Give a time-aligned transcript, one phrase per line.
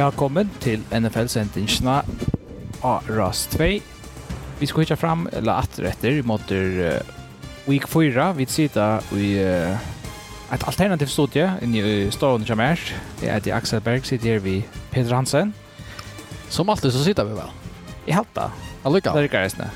[0.00, 1.98] Velkommen til NFL-sendingsene
[2.88, 3.66] av RAS 2.
[4.56, 7.10] Vi skal hitta fram, eller atter etter, i måter uh,
[7.66, 8.30] week 4.
[8.38, 9.76] Vi sitter i uh,
[10.56, 12.94] et alternativt studie inne i Stående kjermers.
[13.20, 15.52] Det er til Axel Berg, sitter her ved Peter Hansen.
[16.48, 17.52] Som alltid så sitter vi vel.
[18.08, 18.48] I halta.
[18.88, 19.12] Allika.
[19.12, 19.68] Det rykker reisende.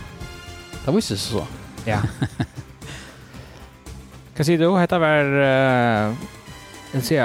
[0.86, 1.45] Det viser så.
[1.85, 2.00] Ja.
[4.39, 4.71] Hva sier du?
[4.81, 6.31] Hette var, uh,
[6.95, 7.21] jeg vil si,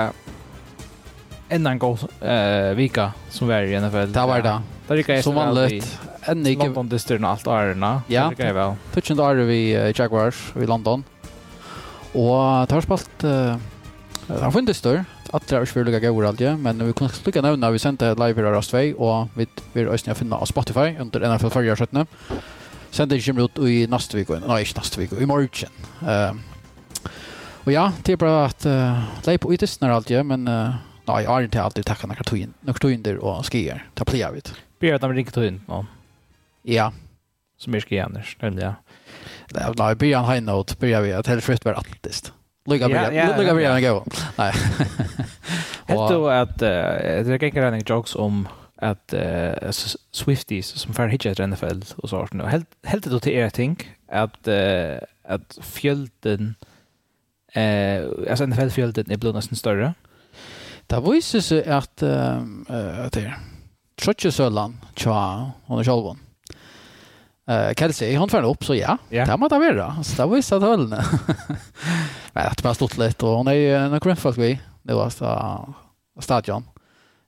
[1.49, 4.11] en en god uh, vika som var i NFL.
[4.11, 4.61] Det var det.
[4.87, 5.99] Det gick ju som vanligt.
[6.21, 8.01] En ny London District och allt arna.
[8.07, 8.31] Ja.
[8.37, 8.73] Det gick väl.
[8.93, 11.03] Touchen där vi uh, Jaguars i London.
[12.11, 13.55] Och tar spalt eh
[14.41, 17.55] han funnits stör att det är svårt gå allt ju, men vi kunde sluka nu
[17.55, 21.49] när vi sände live i Rastvej och vi vi ösnja finna på Spotify under NFL
[21.49, 22.05] förra sjutton.
[22.91, 24.41] Sände kommer ut i nästa vecka.
[24.47, 25.15] Nej, inte nästa vecka.
[25.15, 25.49] I morgon.
[26.07, 26.41] Ehm
[27.63, 30.73] Och ja, det är bara att uh, lägga på ytterst när allt gör, men uh,
[31.09, 33.83] Nei, jeg har ikke alltid takket noen tog in, några tog in där och skier.
[33.93, 34.53] Ta jeg vidt.
[34.79, 35.85] Ber at de ringer tog nå?
[36.63, 36.91] Ja.
[37.57, 38.75] Som är skier annars, nämligen jag.
[39.53, 41.15] Nej, nej, ber han high note, bør jeg vidt.
[41.15, 42.31] att helt fritt var alltid.
[42.65, 44.05] Lycka ber, lycka ber jag gå.
[44.37, 44.53] Nej.
[45.89, 49.71] Helt då att det er ikke en jokes om at uh,
[50.11, 52.45] Swifties som får hitje ett NFL og så nu.
[52.47, 56.55] Helt helt du til er ting at, uh, at fjölden
[57.55, 59.93] eh alltså NFL fjölden är blivit nästan större.
[60.89, 62.41] Det viser seg at uh,
[63.05, 63.27] at det
[63.99, 65.13] trotje Søland, tja
[65.67, 66.19] hun er Kjolvon.
[67.49, 69.27] Uh, Kelsey, hun färde opp, så ja, yeah.
[69.27, 69.87] det må det være.
[70.03, 71.03] Så det visste att höllne.
[72.33, 74.51] Men att man stått litt, og hun er jo en grönfolk vi.
[74.85, 75.33] Det var sta,
[76.19, 76.63] stadion.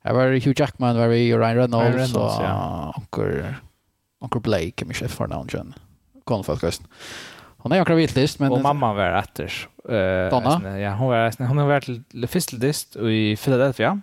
[0.04, 2.94] Jag var Hugh Jackman, var i Ryan Reynolds, Ryan Reynolds og ja.
[2.98, 3.60] Onker,
[4.22, 5.74] Onker Blake, min chef för någon.
[6.24, 6.82] Konfolk, just.
[7.64, 7.98] Hon är ju akkurat
[8.40, 8.52] men...
[8.52, 9.68] Och mamma var efter.
[9.90, 10.80] Uh, Donna?
[10.80, 14.02] Ja, hon var, hon var till Fisseldist i Philadelphia.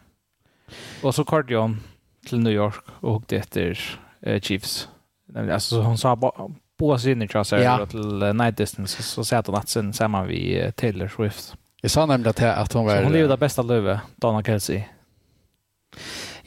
[1.03, 1.77] Och så kort jag
[2.27, 3.79] till New York och åkte efter
[4.27, 4.89] uh, Chiefs.
[5.53, 6.33] Alltså hon sa
[6.79, 7.87] på sin i Chaucer ja.
[7.87, 11.55] till uh, Night Distance så satt hon att sen samman vid uh, Taylor Swift.
[11.81, 12.97] Jag sa nämligen att hon var...
[12.97, 14.83] Så hon levde det bästa lövet, Donna Kelsey.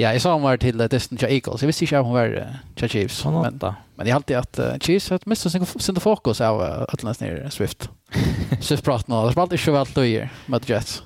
[0.01, 1.61] Ja, jeg sa hun var til till Destiny Eagles.
[1.61, 3.25] Jeg visste ikke att hun var till Chiefs.
[3.25, 3.59] Men,
[3.97, 7.51] men jag alltid at uh, Chiefs har mistet sin sin fokus av uh, Atlantis nere
[7.51, 7.89] Swift.
[8.61, 9.27] Swift-praten nå.
[9.27, 11.03] det var ikke så väl då med Jets.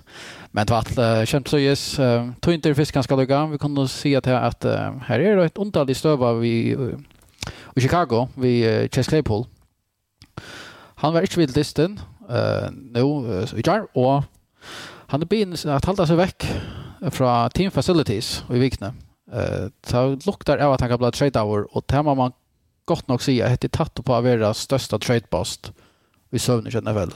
[0.52, 1.96] Men det var alt uh, kjent så ges.
[2.42, 3.46] Tog inte fisk fiskan ska lugga.
[3.46, 4.28] Vi kunde se at
[4.66, 4.72] uh,
[5.08, 6.78] her er det et ondall i stöva vid,
[7.76, 9.46] i Chicago, vi uh, Chase Claypool.
[10.96, 14.24] Han var ikke vidt listen uh, nå nu i jar Og
[15.08, 16.48] han er begynt at hålla seg vekk
[17.12, 18.94] fra Team Facilities i Vikne.
[19.32, 22.36] Uh, det lukter av at han kan bli trade hour, og det må man
[22.86, 25.72] godt nok si at det er tatt på å være største trade post
[26.32, 27.16] i søvn i NFL.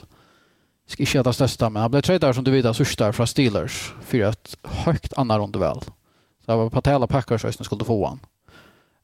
[0.89, 3.11] Jeg skal ikke ha det største, men han ble trade hour som du vet sørste
[3.13, 5.85] fra Steelers for et høyt annet runde vel.
[6.41, 8.23] Så det var på tale Packers som skulle få han.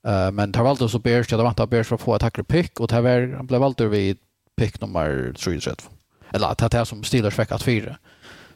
[0.05, 2.45] Uh, men det valgte også Bears, hadde vant av Bears for å få et takkere
[2.45, 4.21] pick, og det var, han ble valgt vid
[4.57, 5.89] pick nummer 33.
[6.33, 7.97] Eller det er det som Steelers fikk at fire.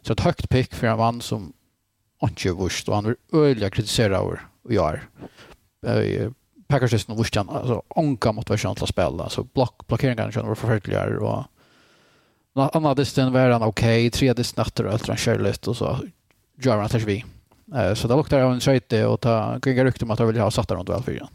[0.02, 1.54] Så ett högt pick för en mann som
[2.28, 5.00] ikke vurst, og han vil øyelig kritisere over i år.
[6.68, 11.24] Packers är nog vurst, alltså ånka motivasjon til å spille, alltså block, blockeringarna känner var
[11.24, 11.46] og
[12.54, 14.10] och Anna distan var han okej, okay.
[14.10, 16.00] tre distan efter och han kör lite och så
[16.58, 17.26] gör han att vi.
[17.96, 20.52] Så det luktar av en trade och ta gringar rykte om att han vill ha
[20.52, 21.28] satt där runt välfyran.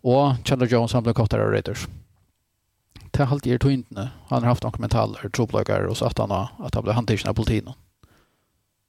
[0.00, 1.88] Och Chandler Jones han blev kortare av Raiders.
[3.10, 4.08] Det har alltid er tog inte.
[4.28, 7.28] Han har haft några mentaler, troplökar och så att han, har, att han blev hanterad
[7.28, 7.74] av politinen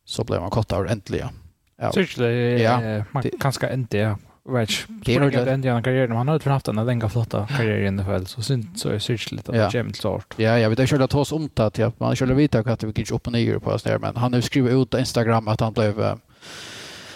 [0.06, 1.30] så blev man kort av äntligen.
[1.78, 1.92] Ja.
[1.92, 4.18] Särskilt ja, man kanske inte ja.
[4.50, 8.26] Vet, det är ju den karriären han har haft en länge flotta karriär i NFL
[8.26, 10.34] så synd så är särskilt lite att av jämnt start.
[10.38, 13.12] Ja, jag vet inte själva tas om att jag man skulle vita att det gick
[13.12, 15.74] upp och ner på oss där men han har skrivit ut på Instagram att han
[15.74, 16.20] blev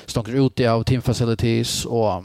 [0.06, 2.24] stångt ut i av team facilities och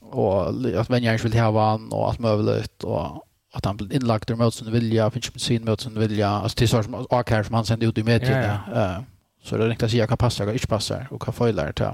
[0.00, 0.48] och
[0.80, 4.54] att Venjans vill ha han och allt möjligt och att han blev inlagd i mötet
[4.54, 7.06] sin vilja, finns ju sin mötet sin vilja, alltså till så som
[7.44, 9.04] som han sände ut i medierna.
[9.42, 11.84] Så det är riktigt att säga vad passar och inte passar och vad följlar till.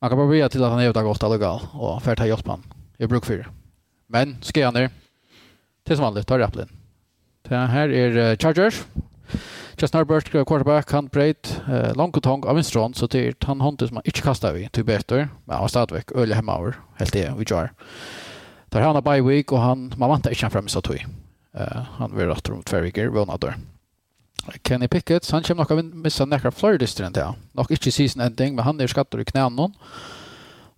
[0.00, 2.38] Man kan bara börja till att han är ute gott allegal, och för att ha
[2.46, 2.62] han.
[2.96, 3.48] Jag brukar för
[4.06, 4.90] Men ska jag ner.
[5.84, 6.68] Till som vanligt tar Rapplin.
[7.42, 8.84] Det här är Chargers.
[9.80, 13.34] Just Norbert quarterback han breit uh, lång och tång av en strån, så det är
[13.40, 15.28] han hanter som man inte kastar vi till bättre.
[15.44, 17.72] Men han har stadigt öliga hemmaver helt det vi jar.
[18.64, 21.06] Där han har bye week och han man väntar inte fram så tog.
[21.60, 23.48] Uh, han vill rätt om två veckor vånader.
[23.48, 23.60] Mm.
[24.64, 27.40] Kenny Pickett, han kommer nok av missa nekkar flere dyster enn.
[27.58, 29.58] Nok ikke season ending, men han er skattet i knæen.
[29.58, 29.74] Og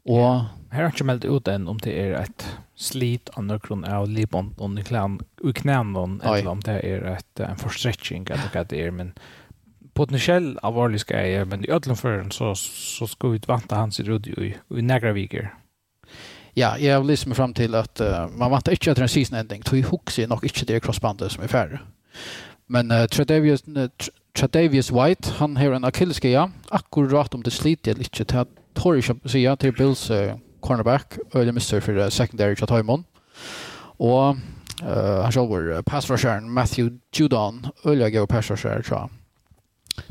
[0.08, 0.48] yeah.
[0.70, 2.44] Her har ikke meldt ut enn om det er et
[2.78, 7.58] slit av kron av Libon og i knæen noen, eller om det er et, en
[7.58, 9.10] forstretching, eller hva det er, men
[9.98, 14.06] potentiell alvorlig skal jeg, men i ødelen før så, så skal vi vante hans i
[14.06, 15.50] rudi i, i negra viker.
[16.54, 19.40] Ja, jeg har lyst meg frem til at uh, man vant ikke etter en season
[19.42, 21.82] ending, tog i hukse nok ikke det crossbandet som er færre.
[22.70, 23.88] Men uh, Tredavious, uh,
[24.34, 28.46] Tredavious White, han har en akilleskia, akkurat om det sliter eller ikke, til at
[28.78, 33.04] Torrey sier til Bills uh, cornerback, øyne mister for uh, secondary til Taimon.
[33.98, 34.38] Og
[34.82, 36.88] uh, han selv var passrusheren Matthew
[37.18, 39.08] Judon, øyne gav passrusher fra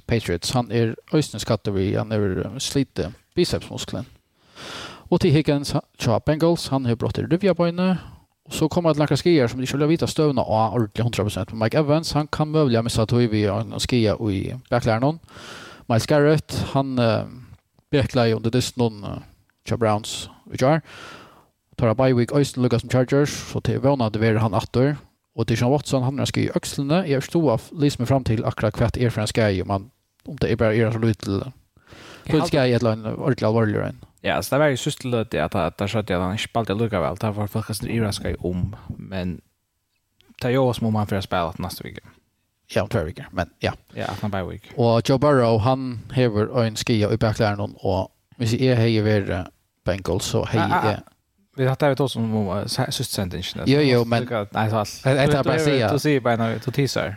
[0.08, 0.52] Patriots.
[0.52, 4.08] Han er øyne skattevi, han er slite bicepsmusklen.
[5.10, 7.98] Og til Higgins tja Bengals, han har brått i rivjabøyne,
[8.50, 11.54] Och så kommer att lacka skier som de skulle vita stövna och ordentligt 100%.
[11.54, 15.20] Mike Evans, han kan möjliga missa att vi har skia i backlärnan.
[15.86, 17.24] Miles Garrett, han äh,
[17.92, 19.04] bäcklar ju under dess någon
[19.70, 20.82] äh, Browns och jar.
[21.76, 24.98] Tar bye week Austin Lucas som Chargers så till vana det är han åter.
[25.36, 28.46] Och det Sean Watson han har ska ju axlarna är stor av liksom fram till
[28.46, 29.92] akkurat kvätt er för en skia man
[30.26, 31.52] om det är bara er så lite.
[32.24, 34.06] Lite skia är ett land ordentligt allvarligare än.
[34.24, 36.74] Ja, så det var ju sørste lite att att skjøtte jeg at han ikke spalte
[36.74, 37.16] lukka väl.
[37.16, 39.42] Det var folk som iraska i om, men
[40.42, 42.02] det er jo også må man fyrir spela nästa vecka.
[42.76, 43.72] Ja, två veckor, men ja.
[43.96, 44.74] Ja, att han bare week.
[44.78, 49.46] Og Joe Burrow, han hever en skia i baklæreren, og hvis jeg heier være
[49.86, 51.00] Bengals, så heier jeg...
[51.58, 53.68] Vi har tagit oss om systemsendingen.
[53.68, 54.28] Jo, jo, men...
[54.54, 55.02] Nej, så allt.
[55.06, 55.92] Jag tar bara säga.
[55.94, 57.16] Du säger bara när du teasar.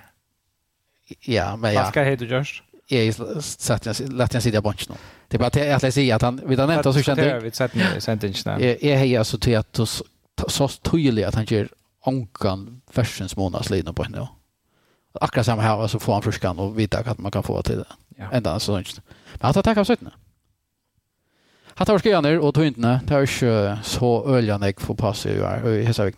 [1.27, 1.81] Ja, men ja.
[1.81, 2.63] Vad ska jag heta Josh?
[2.89, 3.15] Jag
[4.13, 4.95] lät jag sitta på bunch nu.
[5.33, 7.51] Det är bara att jag skulle säga att han vid han nämnde så kände vi
[7.51, 8.61] sett i sentensen.
[8.61, 9.81] Är hej alltså till att
[10.49, 11.69] så tydligt att han ger
[12.05, 14.29] onkan versens månadslina på henne.
[15.21, 17.87] Akkurat samma här så får han fruskan och vita att man kan få till det.
[18.17, 18.31] Ja.
[18.33, 19.03] Ända så inte.
[19.35, 19.97] Men att av sig.
[21.75, 23.01] Han tar skjønner og tøyntene.
[23.07, 26.11] Det är inte så øljende jag får passa i hver i hela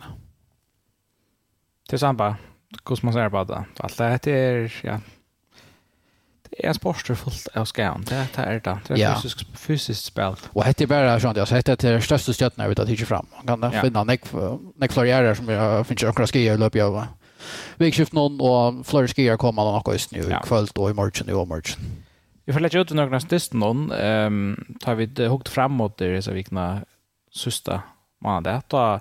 [1.90, 2.36] Det er samme.
[2.82, 3.64] Hvordan man säger på det.
[3.80, 5.00] Allt det är ja,
[6.58, 8.04] en sporter fullt av skärm.
[8.08, 8.78] Det, det är det.
[8.86, 9.14] Det är ja.
[9.14, 10.34] fysiskt fysiskt spel.
[10.52, 13.26] Och heter er bara sånt jag så dette det største støttene vet att jeg fram.
[13.36, 13.80] Man kan ja.
[13.80, 14.24] finna nek,
[14.80, 17.08] nek florierer som jeg finner också skier i løpet
[17.78, 20.40] Vi skift någon och flere skier kommer noen akkurat i ja.
[20.40, 21.84] kvöld och i morgon och i morgon.
[22.44, 23.92] Vi får lägga ut några av någon.
[23.92, 26.80] Ehm tar vi det hukt framåt det, så vikna
[27.32, 27.82] sista
[28.22, 29.00] søste Då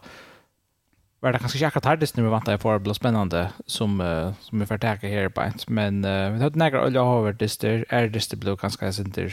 [1.24, 3.96] var det kanskje ikke akkurat hardest når vi vant det for det ble spennende som,
[4.04, 5.60] uh, som vi får forteker her på en.
[5.68, 9.32] Men uh, vi har hadde nægget olje og over dyster, er dyster ble ganske sinter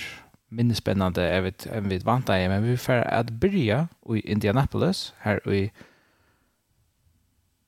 [0.51, 3.85] mindre spennende enn vi vant det, men vi får at byrja
[4.15, 5.71] i Indianapolis, her i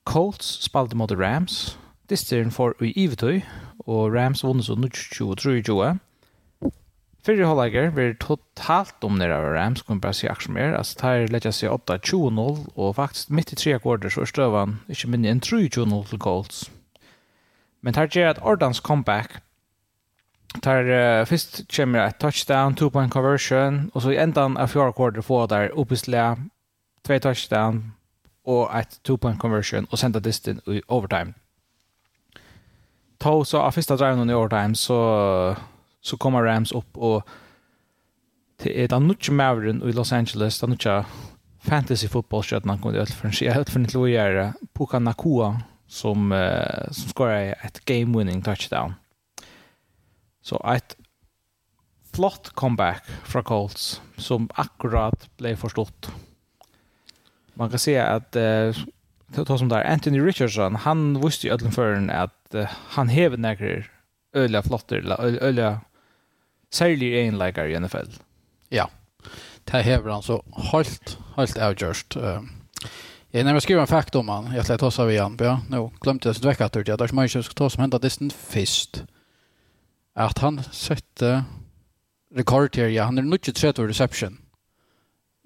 [0.05, 1.77] Colts spalte mot Rams,
[2.09, 3.41] dysteren for i Ivetøy,
[3.79, 5.93] og Rams vunnet så 2023.
[7.23, 10.73] Fyrir hållager blir totalt om av Rams, kommer bara se aksjon mer.
[10.75, 15.07] Altså, tar letja sig 8-20-0, og faktisk mitt i tre kvarter så er støvan ikke
[15.07, 16.69] minne enn 3-20-0 til Colts.
[17.81, 19.39] Men tar gjør at Ordans comeback
[20.61, 24.91] tar uh, først kommer et touchdown, two point conversion, og så i endan av fjorda
[24.91, 26.35] kvarter får der oppeslega
[27.07, 27.93] tvei touchdown
[28.45, 31.33] og et two point conversion, og sender distin i overtime.
[33.19, 35.55] Tog så av första driven i overtime, så
[36.03, 37.27] så kommer Rams upp och
[38.63, 40.87] det är den nutch Mavericks i Los Angeles den nutch
[41.59, 47.09] fantasy fotbollsstjärnan kommer det för en shit för inte lojer Puka Nakua som uh, som
[47.09, 48.93] skorar ett game winning touchdown.
[50.41, 50.97] Så ett
[52.13, 56.11] flott comeback från Colts som akkurat blev förstått.
[57.53, 58.75] Man kan se att uh,
[59.45, 63.83] ta som där Anthony Richardson han visste ju ödlen förrän att uh, han hever några
[64.33, 65.79] öliga flotter eller öliga
[66.73, 68.09] særlig egenleikere i NFL.
[68.73, 68.89] Ja,
[69.69, 72.17] det hever han så helt, helt avgjørst.
[73.33, 76.29] Jeg nærmere skriver en fakt om han, jeg slett også av igjen, ja, nå glemte
[76.29, 79.03] jeg sin vekk at det er ikke mye som skal ta som hentet distan først.
[80.13, 81.31] At han sette
[82.37, 84.37] rekord her, ja, han er nødt til 30 reception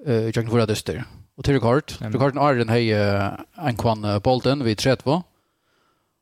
[0.03, 1.05] i tjøkken for dyster.
[1.37, 5.21] Og til rekord, rekorden er den hei en kvann bolden vid 30,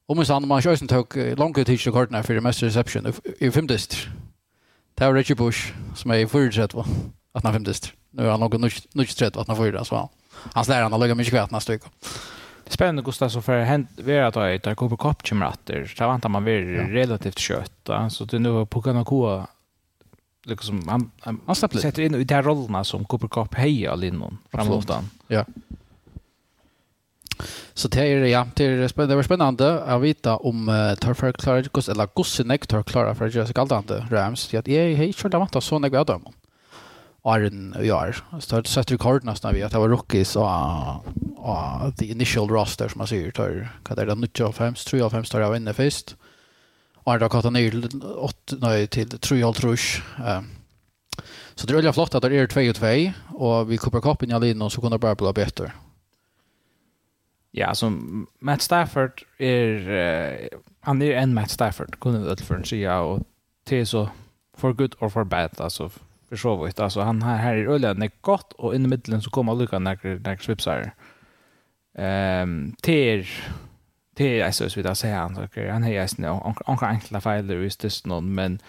[0.08, 3.08] Og minst han, man har ikke øyne tog langt tidsrekorden her for mest reception
[3.42, 4.10] i fem Ja
[4.96, 7.92] Det var Richie Bush som är i 4-3 1850.
[8.12, 10.10] Nu är han någon nytt 3 1804 så
[10.54, 11.90] hans lärare har luggat mycket kvätt nästa vecka.
[12.68, 15.94] Spännande Gustav så för hänt vi att ta ett Cooper Cup chimratter.
[15.98, 19.48] Så väntar man väl relativt kött så det nu på kan gå
[20.44, 24.38] liksom han han, han sätter in i de här rollerna som Cooper Cup hejar Linnon
[24.52, 24.92] framåt.
[25.28, 25.46] Ja.
[27.74, 31.64] Så det är ja, det är det var spännande att veta om uh, Torfer klarar
[31.64, 34.54] kus eller Gussinek Tor klarar för Jessica Aldante Rams.
[34.54, 36.34] Jag är helt sure att så när jag dem.
[37.24, 38.18] Arden vi är.
[38.40, 40.50] Så det sätter rekord nästan vi att det var rookies och
[41.46, 45.12] och the initial roster som man ser tar vad är det 95 25 tror jag
[45.12, 46.16] 5 står jag inne först.
[46.96, 47.72] Och då katar ny
[48.18, 49.80] 8 nej till tror jag tror
[50.18, 50.44] jag.
[51.56, 54.32] Så det är väldigt flott att det är 2 och 2 och vi koppar kappen
[54.32, 55.72] i Alino, och så kunde bara bli bättre.
[57.58, 57.94] Ja, alltså
[58.40, 60.48] Matt Stafford är uh,
[60.80, 63.24] han är en Matt Stafford kunde vi för en sia och
[63.66, 64.10] till så
[64.58, 65.90] for good or for bad alltså
[66.30, 69.30] för så vitt alltså han här här i ölen är gott och i mitten så
[69.30, 70.92] kommer Luka när när swipsar.
[71.98, 73.26] Ehm till
[74.16, 77.56] till alltså så vidare säger han så han har ju snå onka enkla fel är
[77.56, 78.60] just någon men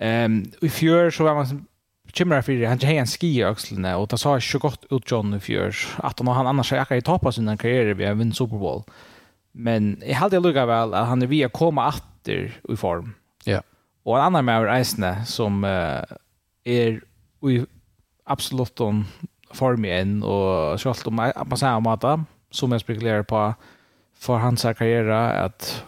[0.00, 1.66] ehm i fjör så var man
[2.12, 5.40] Kimmer för han har en ski axlarna och det sa så gott ut John i
[5.40, 8.82] fjör att han han annars är i toppa sin karriär vi även Super Bowl.
[9.52, 13.14] Men jag hade lugga väl att han är via komma åter i form.
[13.44, 13.62] Ja.
[14.02, 16.02] Och en annan med Eisne som uh,
[16.64, 17.00] är
[17.50, 17.66] i
[18.24, 19.06] absolut om
[19.52, 21.14] form igen och så allt om
[21.46, 22.04] man säger om att
[22.50, 23.54] som jag spekulerar på
[24.14, 25.84] för hans karriär att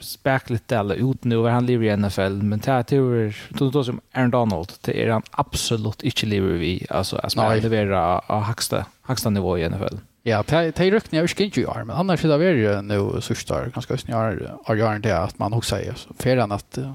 [0.00, 3.84] späck lite alla ut nu han lever i NFL men det här tur då då
[3.84, 8.42] som Aaron Donald det är han absolut inte lever vi alltså att man levererar av
[8.42, 9.96] högsta högsta nivå i NFL.
[10.22, 13.66] Ja, det är rykten jag inte inte gör, men annars är det väl nu sörsta
[13.68, 16.92] ganska har avgörande det att man också säger för än att uh,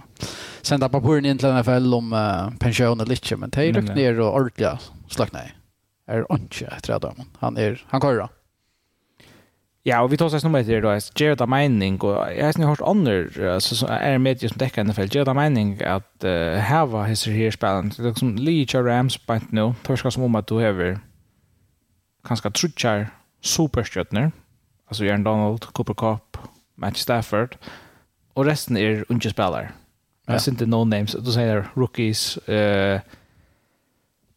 [0.62, 4.20] sända papperen in till NFL om uh, pension eller inte, men det är rykten är
[4.20, 5.40] ordentliga slackna
[6.08, 7.16] är inte ett rädd om.
[7.40, 8.30] Han är, han kör
[9.88, 11.00] Ja, och vi tar oss nummer ett då.
[11.15, 15.18] Jared Mining och jag har hört andra så är med som täcker NFL.
[15.18, 16.24] Jared Mining att
[16.60, 19.74] här var his here spelen, Det liksom Lee Rams på inte nu.
[19.84, 21.00] Torska som om att du har
[22.27, 23.08] kanske trutchar
[23.42, 24.32] superstjärnor.
[24.88, 26.38] Alltså Aaron Donald, Cooper Cup,
[26.75, 27.58] Matt Stafford
[28.34, 29.72] och resten är unga spelare.
[30.27, 31.15] Jag syns inte no names.
[31.20, 33.00] Du säger rookies, eh uh,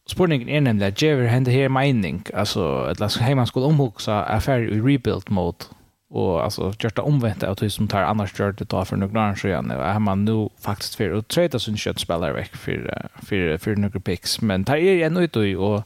[0.09, 4.65] Spurningen er nemlig at Jever hender her mening, altså at Lasse Heimann skulle omhugsa affær
[4.65, 5.69] i rebuild mode,
[6.11, 9.17] og altså gjør det omvendt av det som tar annars gjør det da for noen
[9.21, 12.87] år siden, og er man nå faktisk for å trøyde sin kjøttspillere vekk for,
[13.21, 15.85] for, for noen picks, men tar er igjen ut i, og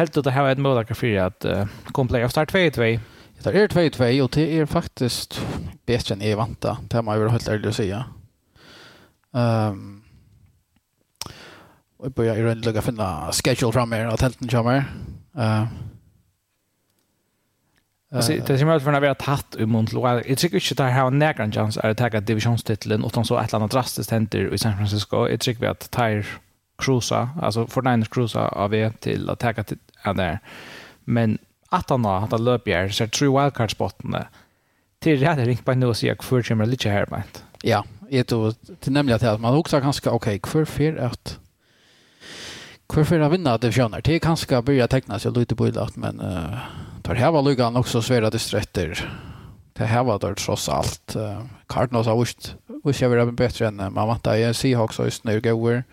[0.00, 2.98] helt ut det her er et mål for at uh, kom play of start 2-2.
[3.38, 5.38] Det tar er 2-2, og det er faktisk
[5.86, 7.88] best enn jeg vant da, det må jeg være helt ærlig å si.
[9.30, 9.97] Um,
[12.02, 14.84] Vi börjar ju runt lägga finna schedule fram här att helten kommer.
[15.36, 15.64] Eh
[18.12, 20.22] Alltså det som jag för när vi har tagit i Montreal.
[20.26, 24.10] Jag tycker inte att ha någon chans att ta divisionstiteln utan så ett annat drastiskt
[24.10, 25.28] händer i San Francisco.
[25.28, 26.24] Jag tycker vi att Tyre
[26.78, 30.38] cruisa, alltså för Niners cruisa av er till att ta till där.
[31.04, 31.38] Men
[31.68, 34.16] att han har att löpa här så tror wildcard spotten.
[34.98, 37.22] Till det hade ringt på nu och säga för kommer lite här med.
[37.62, 41.38] Ja, jag tror till nämligen att man också ganska okej för för att
[42.88, 44.00] Hvorfor han vinner det skjønner?
[44.00, 46.62] Det er kanskje bør jeg tegne seg litt på det, men uh,
[47.04, 48.96] der her var lykkene også svære distretter.
[49.76, 51.12] Det her var det tross alt.
[51.12, 52.54] Uh, Cardinals har vist,
[52.86, 54.54] vist jeg vil være bedre enn man vant det.
[54.56, 55.84] Seahawks har snøy gøver.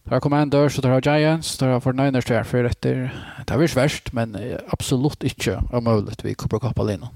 [0.00, 3.06] Det har Commanders, og der har Giants, det har Fortniners, der har fire etter.
[3.38, 4.34] Det har vist verst, men
[4.72, 7.12] absolutt ikke umulig vi kommer kappa linjen.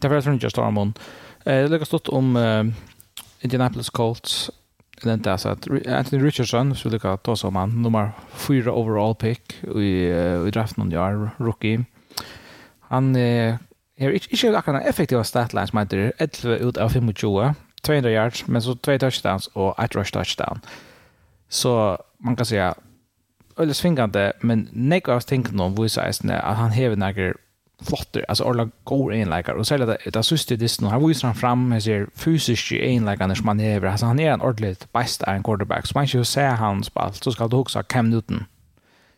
[0.00, 0.94] Det var det som ikke står om.
[1.44, 2.64] Det har lykkes stått om uh,
[3.44, 4.48] Indianapolis Colts,
[5.02, 9.14] det är så att Anthony Richardson så skulle lika ta som han nummer 4 overall
[9.14, 10.08] pick i
[10.46, 11.84] i draften i år rookie.
[12.80, 13.58] Han är
[13.96, 18.62] inte inte akkurat effektiva statlines men det är 11 ut av 25 200 yards men
[18.62, 20.60] så två touchdowns och ett rush touchdown.
[21.48, 22.74] Så man kan säga
[23.58, 27.34] eller svingande men Nick har tänkt någon vad sägs när han häver några
[27.84, 29.56] flotter, alltså orla går enläkare.
[29.56, 33.48] Och särskilt det, det syster distan, han visar han fram med sig fysiskt enläkare som
[33.48, 33.84] han är.
[33.84, 35.86] Alltså han är en ordentligt bäst är en quarterback.
[35.86, 38.44] Så man inte se hans spalt så ska du också ha Cam Newton.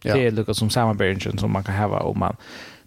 [0.02, 0.14] Ja.
[0.14, 2.36] Det är något som samarbeten som man kan ha om man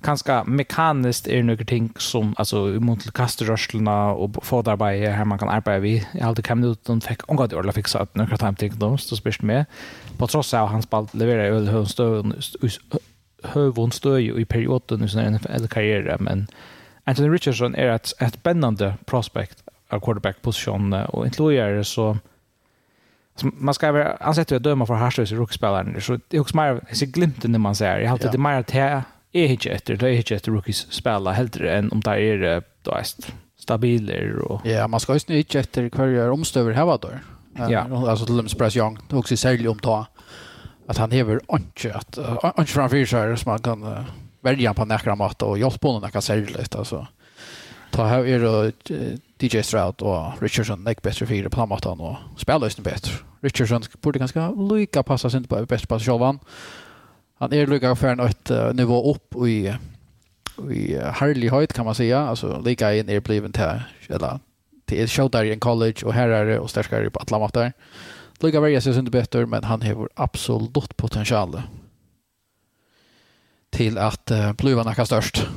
[0.01, 5.79] kanske mekaniskt är några ting som alltså mot kaströrslarna och fodarbete här man kan arbeta
[5.79, 8.97] vi Jag hade kommit ut och fick hon gav fixa att några time ting då
[8.97, 9.65] så spist med.
[10.17, 12.33] På trots av hans ball levererar öl hönstöv
[13.43, 16.47] hövon stöj i perioden i sin NFL-karriär, men
[17.03, 22.17] Anthony Richardson är ett, ett spännande prospect av quarterback-position och inte lojare så
[23.43, 27.05] man ska vara ansett att döma för harslösa rookspelaren så det är också mer så
[27.05, 28.73] glimten när man säger jag har alltid det mer att
[29.31, 32.91] är inte efter det är inte efter rookies spela hellre än om det är då
[32.91, 33.03] är
[33.57, 37.09] stabiler och ja man ska ju inte efter kvar omstöver här vad då
[37.69, 40.07] ja alltså till dem Press Young också säljer om ta
[40.89, 42.17] att han hever inte att
[42.59, 44.03] inte framför sig som man kan uh,
[44.41, 47.07] välja på näkra mat och hjälpa honom när kan sälja lite alltså
[47.91, 48.71] ta här är då
[49.39, 54.19] DJ Stroud och Richardson näck bättre fyra på mattan och spela lösen bättre Richardson borde
[54.19, 56.39] ganska lika passa sig inte på bästa pass självan
[57.37, 59.75] han är lycka för en ett nivå upp i
[60.71, 64.39] i Harley hoyt kan man säga alltså lika in är bliven till eller
[64.85, 67.73] till showdare i college och det och starkare på alla mattar
[68.39, 71.61] Lugga värja sig inte bättre, men han har absolut potential
[73.69, 75.47] till att uh, bli nacka störst.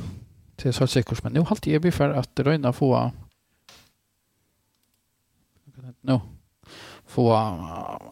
[0.55, 3.11] Det är så säkert, men nu har jag blivit för att röna få
[6.01, 6.19] nu
[7.07, 7.33] få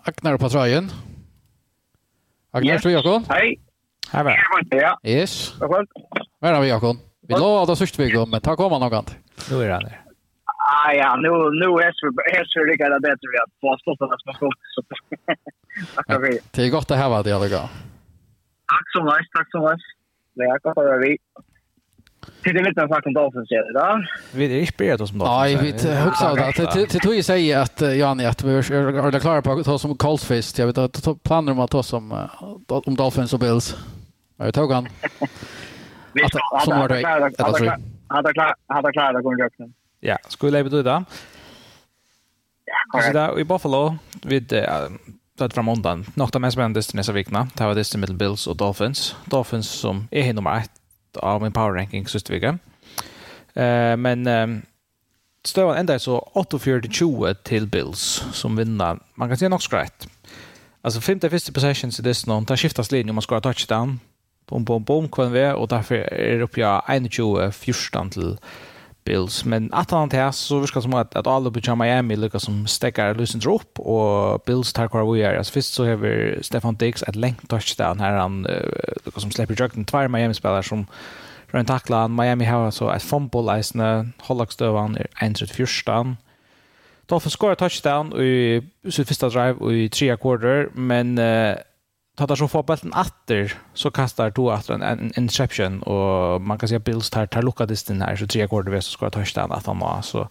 [0.03, 0.91] Agnar på tröjen.
[2.51, 2.81] Agnar, yes.
[2.81, 2.91] tror
[3.29, 3.59] Hej.
[4.11, 4.35] Hej, va?
[4.69, 4.99] Ja.
[5.03, 5.53] Yes.
[5.59, 6.97] Vad är det, Jakob?
[7.21, 9.15] Vi lovade att sist vi går, men ta komma något annat.
[9.49, 10.01] Nu är han där.
[10.73, 11.29] Ah, ja, nu,
[11.61, 11.93] nu är det
[12.47, 14.55] så det lika bättre vi att påstå att man kommer.
[16.51, 17.69] Det är gott att ha det i alla fall.
[18.73, 19.79] Tack så mycket, tack så mycket.
[20.35, 21.17] Det är gott att höra vi.
[22.43, 24.03] Till det vet jag faktiskt om Dolphins ser det då.
[24.37, 25.83] Vi är inspirerat oss om Dolphins.
[25.83, 26.85] Nej, vi huxar det.
[26.87, 30.03] Till tog ju säga att Janne att vi är klara på att ta som Colts
[30.03, 30.59] Coltsfist.
[30.59, 32.27] Jag vet att planer om att ta som
[32.67, 33.77] om Dolphins och Bills.
[34.37, 34.87] Jag tog han.
[36.65, 36.93] Som var det.
[36.93, 39.23] Hade klarat hade klarat hade klarat
[40.03, 41.05] Ja, skulle jag betyda.
[42.93, 44.63] Alltså där i Buffalo vid uh,
[45.53, 46.05] fram undan.
[46.13, 47.47] Något av mest spännande nästa vecka.
[47.53, 49.15] Det var det Middle Bills och Dolphins.
[49.25, 52.59] Dolphins som är hin nummer ett av min power ranking sista veckan.
[53.53, 54.61] Eh, men um,
[55.43, 58.99] Stövan enda så 8-4-20 till Bills som vinner.
[59.15, 60.07] Man kan säga något skrejt.
[60.81, 62.41] Alltså 50-50 possessions i Disney.
[62.41, 63.99] Där skiftas linjen om man ska ha touchdown.
[64.45, 65.51] Bom, bom, bom, kvinn vi.
[65.51, 66.59] Och därför är det uppe
[67.09, 68.39] 21-14 till Bills
[69.03, 69.45] Bills.
[69.45, 72.67] Men att han till så vi ska som att att alla på Miami lyckas som
[72.67, 75.37] stäcker lösen upp och Bills tar kvar vi är.
[75.37, 79.61] Alltså först så har vi Stefan Diggs ett längt touchdown här han uh, som släpper
[79.61, 80.85] jukten två Miami spelare som
[81.47, 86.17] runt tackla Miami har så ett fumble isne Hollakstövan är entret förstan.
[87.05, 91.55] Dolphins skorar touchdown i sitt första drive i tredje quarter men uh,
[92.15, 96.69] tar så får bulten åter så kastar du åter en, en interception och man kan
[96.69, 99.65] säga Bills tar tar lucka distan här så tre quarter det så ska touchdown att
[99.65, 100.27] han så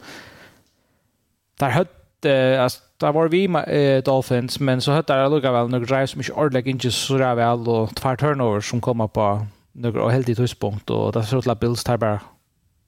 [1.58, 5.84] där hade alltså där var vi med Dolphins men så hade där lucka väl några
[5.84, 10.02] drives som inte ordentligt inte så där väl och två turnovers som kommer på några
[10.02, 12.20] och helt i tidspunkt och där så att Bills tar bara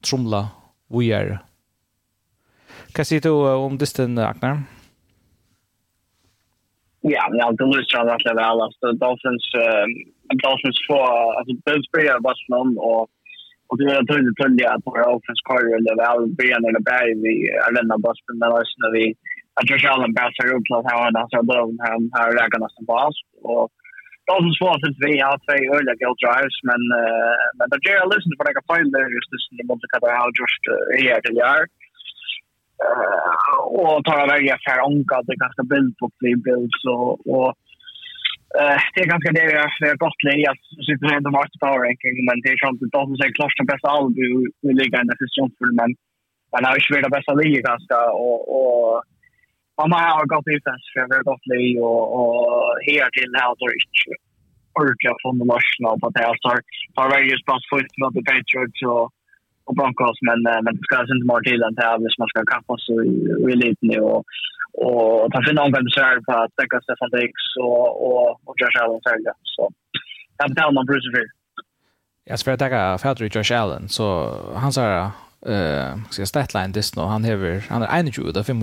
[0.05, 0.49] trumla
[0.89, 1.39] vi är
[2.93, 4.63] Kan du om distan, Agnar?
[7.03, 9.87] Ja, Yeah, now the loser on that väl alltså Dolphins, eh
[10.45, 11.07] Dolphins får,
[11.39, 13.05] alltså Bills börjar vara någon och
[13.73, 17.35] Och det är tydligt tydligt att våra offense corridor det väl ben eller bär vi
[17.65, 19.05] är den där bussen men alltså när vi
[19.59, 22.95] att Josh Allen bäsar upp till att han har då han har lägger nästan på
[23.09, 23.19] oss
[23.51, 23.67] och
[24.29, 25.13] Dolphins får att vi.
[25.27, 26.83] Har två öliga goal drives men
[27.59, 30.09] men det gör lyssnar på några find there just this som de måste kalla
[30.43, 30.63] just
[31.03, 31.69] here till yard
[33.81, 36.97] och tar av välja för onka det är ganska bild på fler bild så
[37.35, 37.51] och
[38.95, 42.17] det är ganska det jag har gått läge att sitta redan och vart power ranking
[42.29, 44.29] men det är ju inte de som säger klart den bästa all du
[44.65, 45.91] vill ligga i den positionen för men
[46.53, 48.41] men har ju varit det bästa läge ganska och
[49.81, 52.35] och man har gått ut ens för jag har gått läge och och
[52.87, 54.13] här till här då inte
[54.83, 56.49] orkar från de nationella på det här så
[56.97, 59.07] har varje plats för att det Patriots och
[59.73, 62.41] och Broncos men, men det ska inte mer till än det här hvis man ska
[62.55, 64.23] kappa så i, i eliten nu och,
[64.87, 67.33] och ta för någon gång besvär på att täcka Stefan Dix
[67.67, 69.33] och, och, och Josh Allen sälja.
[69.55, 69.63] Så
[70.39, 71.29] jag betalar man Bruce Fair.
[72.25, 74.07] Jag ska tacka Fredrik Josh Allen så
[74.65, 75.11] han sa
[75.47, 78.63] eh ska statline this nu han har han är 21 av 25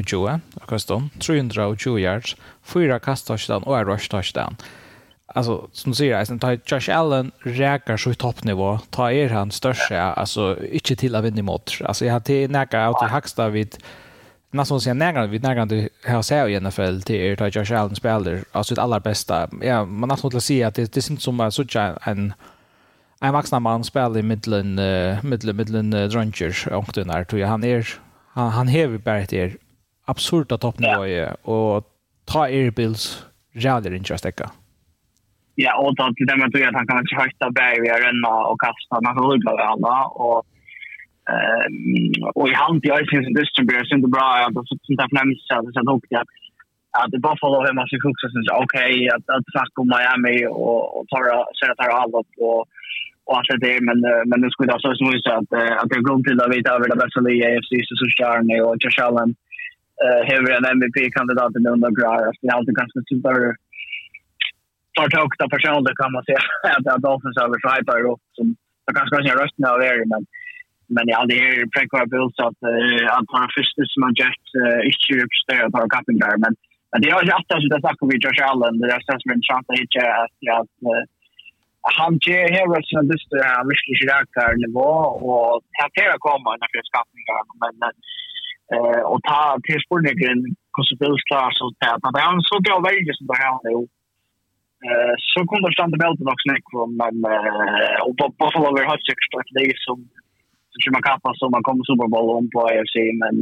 [0.56, 2.38] och kostar 320 yards
[2.74, 4.56] fyra kast touchdown och en rush touchdown
[5.36, 9.52] alltså som du säger alltså ta Josh Allen räkar så i toppnivå ta er han
[9.52, 11.72] största alltså inte till att vinna mot.
[11.86, 13.78] Alltså jag hade näka ut i högsta vid
[14.52, 17.74] nästan sen nära vid nära det här ser jag i NFL till er ta Josh
[17.74, 19.50] Allen spelar alltså det allra bästa.
[19.62, 21.64] Ja man måste skulle säga att det det syns som så
[22.04, 22.34] en
[23.22, 24.76] en vuxen man spelar i mitten
[25.24, 27.48] mitten mitten drunchers och den där tror jag.
[27.48, 27.88] Han är
[28.34, 29.54] han han häver bara det
[30.06, 31.84] absurda toppnivå och
[32.26, 34.42] ta er Bills jävligt intressant
[35.64, 38.94] ja, och då till dem att han kan inte höjta berg via ränna och kasta.
[39.06, 39.96] Man kan rulla över alla.
[40.26, 40.42] Och,
[41.32, 41.66] eh,
[42.40, 44.28] och i hand i Öjsins och Dystenberg så är det bra.
[44.40, 45.16] Jag har sånt där att
[45.64, 46.30] Det är så att
[47.02, 50.82] att det bara får hemma sig också syns okej att att snacka om Miami och
[50.96, 51.18] och ta
[51.58, 52.62] säga att det är allop och
[53.28, 56.42] och allt det men men det skulle alltså så så att att jag går till
[56.42, 59.30] att vi tar över det bästa i AFC så Charney och Josh Allen
[60.06, 62.22] eh har en MVP kandidat i någon grad.
[62.42, 63.36] Jag har alltid ganska super
[65.08, 66.44] tar högsta personer kan man säga.
[66.76, 68.46] Att det är Dolphins över Freiburg då som
[68.86, 70.24] så kanske har sina rösten av er men
[70.96, 72.08] men ja det är prequel
[72.38, 72.62] så att
[73.18, 74.46] att han första som man jet
[74.90, 76.38] inte uppstår att ha kappen där.
[76.44, 76.54] Men
[76.92, 79.48] men det är ju att det snackar vi Josh Allen det är sen som en
[79.48, 80.04] chans att hitta
[80.60, 80.76] att
[81.98, 84.92] han ger här som det där mycket riktigt nivå
[85.30, 87.94] och här kan jag komma när jag skapningar men
[88.74, 90.40] eh och ta till spårningen spurningen
[90.78, 93.76] konsekvensklass och så där men han så bra väldigt som det här nu
[94.88, 97.16] Eh så kom det stand med också snack från men
[98.06, 99.98] och på Buffalo var hot sex att det som
[100.84, 103.36] som man kapar så man kommer Super Bowl om på AFC men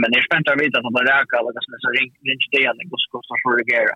[0.00, 2.78] men jag spänt att veta att det räcker alla som så ring ring det igen
[2.92, 3.94] och så kostar för det gera.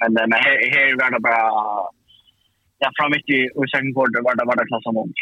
[0.00, 1.46] Men men här här var det bara
[2.82, 5.12] ja framåt i och sen går var det var det klass om.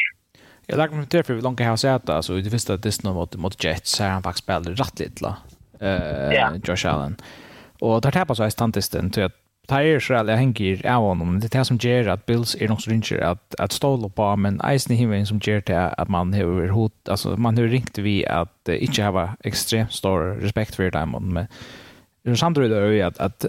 [0.67, 3.15] Jag lagt mig till för långt här så sett alltså det visste att det snart
[3.19, 5.29] mot mot Jets här han faktiskt spelade rätt lite.
[5.85, 7.15] Eh Josh Allen.
[7.85, 11.39] Och där tappar så är stantisten till att Det er Israel jeg henger av honom.
[11.41, 14.27] Det er det som gjør at Bills er noe som ringer at, at ståle på,
[14.39, 17.99] men eisen i himmelen som gjør det at man har hot, altså man har ringt
[17.99, 21.51] vi at uh, ikke har ekstremt stor respekt for dem, men
[22.27, 23.45] Men samtidigt är det att att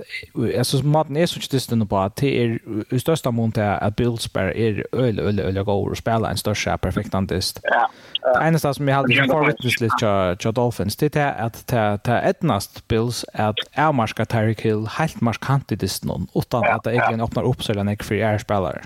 [0.59, 2.59] alltså maten är så distant på att det är
[2.95, 6.79] i största mån till att Billsberg är öl öl öl går och spela en största
[6.79, 7.61] perfekt antist.
[7.63, 7.91] Ja.
[8.23, 9.95] Det enda som jag hade list förvittnesligt
[10.41, 15.73] till Dolphins det är att ta ta ettnast Bills att Elmarska Tyreek Hill helt markant
[15.73, 18.81] i distan utan att det egentligen öppnar upp sig den för är spelare.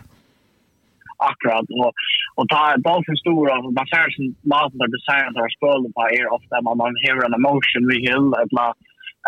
[1.16, 1.92] Akkurat och
[2.34, 6.54] och ta Dolphins stora och ser sin maten där design där spelar på är ofta
[6.62, 8.52] man har en emotion vi hill att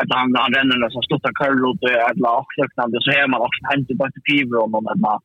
[0.01, 3.63] att han han ränner nästan stutta curl ut alla och liknande så här man också
[3.71, 5.19] hänt på att piva om någon man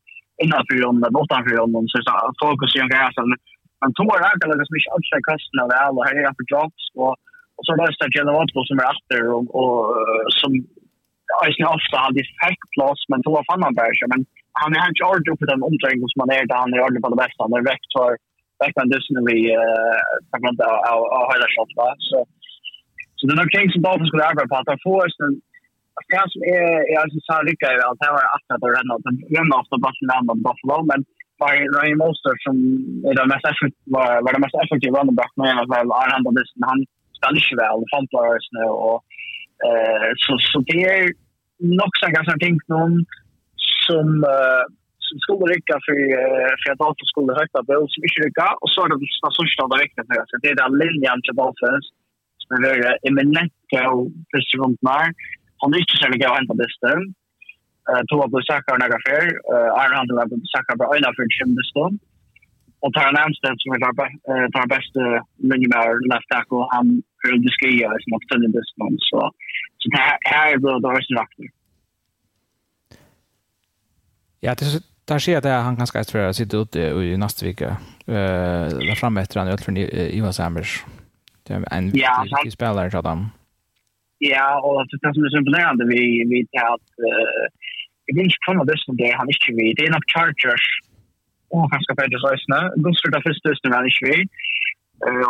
[0.43, 3.39] innan för om den åtta för om så så fokus ju gas men
[3.82, 7.13] han tror här kan det smich out kostna det alla här är för jobs och
[7.58, 9.79] och så där står det något som är efter och och
[10.39, 10.51] som
[11.29, 14.21] jag ju ofta har det fact plus men då fan man bara men
[14.62, 17.13] han är inte ord på den omträng som man är där han är ordentligt på
[17.13, 18.12] det bästa han är rektor
[18.63, 19.99] rektor dessutom vi eh
[20.32, 20.75] på grund av
[21.19, 21.71] av hela shot
[22.10, 22.17] så
[23.19, 24.55] Så det är nog ting som Dolphins skulle arbeta på.
[24.55, 25.36] Att han får en
[26.08, 29.55] det som är, jag sa Ricka är att det var att att ränna, att ränna
[29.62, 30.99] ofta Barcelona och Buffalo, men
[31.41, 32.55] var Ryan Monster som
[33.10, 36.10] är det mest effektiva, var, var den mest effektiva running back med en väl är
[36.13, 36.32] han på
[36.71, 36.79] han
[37.17, 38.99] spelar inte väl, han spelar nu och
[39.67, 41.03] eh, så, så det är
[41.79, 42.93] nog så ganska ting någon
[43.86, 44.63] som eh,
[45.08, 45.97] som skulle rycka för,
[46.62, 49.62] för att Dolphins skulle höjta Bills som inte rycka och så är det den största
[49.63, 50.23] av det här.
[50.29, 51.86] Så det är den linjen till Dolphins
[52.49, 53.93] som vil være eminent gav
[54.33, 55.13] første vondnar.
[55.62, 56.91] Han er ikke særlig gav henta beste.
[58.09, 59.25] Tova på Saka og Nagafer.
[59.79, 61.85] Arne Hansen var på Saka på Øyna for Kjem beste.
[62.83, 65.05] Og tar en anstend som vil ta beste
[65.51, 66.65] linjemær left tackle.
[66.73, 68.91] Han prøvde å skrive som har tønne beste.
[69.09, 69.23] Så,
[69.81, 71.49] så her er det da høysen vakter.
[74.45, 77.77] Ja, det er Där ser jag att han kan ska sitta ute i nästa vecka.
[78.05, 79.77] Eh, där framme efter han öll för
[80.17, 80.85] Ivan Samers.
[81.49, 83.21] Det är en viktig, ja, viktig spelare så han.
[84.17, 87.45] Ja, och det som är så imponerande vi vi tar att uh,
[88.05, 89.67] det är inte kommer det som det han inte vi.
[89.77, 90.65] Det är nog Chargers
[91.53, 92.62] och han ska på det så snä.
[92.85, 94.17] Gustav där först just han inte vi.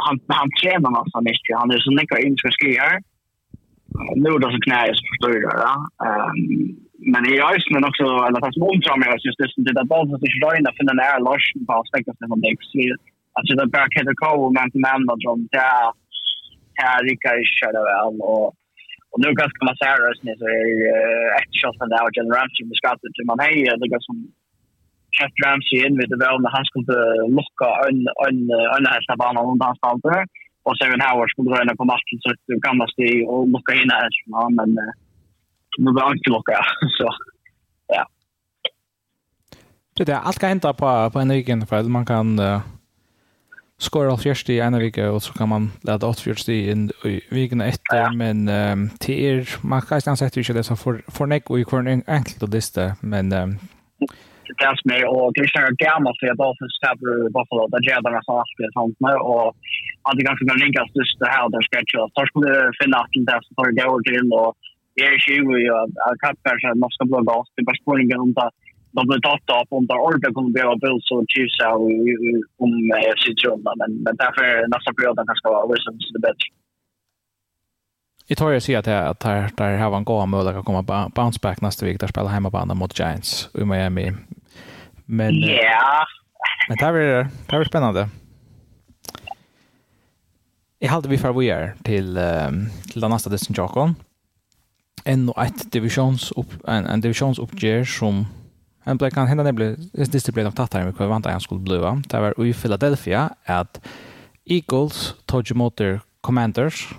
[0.06, 1.52] han han tränar man som inte.
[1.62, 2.98] Han är så mycket in ska ske här.
[4.24, 5.72] Nu då så knäs förstår du då.
[6.06, 10.26] Ehm men i Iceland också eller fast mot som jag just det där bollen så
[10.26, 12.52] är det där finna när Lars på aspekten som det
[12.84, 12.96] är.
[13.38, 15.84] Alltså det backheader call man man drum där
[16.84, 18.48] här rikar körde väl och
[19.12, 19.96] Och nu ganska man säga
[20.28, 20.68] det så är
[21.40, 24.18] ett shot från där Jen Ramsey skottet till man hej det går som
[25.18, 26.98] Chet Ramsey in med det väl när han skulle
[27.40, 28.40] locka en en
[28.76, 30.26] en hästa banan dans hans spelare
[30.66, 33.74] och Seven Howard skulle gå in på matchen så det kan man se och locka
[33.82, 34.10] in här
[34.58, 34.70] men
[35.84, 36.58] nu var inte locka
[36.98, 37.08] så
[37.98, 38.06] ja.
[39.96, 42.28] Det där allt kan hända på på en egen för man kan
[43.80, 46.92] skåra allt först i ena vecka och så kan man lägga åt först i en
[47.30, 51.26] veckan efter men um, till er man kan inte sätta sig det så för för
[51.26, 53.50] näck och i kvar en enkelt och lista men um,
[54.58, 58.22] det är mer och det är gammalt för att Dolphins tabru Buffalo där jag där
[58.26, 59.48] så allt det sånt nu och
[60.08, 63.14] att det kanske kan linkas just det här där sketch och så skulle finna att
[63.28, 64.52] det är så gå det till och
[65.06, 65.72] är ju ju
[66.08, 68.50] att kanske något ska blåga gas det bara spåringen om det
[68.92, 71.60] de blev tatta upp om det ordet kommer bli av Bills och Chiefs
[72.64, 72.72] om
[73.26, 73.74] situationen.
[73.82, 76.48] Men, men därför är nästa perioden kanske vara Wilsons det bättre.
[78.28, 81.10] Jag tror jag ser att det att där där har en god möjlighet att komma
[81.16, 84.12] bounce back nästa vecka där spelar hemmabana mot Giants i Miami.
[85.06, 85.48] Men Ja.
[85.48, 86.06] Yeah.
[86.68, 88.10] Men det här blir, det är spännande.
[90.80, 92.20] Jag hade vi för vi är till
[92.92, 93.96] till den nästa destination.
[95.06, 98.26] En och ett divisions upp en en divisions uppgör som
[98.90, 102.02] en det kan hända nämligen distribuerat av tattare med vad han skulle bliva.
[102.08, 103.82] Det var i Philadelphia att
[104.46, 105.82] Eagles tog emot
[106.22, 106.94] Commanders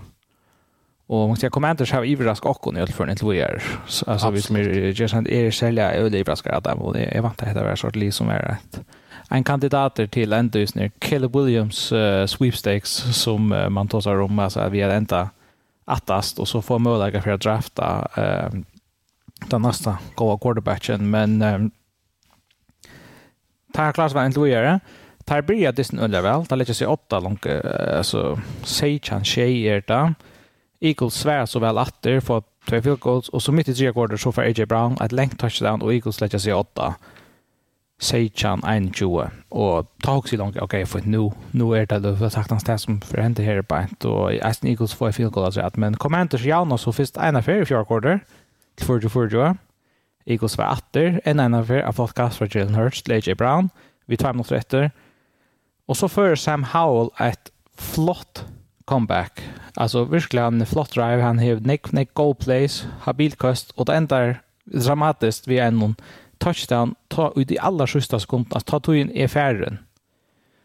[1.07, 3.62] Och man ska Commanders har överraskat också när för en Louis.
[4.07, 7.62] Alltså vi som är just är sälja är överraskade att de är vant att det
[7.62, 8.81] var sort liksom är rätt.
[9.29, 14.38] En kandidat till just nu, Caleb Williams uh, sweepstakes som uh, man tar sig om
[14.38, 15.31] alltså vi är ända
[15.85, 18.61] attast och så får möjlighet för att drafta eh
[19.48, 21.59] den nästa goa quarterbacken men eh,
[23.72, 24.80] tar klart vad en lojare.
[25.24, 26.46] Tar blir det sen under väl.
[26.46, 27.46] Tar lägger sig åtta långt
[27.96, 30.14] alltså säg chan tjej är det.
[30.80, 33.92] Eagles svär så väl att det får två field goals och så mitt i tre
[33.92, 36.94] quarter så får AJ Brown ett längt touchdown och Eagles lägger sig åtta.
[38.00, 42.50] Seichan 21 och ta också långt okej okay, för nu nu är det då sagt
[42.50, 45.70] han det som för hände här på ett och Aston Eagles får field goal alltså
[45.74, 48.20] men kommer så jävla så av ena för fjärde quarter
[48.80, 49.56] för för
[50.31, 53.71] Eagles var atter, en ene av av podcast fra Jalen Hurts til AJ Brown,
[54.07, 54.90] vi tar minutter etter.
[55.90, 58.45] Og så fører Sam Howell et flott
[58.87, 59.43] comeback.
[59.77, 64.35] Altså virkelig en flott drive, han har nek, nek goal plays, habilkost, og det ender
[64.71, 65.97] dramatiskt vi er noen
[66.40, 69.79] touchdown, ta ut i alla sista sekunden, ta tog inn i färren.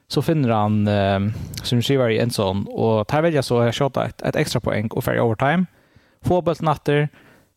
[0.08, 1.30] Så finner han eh,
[1.66, 4.62] som skriver i en sånn, og tar velja så jag jeg ett, et, et ekstra
[4.62, 5.66] poäng og färg overtime.
[6.26, 7.10] Få bult natter,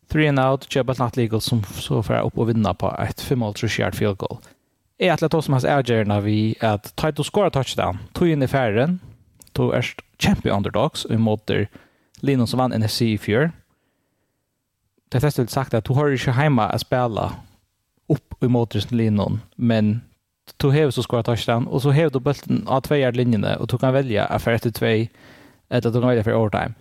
[0.09, 3.91] 3 and out, Jebba Not Legal som så får upp och vinna på ett 5-3-4
[3.91, 4.37] field goal.
[4.97, 8.47] Jag tror att som hans ägare vi att ta ett och touchdown, tog in i
[8.47, 8.99] färren,
[9.51, 11.47] tog erst champion underdogs emot
[12.19, 13.51] Linus som vann NFC i fjör.
[15.09, 17.33] Det är vill sagt att du har inte hemma att spela
[18.07, 20.01] upp emot Linus, men
[20.57, 23.77] du har så skorat touchdown och så har du bulten av två linjerna och du
[23.77, 24.85] kan välja att för till två
[25.69, 26.73] eller du kan välja för overtime.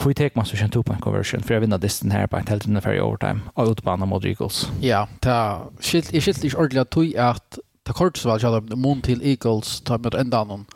[0.00, 2.48] Hvor tek man så kjent opp en conversion for å vinne distan her på en
[2.48, 4.66] helt under i overtime av utbanen mot Eagles?
[4.80, 9.20] Ja, det er skilt ikke ordentlig at tog at det så var kjent om til
[9.22, 10.66] Eagles ta med enda noen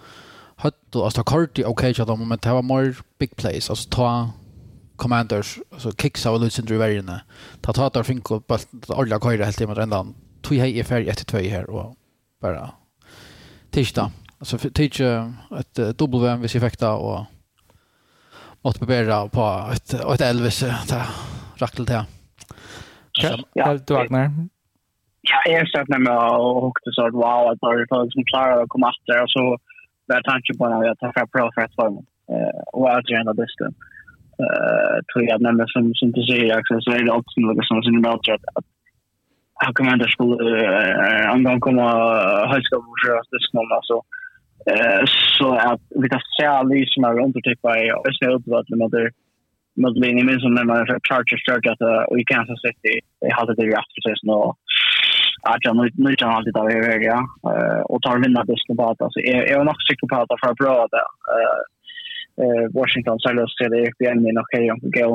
[0.63, 4.09] høttu, altså ta korti, ok, ja, da, men det var more big plays, altså ta
[4.97, 7.21] commanders, altså kicks av Lutz i vergene,
[7.63, 8.63] ta ta der finko, bare
[8.95, 10.05] alle køyre helt imot enda,
[10.43, 11.97] tog hei i ferie etter tvøy her, og
[12.43, 12.71] bare
[13.75, 17.27] tisda, altså tisda et W hvis jeg fikk da, og
[18.65, 18.87] åt på
[19.29, 19.43] på
[19.75, 21.07] ett ett Elvis där
[21.63, 22.05] racklet där.
[23.53, 24.31] Ja, du Agner.
[25.21, 28.93] Ja, jag satt när jag åkte så wow, att bara folk som klarar att komma
[28.95, 29.59] efter och så
[30.09, 31.91] där tanke på när jag tar fram pro för att vara
[32.33, 33.65] eh och att jag ändå bästa.
[34.43, 37.83] Eh tror jag nämligen som som du säger också så är det också något som
[37.83, 38.67] som jag tror att
[39.65, 41.89] jag kommer ändå skulle angående komma
[42.53, 43.97] högskolan och köra det snart så
[45.39, 47.77] så att vi tar särlig som är runt och typ av
[48.09, 49.11] ösna uppvart med mother
[50.05, 53.67] linje minns som när man charger charge att och i Kansas City det hade det
[53.67, 54.57] har så så
[55.43, 57.21] att jag nu nu tar alltid där över ja.
[57.85, 61.09] Och tar vinna disken på alltså är är nog säker på att för bra där
[62.43, 65.11] eh Washington Sellers till det är en okej om gå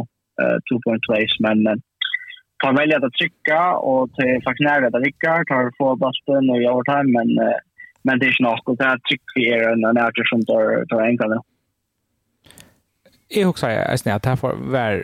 [0.66, 1.58] two point place men
[2.64, 6.68] tar välja att trycka och till faktiskt nära att rycka tar få basten och i
[6.72, 7.60] overtime men Uh,
[8.02, 8.78] men det är inte något.
[8.78, 11.42] Det här tycker vi är en närtid som tar, tar enklare.
[13.28, 15.04] Jag också säger att det här får vara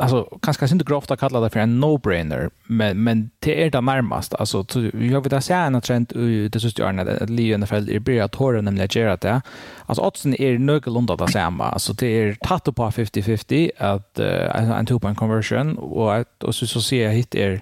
[0.00, 3.80] alltså kanske inte grovt att kalla det för en no-brainer men men det är det
[3.80, 6.06] närmast alltså jag vet att säga en trend
[6.52, 9.42] det syns året, är att Leo NFL är bra att höra nämligen att göra det
[9.86, 14.86] alltså oddsen är någorlunda det samma alltså det är tatt på 50-50 att uh, en
[14.86, 17.60] two point conversion och att och så så ser jag hit är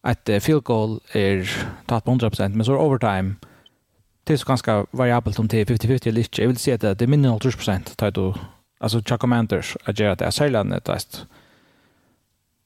[0.00, 1.50] att field goal är
[1.86, 3.34] tatt på 100% men så overtime
[4.30, 6.42] det är så ganska variabelt om det är 50-50 eller inte.
[6.42, 8.02] Jag vill säga att det är mindre än 80 procent.
[8.80, 10.32] Alltså Chuck commanders att göra det.
[10.32, 11.00] Särskilt när det är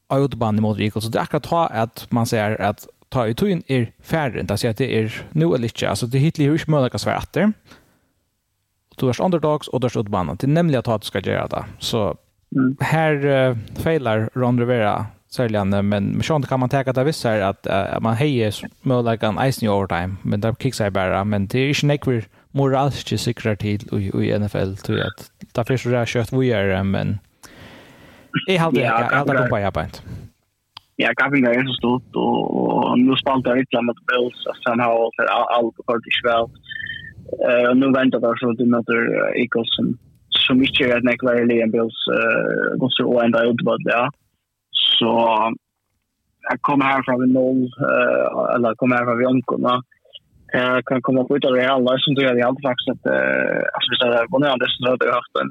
[0.07, 1.00] autobahn mot Rico.
[1.00, 4.42] Så det är akkurat ta att man säger att ta i tog är färre.
[4.42, 5.88] Det säger att det är nu eller inte.
[5.88, 7.53] Alltså det hittar ju inte möjligt att svara att det.
[8.96, 10.37] Du är underdags och du är autobahn.
[10.40, 11.64] Det är nämligen att du ska göra det.
[11.79, 12.16] Så
[12.81, 17.40] här uh, failar Ron Rivera Särskilt, men med sånt kan man tänka att det visar
[17.40, 21.25] att uh, man hejer möjligen eisen i overtime, men det kickar bara.
[21.25, 25.11] Men det är inte nekvar moraliskt sikrar till i, i NFL, tror jag.
[25.53, 27.18] Det finns så där kött vi gör, men
[28.47, 30.03] jag hade inte kompa på arbetet.
[30.97, 35.11] Ja, Gavin är så stort och nu spalt jag inte med Bills och sen har
[35.57, 36.47] allt och hört i kväll.
[37.49, 38.99] Uh, nu väntar jag så att du möter
[39.42, 44.11] Eagles som, som inte är ett nekvar en Bills uh, och så ända utbörd, ja
[44.98, 45.11] så
[46.50, 49.83] jag kom härifrån vi noll, uh, eller kom härifrån vid omkomna.
[50.52, 53.07] Jag kan komma på ut av det alla som tror jag det alltid faktiskt att,
[53.14, 55.50] eh, alltså vi säger, på nöjan dessutom hade jag haft en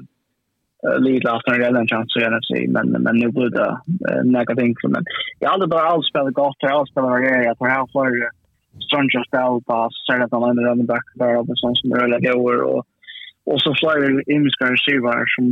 [0.86, 3.70] uh, lite haft en redan chans att gärna sig, men, men nu blir det
[4.10, 4.92] uh, negativt ting.
[4.94, 5.04] Men
[5.38, 8.10] jag hade bara alls spelat gott, jag alls spelat varierat, jag tar här för
[8.86, 12.82] Strömsjö spel på särskilt alla andra rönnback där och sånt som rullar gåor och
[13.50, 15.46] och så flyger imskar skivar som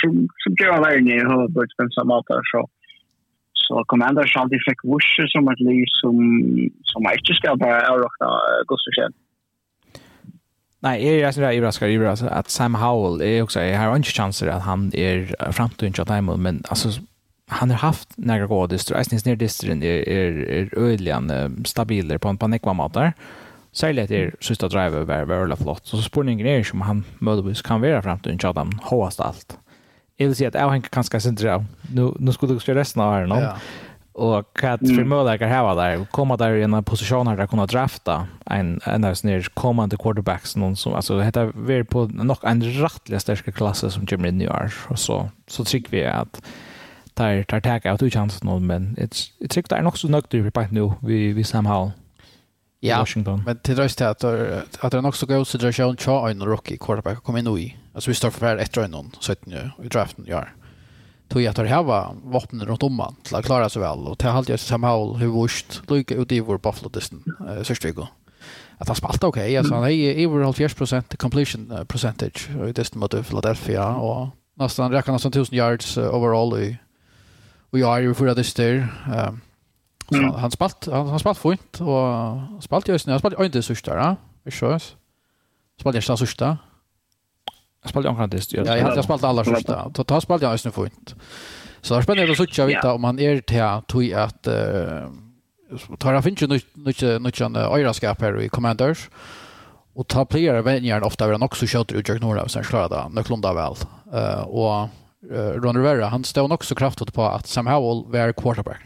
[0.00, 2.60] som som gör alla värre i huvudet på samma där så
[3.66, 6.16] Så Commander Shandy fick wish som att lys som,
[6.90, 8.28] som jeg ikke skal bare avråkne
[10.84, 14.10] Nej, är jag sådär sånn overrasket over att Sam Howell är också jag har inte
[14.12, 16.88] chanser att han är framtiden till Diamond men alltså
[17.48, 18.98] han har haft några goda distrar.
[18.98, 23.12] Jag syns ner distren är är är ödligen stabiler på en panikva matar.
[23.72, 25.86] Särskilt är sista driver var väldigt flott.
[25.86, 29.58] Så spårningen är som han möjligtvis kan vara fram till en chatam hoast allt
[30.16, 31.40] jag vill säga att jag hänger ganska sent.
[31.92, 33.42] Nu, nu skulle du spela resten av här någon.
[33.42, 33.56] Ja.
[34.12, 36.04] Och kat för möjligheter här var där.
[36.10, 40.56] Komma där i en position här där kunna drafta en en av snär kommande quarterbacks
[40.56, 44.72] någon som alltså heter vi på nog en rättliga största klass som Jimmy New York
[44.88, 46.42] och så så tycker vi att
[47.14, 50.66] tar tar tag out chans någon men it's it's tycker nog så nöjd vi på
[50.70, 51.90] nu vi vi somehow
[52.80, 53.42] Ja, Washington.
[53.46, 57.38] men till röst att att det är också god situation tja en rookie quarterback kommer
[57.38, 60.44] in i Alltså vi står för ett röj någon så att nu i draften ja.
[61.28, 64.28] Tog jag tar häva vapnen runt om man till att klara sig väl och till
[64.28, 68.08] allt jag Samuel hur vurst lycka ut i vår Buffalo disten eh, sista igår.
[68.78, 69.56] Att han spalta okej, okay.
[69.56, 75.12] alltså han är i över 70% completion percentage i disten mot Philadelphia och nästan räknar
[75.12, 76.78] nästan 1000 yards uh, overall i
[77.70, 78.88] och jag är ju för det styr.
[79.28, 79.40] Um,
[80.12, 80.30] Mm.
[80.30, 83.12] Han spalt han, han spalt fint och spalt just nu.
[83.12, 84.16] Han spalt inte så starkt, va?
[84.42, 84.96] Vi körs.
[85.80, 86.60] Spalt jag så starkt.
[87.84, 88.52] Jag spelade omkring det.
[88.52, 89.88] Ja, jag, har spelat alla första.
[89.88, 91.14] Då tar spelade jag just nu fint.
[91.80, 95.08] Så det är spännande att söka vita om man är till att tog att uh,
[95.98, 99.10] tar finns ju mycket mycket öjraskap här i Commanders.
[99.94, 102.88] Och ta player vänjer ofta vill han också köta ut Jack Norra och sen klarar
[102.88, 103.14] det.
[103.14, 103.74] Nu klundar väl.
[104.14, 104.88] Uh, och
[105.30, 108.80] uh, Ron Rivera, han stod också kraftigt på att Sam Howell var quarterback.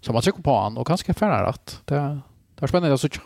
[0.00, 2.20] Så man trycker på han och ganska färre att det,
[2.54, 3.20] det är spännande att söka.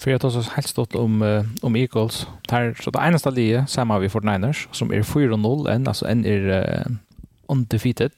[0.00, 2.26] För jag tar så helt stått om, uh, om Eagles.
[2.50, 6.48] Här, så det enaste livet, samma vi 49ers, som är 4-0 än, alltså en är
[6.48, 6.96] uh,
[7.46, 8.12] undefeated.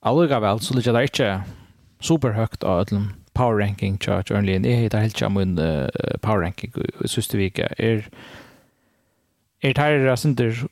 [0.00, 1.42] Allra väl så ligger det inte
[2.00, 2.90] superhögt av ett
[3.32, 4.88] power ranking charge only Lien.
[4.88, 5.88] det helt kjem en uh,
[6.20, 6.72] power ranking
[7.04, 8.08] i siste är
[9.64, 10.66] är er det där synder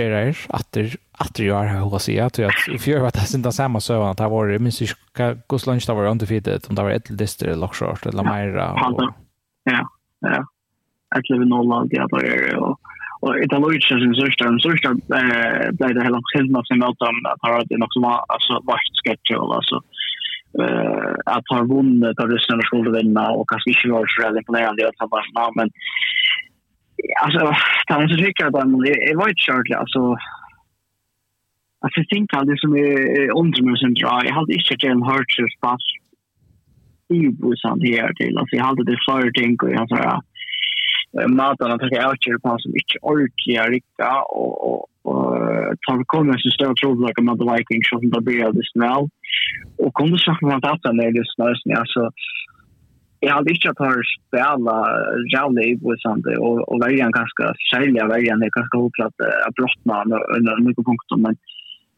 [0.00, 0.76] är att
[1.20, 4.30] att jeg har hva sier, til att i fjør var det samma så att det
[4.30, 5.36] var minst ikke
[5.66, 9.14] lunch det var undefeated om det var ett eller dister eller eller mer
[9.64, 9.88] Ja,
[10.20, 10.46] ja.
[11.08, 12.80] Att leva noll av det där och
[13.24, 14.84] och det låg ju som så stort så stort
[15.20, 18.88] eh blev det hela skillnad som åt dem att ha det också var alltså vart
[19.04, 19.76] sketch och alltså
[20.62, 24.88] eh att ha vunnit av ryssarna skulle vinna och kanske inte var så väldigt imponerande
[24.88, 25.68] att ha bara men
[27.22, 27.42] alltså
[27.86, 30.16] kan man så tycka att det var ett short alltså
[31.84, 35.84] Alltså jag tänker att det som är undermörsyn drar, jag hade inte en hört spass
[37.08, 38.38] ibusan här till.
[38.38, 40.22] Alltså jag hade det flera ting och jag sa
[41.28, 45.24] maten att jag åker på som inte ordentliga rikta och, och, och
[45.86, 49.08] tar kommer så stor trovlaka med The Vikings som det blir det snäll.
[49.78, 51.78] Och kommer det så att att den är det snäll.
[51.78, 52.10] Alltså
[53.20, 53.92] jag hade inte att ha
[54.28, 54.76] spela
[55.34, 59.96] jävla ibusan det och, och varje ganska sälja varje det ganska hopplats att brottna
[60.36, 61.36] under mycket punkter men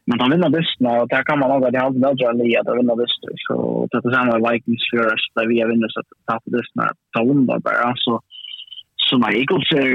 [0.06, 2.68] Men han vinner bussen, og der kan man også, det er alltid bedre enn at
[2.70, 3.38] han vinner bussen.
[3.42, 3.54] Så
[3.90, 7.26] det er samme Vikings Fjørs, der vi har vinner, så det er bussen, det er
[7.30, 7.88] vunnet bare.
[8.04, 8.20] Så,
[9.06, 9.90] så når Eagles er,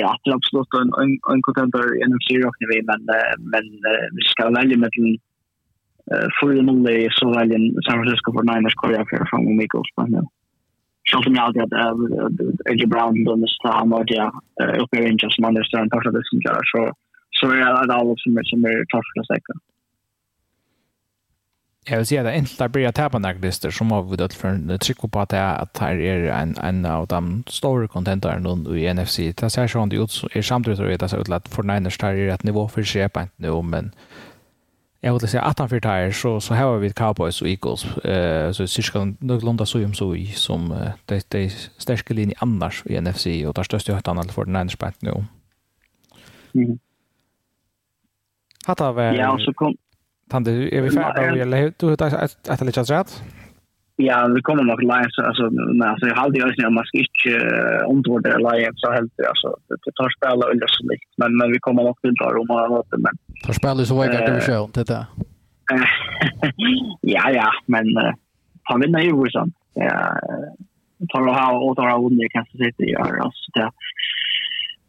[0.00, 3.06] ja, det er absolutt en kontenter gjennom Syrokene vi, men,
[3.54, 3.70] men
[4.18, 5.14] vi skal velge med den
[6.40, 9.94] fyrir nulli, så velger San Francisco for Niners Korea for fram om Eagles.
[10.00, 10.26] Men, ja.
[11.12, 15.02] Selv om jeg alltid hadde Edgy Brown, da mistet han, og det er oppe i
[15.04, 16.40] Rangers, som han er større enn Tarsa Bussen,
[16.72, 16.84] så
[17.40, 19.62] så är det alla som är, som är torskade säkert.
[21.86, 24.34] Jag vill säga att det är enkelt att börja tappa näglister som har vi dött
[24.34, 28.76] för trycka på att det är att här är en, en av de stora kontentarna
[28.78, 29.16] i NFC.
[29.16, 32.08] Det ser sånt ut, så är samtidigt att det ser ut att för Niners tar
[32.08, 33.92] är ett nivå för sig på inte nu, men
[35.00, 37.84] jag vill säga att han för tar så, så har vi Cowboys och Eagles.
[37.84, 42.34] Uh, så cirka någorlunda så som så i som uh, det, det är stärska linje
[42.38, 45.24] annars i NFC och där största högt annat för Niners på inte nu.
[46.54, 46.78] Mm.
[48.66, 49.02] Hatta var...
[49.02, 49.76] Ja, så kom...
[50.30, 51.42] Tande, är vi färdiga?
[51.42, 53.22] Eller du har ett ett litet rätt?
[53.96, 58.28] Ja, vi kommer nog läsa alltså nej alltså jag hade ju alltså man ska inte
[58.28, 61.82] det läge så helt alltså det tar spela eller så likt men men vi kommer
[61.82, 63.12] nog till där om man åter men
[63.44, 65.04] tar spela så vägar det sjön det där.
[67.00, 67.86] Ja ja, men
[68.62, 69.48] han vinner ju så.
[69.74, 70.20] Ja,
[71.08, 73.70] tar och ha, och tar och vinner kanske sitter gör alltså det.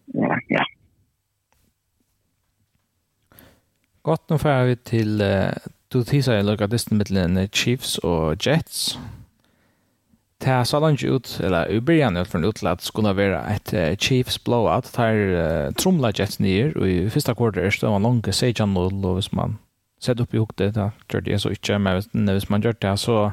[0.06, 0.64] Ja, ja,
[4.06, 5.50] Godt, nå får vi til uh,
[5.90, 9.00] du tisa i lukka distan mittlen Chiefs og Jets.
[10.46, 13.96] Det sa han ikke ut, eller i början ut från utlatt skulle være et uh,
[13.98, 14.92] Chiefs blowout.
[14.94, 19.14] Det er uh, tromla Jets nyer, og i fyrsta kvartal er var langt 16-0, og
[19.18, 19.58] hvis man
[20.00, 23.32] sett upp i hukte, da gjør det så ikke, men hvis man gjør det så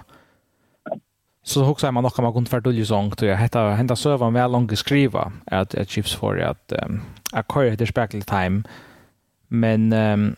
[1.44, 4.30] så huxar man nog kan man kunde för dulje sång till jag hetta hända server
[4.30, 7.02] med långa skriva att att chips för att um,
[7.32, 8.62] a core the speckle time
[9.48, 10.36] men um,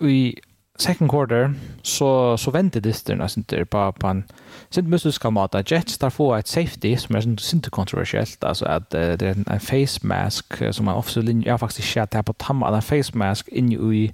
[0.00, 0.40] i
[0.78, 4.24] second quarter så så vände där nästan inte på på en
[4.70, 8.66] sent måste ska mata Jets där få ett safety som är sånt inte kontroversiellt alltså
[8.66, 12.32] att det är en face mask som man ofta linje jag faktiskt shit här på
[12.32, 14.12] tamma en face mask in i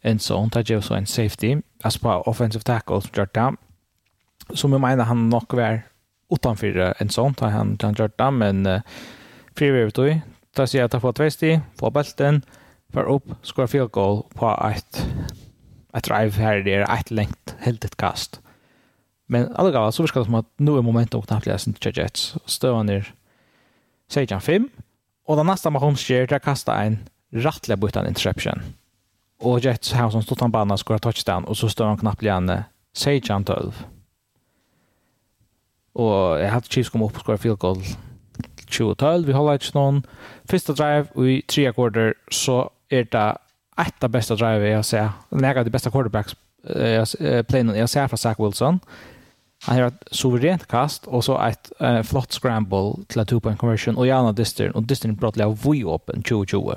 [0.00, 3.56] en sån där Jets en safety as på offensive tackle som gjort där
[4.54, 5.82] som jag menar han nog var
[6.30, 8.80] utanför en sån där han han gjort down men uh,
[9.56, 10.20] free wave då
[10.56, 12.42] där ser jag att få två sti få bulten
[12.94, 15.06] för upp, score field goal på ett,
[15.92, 18.40] ett drive här det är ett längt, helt ett kast.
[19.26, 21.98] Men alla gav så viskar det som att nu är momentet och knappt läsen till
[21.98, 22.36] Jets.
[22.46, 23.14] Stövan är
[24.10, 24.68] 16-5
[25.26, 26.98] och den nästa Mahomes ger där kasta en
[27.32, 28.62] rattliga bytan interception.
[29.40, 32.64] Och Jets har som stått han banan skår touchdown och så stövan knappt läsen
[32.96, 33.86] Sejan 12.
[35.92, 37.82] Och jag hade Chiefs kom upp och skår field goal
[38.78, 40.06] 2012, vi håller inte någon.
[40.44, 43.36] Första drive i tre quarter, så er det
[43.76, 45.10] ett av bästa drive jag ser.
[45.30, 48.80] Lägga det bästa quarterbacks eh planen jag ser från Zach Wilson.
[49.66, 53.96] Han har ett suveränt kast och så ett uh, flott scramble till en two-point conversion
[53.96, 54.70] och gärna Distern.
[54.70, 56.72] Och Distern brought jag vui öppen 2020.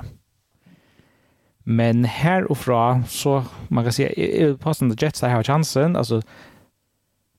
[1.59, 5.95] Men här och fra så man kan säga passande Jets där har chansen.
[5.95, 6.21] Alltså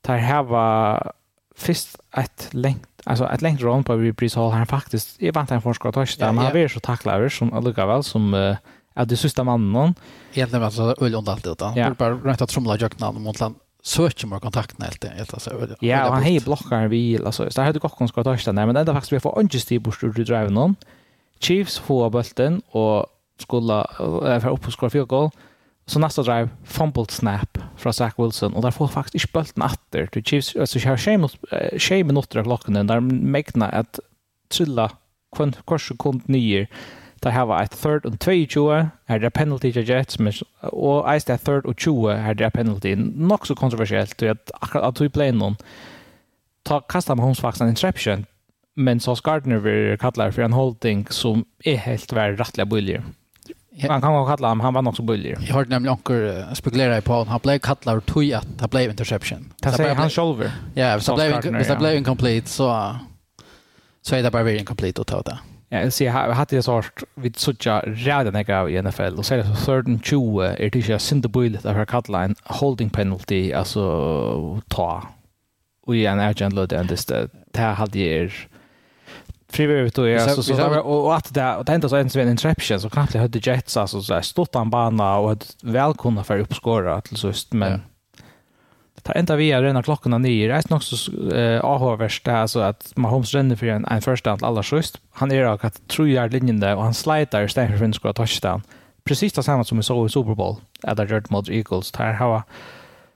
[0.01, 1.13] tar här var
[1.59, 5.51] först ett längt alltså ett längt run på vi precis har han faktiskt är vant
[5.51, 8.57] han forskar ta där men han är så tacklar som alltså väl som uh,
[8.95, 9.95] ja det sista mannen
[10.33, 14.27] egentligen alltså öl och allt det där bara rätt att trumla jökna mot land söker
[14.27, 15.51] man kontakten helt helt alltså
[15.81, 18.53] ja och han hej blockar vi alltså så här det går kon ska ta där
[18.67, 20.77] men det faktiskt vi får inte styr bort du driver någon
[21.41, 23.07] Chiefs får bollen och
[23.39, 25.31] skulle uh, för upp och skora goal.
[25.89, 28.55] Så nästa drive, fumble snap från Zach Wilson.
[28.55, 30.09] Och där får faktiskt inte bulten efter.
[30.13, 34.01] Du Chiefs, alltså jag har tjej minuter av klockan där mäkna att
[34.49, 34.91] trilla
[35.65, 36.67] kors sekund nyer.
[37.15, 38.73] Där har vi ett third och 22.
[39.05, 40.19] Här är penalty till Jets.
[40.61, 42.97] Och ens det third och 20 här är penalty.
[42.97, 44.23] Nog så kontroversiellt.
[44.23, 45.57] Att akkurat att du play någon.
[46.63, 48.27] Ta kasta med Holmes faktiskt en interception.
[48.75, 53.05] Men så Gardner vill kalla för en holding som är helt värd rättliga buljer.
[53.87, 55.37] Man kan också kalla honom, han var nog så billig.
[55.41, 57.29] Jag hörde nämligen uh, spekulera på honom.
[57.29, 59.53] Han blev kallad tog att han blev interception.
[59.63, 60.51] Det säger han själv.
[60.75, 62.97] Ja, så blev det blev incomplete så
[64.03, 65.39] så är det bara very incomplete att ta det.
[65.69, 69.65] Ja, så jag hade det sort vid sådja redan nega i NFL och det så
[69.65, 75.03] third 20 är det inte synd billigt att kalla en holding penalty alltså ta.
[75.83, 76.77] Och igen är det ändå det
[77.53, 78.33] det här hade jag
[79.53, 82.29] frivilligt och jag så så där och att det och det inte så ens en
[82.29, 86.25] interception så knappt jag hade jets alltså så stått han bana och hade väl kunna
[86.25, 87.83] för uppskora till så men
[88.95, 92.39] det tar inte vi är den klockan nio det är nog så eh ahåvärst det
[92.39, 95.89] alltså att Mahomes ränner för en en första att alla sjöst han är rakt att
[95.89, 98.63] tro jag linjen där och han slider stänger för en skott touchdown.
[99.05, 101.93] Precis det samma som vi såg i Super Bowl att det gjort mot Eagles.
[101.93, 102.43] Där har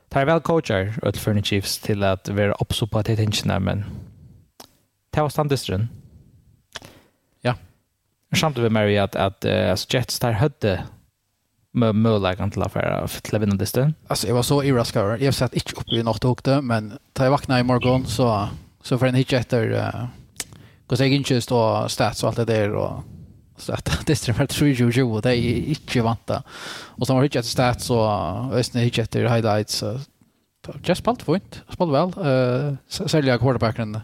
[0.09, 3.85] tar väl coacher åt för Chiefs till att vara att i tingen men
[5.11, 5.89] Det var standistren.
[8.33, 10.83] Men samtidigt med Mary att, att alltså Jets där hödde
[11.73, 13.67] med möjligheten till affärer till att vinna det
[14.07, 15.21] Alltså jag var så överraskad.
[15.21, 18.07] Jag har sett inte upp i något och det, men tar jag vakna i morgon
[18.07, 18.49] så,
[18.83, 20.05] så får en hit efter uh,
[20.87, 23.03] går jag inte stå stats och allt det där och
[23.57, 26.43] så att det strömmar 3-20 det är inte vanta.
[26.73, 29.75] Och så har hit efter stats och östna hit efter highlights.
[29.75, 30.01] så
[30.85, 32.27] Just spalt fint, spalt väl.
[32.27, 34.01] Uh, sälja quarterbacken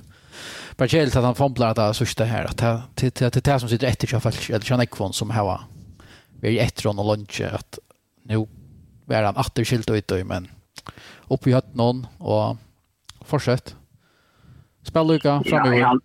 [0.79, 2.57] Speciellt att han fomplar att det sista här att
[2.95, 5.61] det är det som sitter efter sig fallet eller Sean Ekvon som här
[6.41, 7.79] vi är efter honom och lunch att
[8.22, 8.47] nu
[9.09, 10.49] är han åter skilt ut men
[11.29, 12.57] upp i hött någon och
[13.24, 13.76] fortsätt
[14.83, 15.79] spela Luka framöver.
[15.79, 15.99] Ja,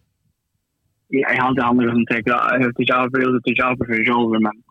[1.08, 4.42] jag har inte andra som tänker jag har inte jag vill inte jag för jag
[4.42, 4.64] men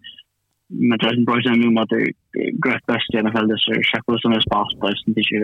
[0.72, 2.02] men det som brøysen nu med det
[2.64, 5.40] grøft best i NFL det er sjekkelig som er spalt på som ikke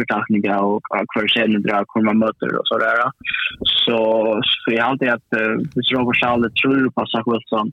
[0.00, 3.04] fortakning av hver scenen drar hvor man møter og så der
[3.84, 3.98] så,
[4.50, 5.38] så jeg alltid at
[5.74, 7.72] hvis Robert Charlotte tror på Wilson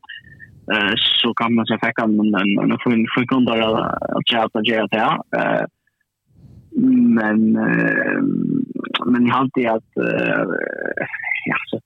[1.19, 5.09] så kan man se fikk han en fin kunder at kjære til gjøre det
[7.19, 7.39] men
[9.11, 9.89] men jeg alltid at
[11.51, 11.83] ja så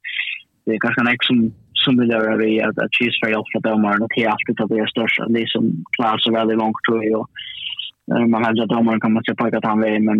[0.66, 1.40] det er kanskje en ek som
[1.84, 4.02] som vill göra vi att att cheese för allt för domaren.
[4.02, 5.20] Och det är alltid att det är störst.
[5.34, 7.26] Det är som klass och väldigt långt tror jag.
[8.30, 10.20] Man har att domaren kan man se på att han vill men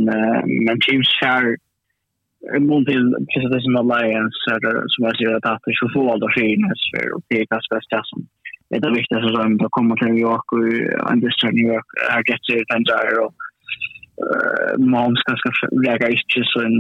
[0.66, 1.58] men Chiefs här
[2.60, 4.38] mot till precis det som Alliance
[4.94, 7.76] som jag ser att det är så få av skillnads för och det är kanske
[7.76, 8.28] bäst som
[8.70, 11.86] det är viktigt så som att komma till New York och andra New York.
[12.12, 13.34] Är jätte tänker och
[14.78, 16.76] Mahomes kanske lägger inte sin,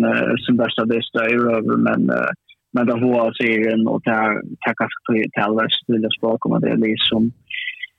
[0.45, 2.29] sin bästa bästa i röver men uh,
[2.71, 7.31] men det var serien och där tackas till Talvers vilja språk om det är liksom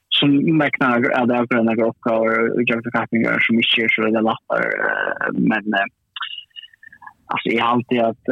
[0.09, 4.21] som märknar att det är gröna grocka och utgörande förkappningar som inte är så det
[4.31, 4.63] lappar
[5.33, 5.65] men
[7.33, 8.25] alltså jag har alltid att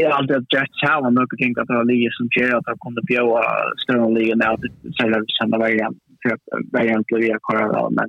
[0.00, 2.56] jag har alltid att Jets här var mycket tänkt att det var ligor som sker
[2.56, 3.42] att de kunde bjöda
[3.82, 8.08] större ligor när det säljer samma variant för att variant blev jag kvar men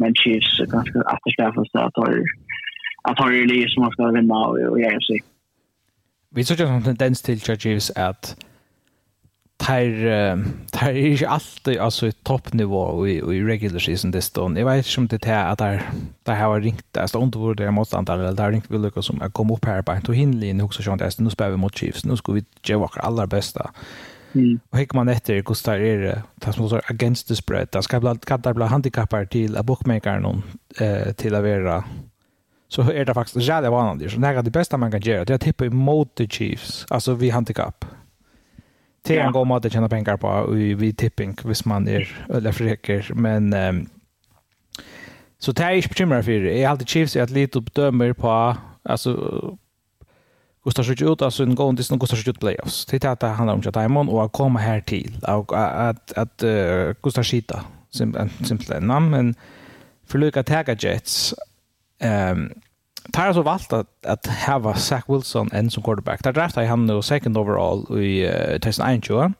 [0.00, 2.24] men Chiefs ganska att det ska få stå att har
[3.08, 5.20] att har ju ligor som man ska vinna och göra sig
[6.34, 8.34] vi ser en tendens til Chargers at
[9.58, 9.90] tar
[10.72, 14.56] tar ikke alltid altså toppnivå i, i regular season det står.
[14.58, 15.84] Jeg vet ikke om det er at der,
[16.26, 19.02] der har ringt där står inte hvor det er motstander eller der ringt ringt vilka
[19.02, 21.50] som er kommet opp her på en tohinlig nu så sånn det er nå spør
[21.50, 23.62] vi mot Chiefs nå ska vi gjøre våre aller beste
[24.34, 24.58] Mm.
[24.72, 27.84] Og hikker man etter hvordan det er det, det som står against the spread, det
[27.84, 30.42] skal bli, handikapper til bookmakeren
[30.80, 31.82] eh, til å være
[32.68, 34.12] så är det faktiskt jävla vanligt.
[34.12, 37.14] Så är det bästa man kan göra det är att tippa emot the Chiefs, alltså
[37.14, 37.84] vid handikapp.
[39.02, 42.52] Det är en god måte att tjäna pengar på vid tipping, hvis man är eller
[42.52, 43.88] försöker, men um,
[45.38, 46.58] så det är inte bekymrat för det.
[46.58, 49.58] Jag har alltid Chiefs är att lite uppdömer på, alltså
[50.64, 52.86] Gustav skjuts ut alltså en gång tills Gustav skjuts ut playoffs.
[52.86, 56.12] Det är att det handlar om att Diamond och att komma här till och att
[56.12, 59.34] att uh, Gustav skita simpelt simpelt namn men
[60.06, 61.34] för lycka tagga Jets
[62.04, 62.52] um,
[63.12, 66.22] tar så valt att att ha Zach Wilson en som quarterback.
[66.22, 69.32] Där draftade han nu second overall i uh, Tyson Einjo.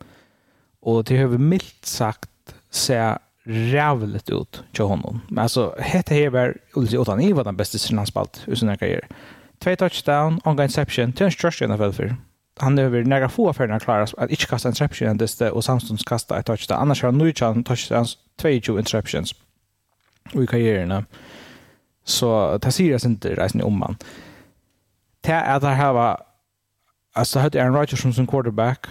[0.81, 2.31] Och det har vi milt sagt
[2.71, 5.21] se rävligt ut till honom.
[5.29, 9.09] Men alltså hette Heber Ulsi Otan i var den bästa sinanspalt i sin karriär.
[9.59, 12.17] Två touchdown, on interception, till en störst i NFL för.
[12.57, 16.39] Han behöver några få affärer klara att inte kasta interception än dess och samstånds kasta
[16.39, 16.79] ett touchdown.
[16.79, 19.35] Annars har han nu touchdowns, 22 interceptions
[20.33, 20.95] i karriärerna.
[20.95, 21.05] Mm
[22.05, 23.97] Så det sier jeg ikke reisen om man.
[25.25, 26.25] Det er at jeg har altså
[27.17, 28.89] Alltså hade Aaron Rodgers som sin quarterback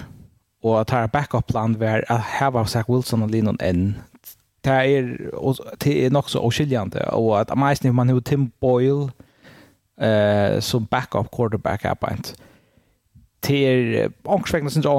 [0.64, 3.98] og at jeg har backup plan ved at jeg har Zach Wilson og Lennon enn
[4.64, 5.02] det er
[5.84, 9.10] det er nok så oskiljande og at Amazing man har Tim Boyle
[10.02, 12.36] eh som backup quarterback er på inte
[13.44, 14.98] till ångsvägna syns av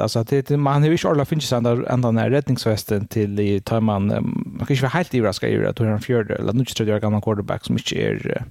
[0.00, 3.80] alltså till man har ju inte alla finns ända ända när räddningsvästen till i tar
[3.80, 7.02] man man kanske vara helt överraskad över att han en fjärde eller nu tror jag
[7.02, 8.44] gamla quarterback som inte är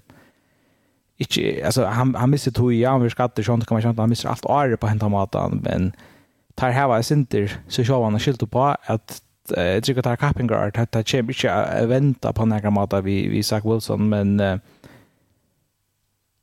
[1.17, 4.29] inte alltså han han missar tog ja vi skatter sånt kan man känna han missar
[4.29, 5.91] allt är på hända maten, men
[6.55, 9.21] tar här var inte så så han skilt på att
[9.55, 14.09] jag tycker att kappingar att ta champion vänta på några mat vi vi Zach Wilson
[14.09, 14.59] men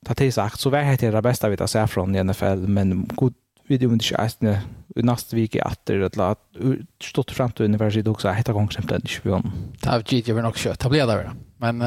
[0.07, 3.09] ta till sagt så var det det bästa vi tar sett från i NFL men
[3.15, 3.35] god
[3.67, 4.61] video inte är
[4.97, 6.57] i nästa vecka att det att
[7.03, 9.43] stått fram till universitet också heter gång exempel den 20.
[9.81, 10.75] Ta av gitt vi nog kör.
[10.75, 11.85] Ta blir där men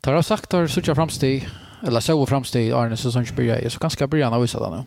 [0.00, 1.48] tar jag sagt att så jag framsteg
[1.86, 4.84] eller så framsteg Arne så som spelar börjar så ganska bra början av vissa nu.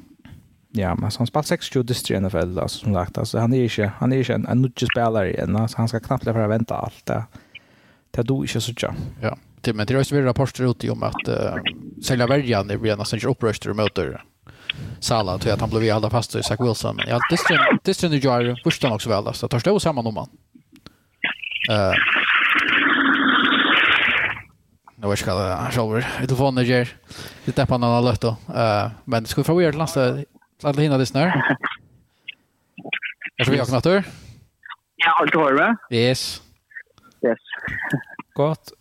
[0.71, 3.17] Ja, men han spelar 60 distri i NFL alltså, som sagt.
[3.17, 5.55] Alltså, han är inte, han är inte en, en nudge spelare igen.
[5.55, 7.23] Alltså, han ska knappt lära vänta allt det.
[8.11, 8.95] Det är då inte så tjocka.
[9.21, 11.55] Ja till men det har ju rapporter ut om att uh,
[12.03, 13.99] sälja värjan det blir nästan inte uppröster mot
[14.99, 17.37] Sala till att han blev i alla fast i Zach Wilson men jag det
[17.83, 20.29] det stund ju gör första också väl så tar stå samman om man.
[21.69, 21.93] Eh
[25.01, 26.87] Nu ska jag shower det var när jag
[27.45, 28.35] det en annan alla då.
[29.05, 30.17] Men ska vi få göra nästa
[30.63, 31.55] alla hinna det snör.
[33.35, 34.03] Jag tror vi har hör.
[34.95, 35.75] Ja, allt hör va?
[35.91, 36.41] Yes.
[37.25, 37.37] Yes.
[38.33, 38.71] Gott.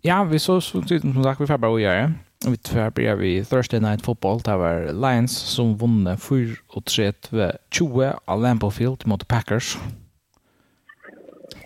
[0.00, 2.12] Ja, vi så så som sagt, vi får bara att göra.
[2.46, 4.40] Vi tvär börjar vi Thursday Night Football.
[4.40, 9.78] där var Lions som vann 4-3-20 av Lambeau Field mot Packers.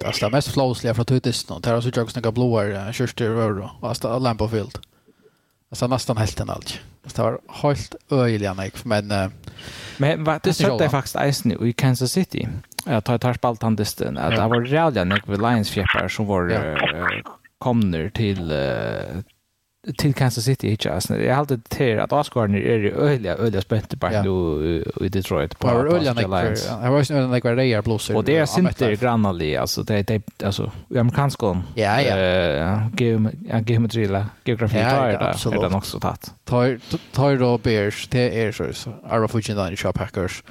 [0.01, 1.57] Det är det mest flowsliga från Tutis nu.
[1.63, 4.79] Det är så jag snäggar blåar i över och Alltså Lambeau Field.
[5.71, 6.81] Alltså nästan helt en allt.
[7.03, 9.13] Det var helt öjliga nek, men...
[9.13, 9.29] Uh,
[9.99, 12.49] men vad det sett det faktiskt isen i Kansas City.
[12.87, 14.15] Jag tar tar spalt han disten.
[14.15, 16.61] Det var rädda nek vid Lions fjäppar som var Ja.
[16.61, 16.77] Uh,
[17.61, 19.23] kommer till uh,
[19.99, 21.11] till Kansas City i Jazz.
[21.11, 25.59] Jag har alltid till att Oscarn är det öliga öliga spänt på nu i Detroit
[25.59, 25.67] på.
[25.67, 26.69] Var öliga Lions.
[26.83, 28.17] Jag var snarare like vad det är blåser.
[28.17, 31.63] Och det är inte grannali alltså det det alltså i amerikansk kon.
[31.75, 32.17] Ja ja.
[32.17, 36.35] Eh geometri la geografi tar det är det också tatt.
[36.45, 36.79] Tar
[37.13, 40.43] tar då Bears det är så så Arrow Fusion Line Shop Hackers.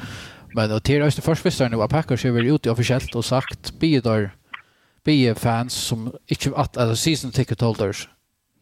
[0.56, 3.80] Men och till oss det första visst nu Packers är väl ute officiellt och sagt
[3.80, 4.32] bidrar
[5.06, 8.10] BE-fans som ikke, at, altså season ticket holders,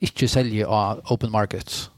[0.01, 1.91] ikke selger av open markets.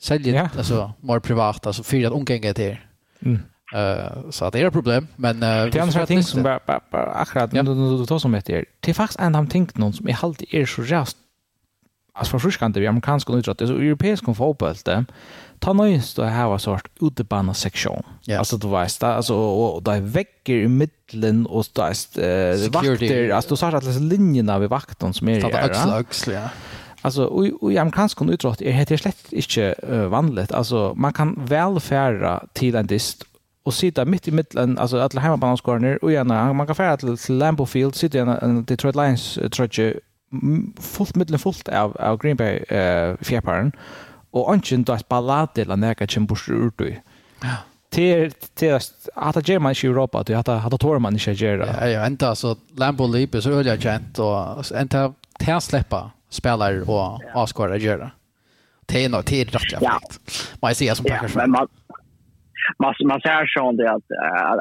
[0.00, 0.56] Selger, yeah.
[0.56, 2.76] altså, mer privat, altså, fyrir at omgänget er til.
[3.20, 3.38] Mm.
[3.74, 5.08] Uh, så det är ett problem.
[5.16, 7.62] Men, uh, det är andra ting som bara, bara, bara akkurat, ja.
[7.62, 8.64] du, du, tar som det.
[8.80, 11.16] Det är faktiskt en av ting som jag alltid är så rast.
[12.14, 14.74] Alltså från Ryssland, det är amerikansk och uträtt, det är så europeisk fotboll.
[14.84, 15.04] Det
[15.64, 18.04] ta nøye stå her var sort utebana seksjon.
[18.28, 18.38] Yeah.
[18.42, 21.88] Altså du vet, da, altså, og, og det er vekker i middelen, og det
[22.20, 25.70] er uh, vakter, altså du sa at linjen av vakten som er i her.
[25.70, 26.48] Øksel, øksel, ja.
[27.04, 30.52] Alltså och och jag kan ska utrott är helt slett inte uh, vanligt.
[30.52, 33.24] Alltså man kan väl färra till en dist
[33.62, 36.96] och sitta mitt i mitten alltså alla hemma på ner och gärna man kan färra
[36.96, 39.94] till, till Lambeau Field sitta i en Detroit Lions tröje
[40.80, 43.72] fullt mitten fullt av av Green Bay eh uh, fjärparen
[44.34, 46.84] og ønsken då et ballade eller nekka kjem bort ut då.
[47.42, 47.56] Ja.
[47.90, 51.66] Till till att att German i Europa, att att att det tår man ikke gjør
[51.66, 57.20] Ja, ja, enda så Lambo Leap så øyelig kjent, og enda til slipper spillere og
[57.34, 58.10] avskårer gjør det.
[58.86, 60.18] Det är nog det er rett og slett.
[60.62, 61.34] Må jeg si som packers.
[61.34, 61.68] Ja, men man,
[62.82, 64.08] man man ser så det att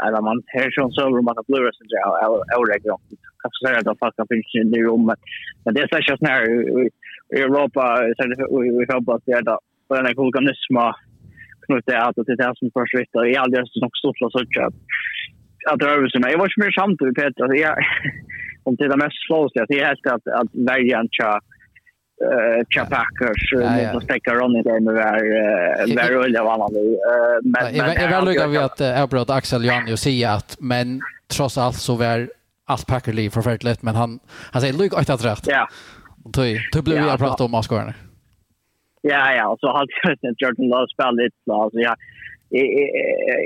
[0.06, 2.06] eller man ser så så man har blurra så där
[2.54, 3.00] eller jag
[3.42, 5.20] kan säga att fast kan finns i det rummet
[5.64, 6.42] men det är så här snär
[7.36, 7.84] i Europa
[8.18, 10.14] så vi vi hoppas det där för den här
[11.66, 14.26] knut det att det är som först vet och i all det som stort så
[14.68, 14.76] att
[15.72, 15.82] att
[16.12, 17.76] så men jag var ju mer samt med Peter jag
[18.64, 21.44] om det där mest slås jag det är helt att att välja en chans
[22.70, 23.54] Chuck Packers
[23.94, 26.98] mot Stecker Ronny där med där där rulla vad man vill.
[27.44, 31.02] Men jag vill lugna vi att jag bröt Axel Jan ju säga att men
[31.36, 32.30] trots allt så var
[32.66, 34.20] allt Packer Lee förfärligt men han
[34.52, 35.48] han säger lugg att rätt.
[35.48, 35.68] Ja.
[36.24, 36.32] Och
[36.74, 37.94] då blev vi att prata om Oscarna.
[39.02, 41.96] Ja ja, så har jag inte Jordan Love spelat så ja.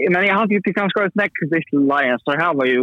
[0.09, 1.31] Men jag har ju pikat skott näck
[1.69, 2.81] till Lions så här var ju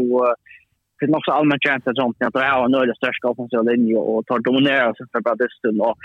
[1.00, 3.96] det är också allmänt känt att sånt att det är en öde största offensiva linje
[3.96, 5.48] och tar dominera sig för bara det
[5.80, 5.96] och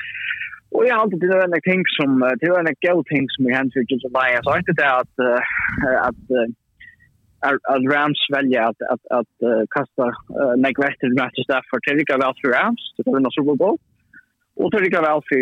[0.71, 2.09] Och jag har alltid det en ting som
[2.39, 4.45] det är en go ting som vi hänt för just Lions.
[4.49, 5.15] Jag inte det att
[6.09, 6.25] att
[7.49, 9.33] att Rams välja att att att
[9.75, 10.05] kasta
[10.67, 13.77] neglected matches där för Terika väl för Rams det är en Super Bowl.
[14.59, 15.41] Och Terika väl för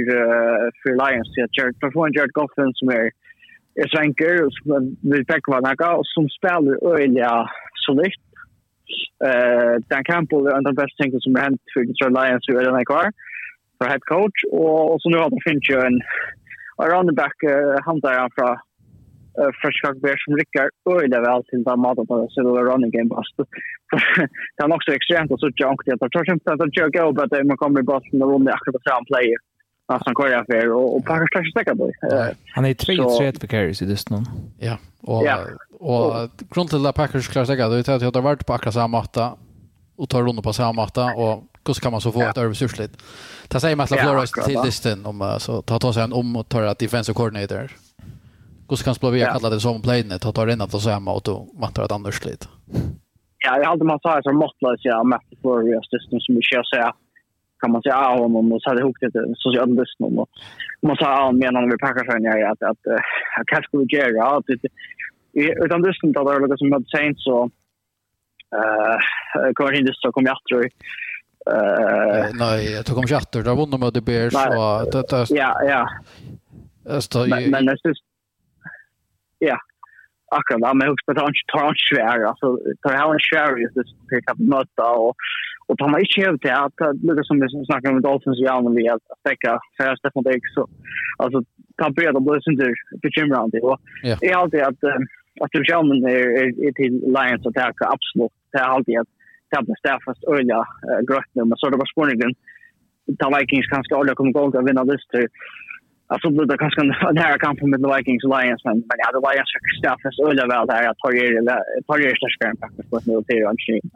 [0.82, 3.06] för Lions så Jared för en Jared Goffin som är
[3.82, 7.50] är sänker som vill täcka vad han kan och som spelar öliga
[7.86, 8.27] solitt
[9.28, 12.44] Uh, Dan Campbell är en av de bästa tänkta som har hänt för Detroit Lions
[12.48, 13.08] hur är den kvar
[13.78, 15.98] för head coach och, och så nu har de finns ju en
[16.86, 18.54] around the back uh, han där från
[19.40, 20.66] uh, från Chicago Bears som rycker
[21.00, 23.36] öjda väl till den maten på så det running game bast.
[24.56, 27.22] det är också extremt och så junkt jag tar kanske inte att jag går på
[27.22, 29.40] att man kommer i bossen och runder akkurat fram player
[29.90, 31.92] nästan kvar för och och packar slash stäcka boy.
[32.54, 32.96] Han är 3
[33.32, 34.18] 3 för carries i just nu.
[34.60, 35.24] Ja, och
[35.80, 39.34] och grund till Packers klarar sig det att det har varit på akkurat samma matta
[39.98, 43.04] och tar runt på samma matta och hur ska man så få ett översursligt.
[43.48, 46.64] Ta sig med Flores till disten om så ta ta sig en om och tar
[46.64, 47.72] att defensive coordinator.
[48.70, 51.22] Hur ska man spela via kalla det som playen ta ta in att samma och
[51.24, 52.46] då mattar ett annars lite.
[53.46, 56.94] Ja, jag hade man sa så måttlas jag med Flores disten som vi kör säga
[57.60, 60.30] kan man säga av honom och så hade hukt det socialisten och
[60.82, 62.84] man sa av menar när vi packar sig ner att att
[63.40, 64.46] att kanske skulle göra att
[65.66, 67.50] utan dusten då var det som hade sent så
[68.58, 68.98] eh
[69.54, 70.66] kommer inte så kommer jag tror.
[71.54, 73.44] Eh nej jag tog om chatter.
[73.44, 75.90] Då vann de med Bears så det ja ja.
[76.90, 77.94] Alltså, men, men det är
[79.40, 79.58] ja,
[80.32, 83.76] akkurat, men jag husker att han tar en svär, alltså, tar han en svär just
[83.76, 85.16] det som kan möta och
[85.68, 88.48] Och tar man inte hävd till att, lika som vi snackar om Dolphins ja i
[88.48, 90.68] allmänhet, att stäcka färre Stefan Dix, så,
[91.18, 91.38] alltså,
[91.80, 93.58] ta bred och blös inte bekymrande.
[93.58, 93.80] Round
[94.22, 94.84] det är alltid att,
[95.44, 98.36] att du själv är, är, är till Lions att täcka, absolut.
[98.52, 99.12] Det är alltid att
[99.52, 102.32] tabben staffast öliga äh, grötner, men så det var spårningen.
[103.20, 105.28] Ta Vikings kanske alla kommer gå och vinna listor.
[106.10, 109.06] Jag så blev det kanske en här kamp med the Vikings Lions men men ja
[109.08, 111.32] hade Lions för Staffas öle väl där att torger
[111.88, 113.92] torger störskar faktiskt på nu till och shit.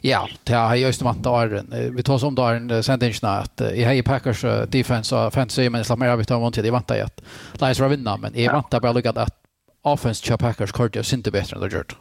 [0.00, 1.62] Ja, det har just varit där.
[1.96, 5.96] Vi tar som där en sentence att i Hey Packers defense och fantasy men så
[5.96, 7.22] mer arbete om mot det vantar jag att
[7.60, 9.34] Lions var vinna men i vantar bara luggat att
[9.82, 11.96] offense Chap Packers kort är synte bättre än det gjort.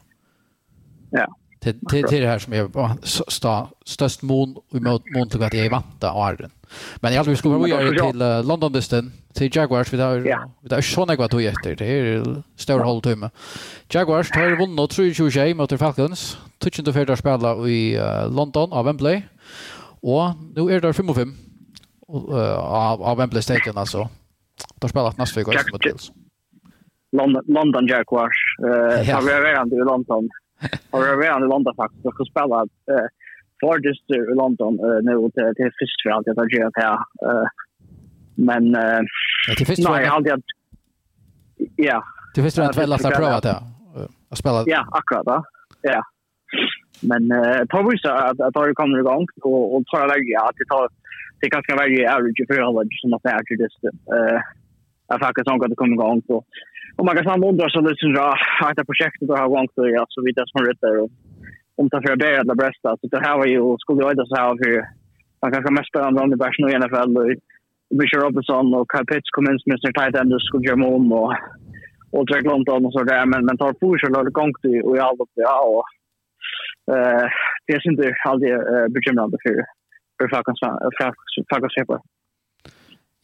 [1.12, 1.28] Ja.
[1.59, 2.70] Till till det här som är
[3.86, 6.51] störst mån mot mot att jag vantar Arden.
[6.99, 9.93] Men jag tror vi ska vara vidare till uh, London Distin, till Jaguars.
[9.93, 10.82] Vi har inte yeah.
[10.82, 11.76] sådana gott och efter.
[11.76, 13.30] Det är större hålltumme.
[13.89, 16.38] Jaguars tar vunnit 3-20 mot Falcons.
[16.59, 19.22] Tutsen till fjärde spela i uh, London av Wembley.
[20.01, 20.24] Och
[20.55, 21.32] nu är det 5-5
[22.13, 24.09] uh, av, av Wembley Stadion alltså.
[24.76, 26.11] De spelar nästa vecka mot Bills.
[27.11, 28.38] London, London Jaguars.
[28.63, 29.15] Uh, ja.
[29.15, 30.30] Har vi varit i London.
[30.91, 32.03] Har vi varit i London faktiskt.
[32.03, 32.55] De ska spela...
[32.91, 33.07] Uh,
[33.62, 34.74] farthest i London
[35.07, 36.97] nu till till först för allt jag har gjort här.
[38.36, 38.64] Men
[39.57, 40.41] till först nej, jag har
[41.76, 42.03] ja.
[42.34, 43.57] Till först att väl att prova det.
[44.32, 44.64] Att spela.
[44.66, 45.43] Ja, akkurat då.
[45.82, 46.01] Ja.
[47.09, 50.68] Men eh på vis att att det kommer igång och och tar lägga att det
[50.74, 50.88] tar
[51.41, 53.70] det kanske vara average för alla som att är det
[54.18, 54.39] eh
[55.07, 56.38] jag faktiskt har gått kommer igång så
[56.95, 58.20] och man kan samma undra så det syns
[58.66, 61.12] att det projektet har gått så ja så vidare som rätt där och
[61.78, 64.49] om det för det alla bästa så det här var ju skulle jag så här
[64.61, 64.72] för
[65.41, 67.28] man kanske mest spännande om det bara nu i NFL och
[68.01, 69.91] Richard Robinson och Kyle Pitts kom in som Mr.
[69.97, 71.34] Tight End och skulle göra om och
[72.15, 74.97] och Drake London och så där men men tar push och lade gång till och
[74.97, 75.86] i allt det ja och
[76.93, 77.26] eh
[77.65, 78.53] det är inte alltid
[78.93, 79.55] bekymrande för
[80.17, 80.59] för Falcons
[80.99, 82.01] Falcons Falcons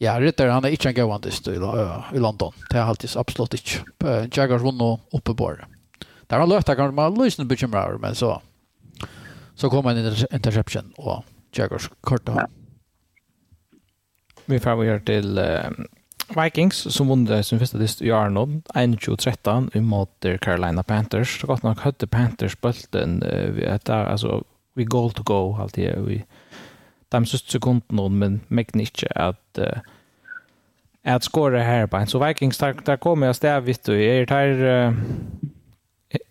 [0.00, 2.52] Ja, Ritter han är inte en gående i i London.
[2.70, 4.38] Det är alltid absolut inte.
[4.40, 5.77] Jaguars vann uppe på det.
[6.28, 8.42] Där han löfte kanske man lyssnar bekymrar men så
[9.54, 12.32] så kommer en interception och Jaguars korta.
[12.36, 12.48] Ja.
[14.44, 19.80] Vi får vi till uh, Vikings som vann sin första dist i Arnold 21-13 i
[19.80, 21.40] mot Carolina Panthers.
[21.40, 25.98] Så gott nog hade Panthers bulten uh, vi att alltså vi goal to go alltid
[25.98, 26.24] vi
[27.08, 29.78] de sista sekunderna men mäktar inte att uh,
[31.04, 32.06] att skåra här på en.
[32.06, 34.96] Så Vikings där, där kommer jag stävigt och är där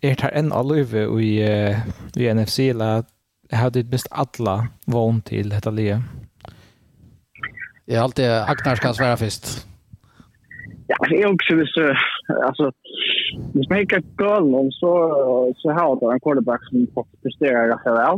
[0.02, 1.32] er tar en av løyve i,
[2.16, 3.02] i NFC, eller
[3.52, 6.02] har du best alle vågen til dette livet?
[7.86, 9.68] Det er alltid Agnar skal svara først.
[10.88, 11.74] Ja, det är också hvis,
[12.48, 12.72] alltså,
[13.54, 14.92] hvis man inte kan om så,
[15.56, 18.16] så har du en quarterback som presterar ganska väl.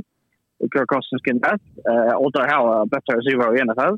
[0.61, 1.59] Och Kirk Cousins kan det.
[2.23, 3.95] Och där har jag bättre receiver i NFL.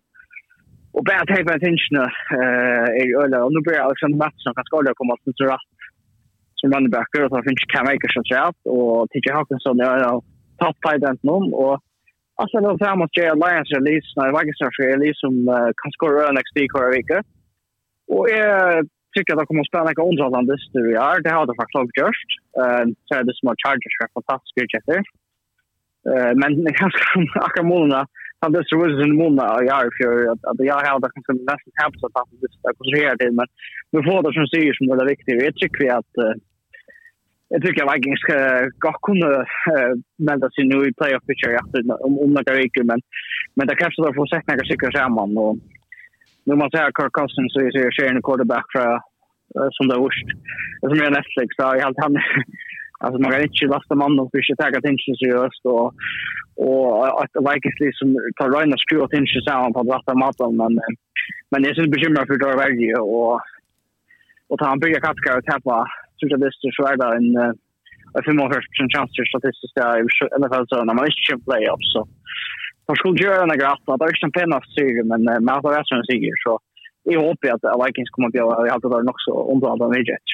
[0.96, 1.96] Och bara tape attention attention
[3.00, 3.38] är ju öle.
[3.44, 5.71] Och nu blir Alexander Mattsson kan skada komma till rätt
[6.62, 10.22] som running og så finnes Cam Akers og Trout, og TJ Hawkinson er av
[10.62, 11.80] top tight end nå, og
[12.40, 15.34] Alltså då frem mot Jay Alliance release, når Vagisner for release som
[15.80, 17.18] kan skåre øren XD hver vike.
[18.16, 18.52] Og jeg
[19.14, 21.18] tycker att de kommer att spela några underhållande styr i år.
[21.24, 22.30] Det har de faktiskt också gjort.
[23.06, 25.00] Så är det som har Chargers för fantastiska utgifter.
[26.40, 27.04] Men det är ganska
[27.46, 28.02] akkurat månaderna.
[28.40, 31.32] Han det så var det en målna i år för att jag har det kanske
[31.50, 32.28] nästan hemskt att han
[32.78, 33.34] konstruerar till.
[33.38, 33.46] Men
[33.94, 35.42] vi får det som säger som det är viktigt.
[35.48, 36.14] Jag tycker att
[37.53, 38.36] jag tycker Vikings ska
[38.84, 39.30] gå kunna
[39.74, 39.92] äh,
[40.28, 43.00] melda sig nu i playoff pitcher efter om om några veckor men
[43.57, 45.55] men det kanske då får sätta några cykel samman och
[46.44, 48.88] nu man säger Kirk Cousins så är det ju en quarterback för
[49.76, 50.28] som det vurst
[50.80, 52.14] som är Netflix så jag helt han
[53.03, 55.88] alltså man kan inte lasta man och försöka ta attention seriöst och
[56.66, 60.72] och att Vikings liksom tar Ryan och skruva attention samman på att lasta maten men
[61.50, 63.34] men det är så bekymrad för det värre och
[64.48, 65.76] och ta han bygga katka och tappa
[66.30, 67.28] så så är det en
[68.14, 70.02] jag får mer chans till statistiska i
[70.40, 72.00] NFL så när man inte kör playoffs så
[72.88, 73.98] man skulle göra några gott.
[73.98, 76.34] Det är inte en penna seger, men eh, man har rätt en seger.
[76.44, 76.58] Så
[77.02, 78.68] jag hoppas att eh, Vikings kommer att göra det.
[78.68, 80.32] Jag har så omtalade med Jets.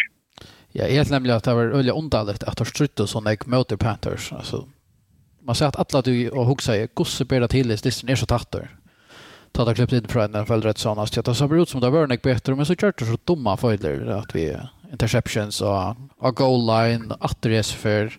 [0.72, 3.76] Ja, jag helt nämligen att det var väldigt underligt att de strutt och sådana möter
[3.76, 4.32] Panthers.
[4.32, 4.68] Alltså,
[5.43, 8.26] man säger att alla du och Hugg säger, gosse ber det till, det är så
[8.26, 8.68] tattor.
[9.53, 11.03] Ta det klippt in från NFL väldigt rätt sådana.
[11.03, 14.07] Det ser ut som det var en bättre, men så kör det så dumma följder
[14.07, 14.57] att vi
[14.93, 18.16] interceptions och och goal line, atter för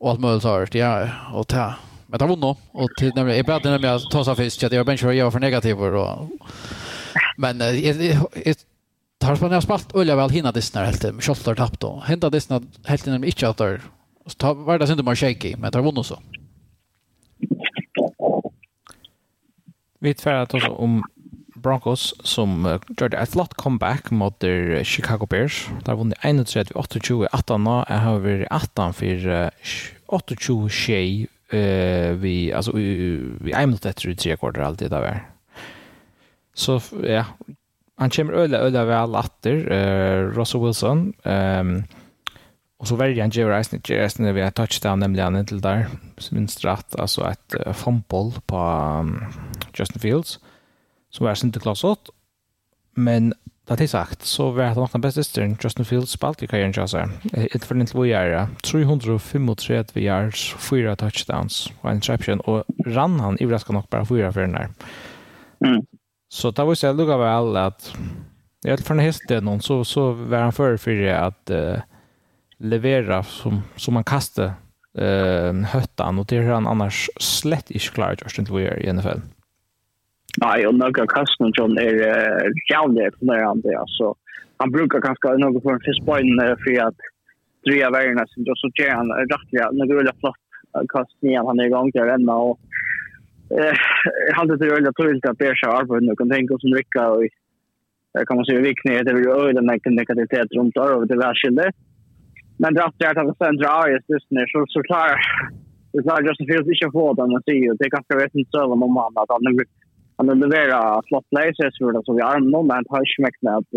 [0.00, 0.68] och allt möjligt har.
[0.76, 1.74] Ja, och ta.
[2.06, 2.56] Men det var nog.
[2.72, 5.74] Och till nemlig, jag började nemlig at ta sig fisk, at jag var benskjøret, för
[5.74, 6.28] var for
[7.36, 8.56] men jag jeg, jeg
[9.20, 12.26] tar på när jag spalt olja väl hinna Disney helt til, kjølt har då hända
[12.26, 13.80] hinna Disney helt när nemlig inte at der,
[14.26, 16.18] så var det inte man shaky, men det var nog så.
[20.00, 21.02] Vi tverret også om
[21.62, 25.64] Broncos som uh, gjorde et flott comeback mot uh, Chicago Bears.
[25.86, 29.74] Der vunnet 31-28-18 Jeg har vært 18 for uh,
[30.12, 32.86] 28-21 uh, vi, altså, vi,
[33.40, 35.24] vi er minutt etter i tre kvarter alltid det var.
[36.54, 37.24] Så ja,
[37.98, 41.12] han kommer øyla, øyla vel atter, uh, Russell Wilson.
[41.24, 41.84] Um,
[42.82, 45.86] og så verger han Jerry Eisen, Jerry Eisen vi har touchdown, nemlig han inntil der,
[46.34, 49.20] minst rett, altså et uh, fumble på um,
[49.78, 50.40] Justin Fields
[51.12, 52.10] som var sinte klassot.
[52.94, 53.34] Men
[53.66, 56.72] det är sagt så var det nog den bästa styrn Justin Fields spalt i karriären
[56.76, 57.10] jag säger.
[57.32, 58.48] Ett för en två år.
[58.62, 62.40] 335 yards, fyra touchdowns och en interception.
[62.40, 64.68] Och rann han i vraska nog bara fyra för den där.
[65.64, 65.86] Mm.
[66.28, 67.94] Så det var ju lugga väl att
[68.62, 71.76] jag för en häst det någon så, så var han för för att uh,
[72.58, 74.52] leverera som, som man kastar
[75.00, 79.08] uh, höttan och det är han annars slett inte klarat Justin Fields i NFL.
[79.08, 79.22] Mm.
[80.40, 81.94] Nej, och några kasten John är
[82.72, 83.78] jävligt imponerande.
[83.78, 84.14] Alltså,
[84.56, 87.00] han brukar kanske något för en fiskbojn för att
[87.64, 88.50] driva värjarna sin.
[88.50, 90.44] Och så ger han rättliga, några rulliga flott
[90.88, 91.46] kast igen.
[91.46, 92.34] Han är igång där ända.
[92.34, 92.58] Och,
[93.58, 93.76] eh,
[94.36, 96.16] han är rulliga tydligt att Bersha sig arbetet nu.
[96.16, 97.24] Kan tänka oss en rycka och
[98.26, 99.04] kan man säga vikning.
[99.04, 101.64] Det är ju öjden med negativitet runt där och det värskilde.
[102.62, 105.18] Men dratt där att han centra Arias just nu så, så klarar
[105.92, 107.58] det klarar Justin Fields inte få den att se.
[107.78, 109.81] Det är ganska rätt inte söver om han att han är
[110.22, 113.72] han har leverat flott lägesressor så vi har någon men har smäckt med att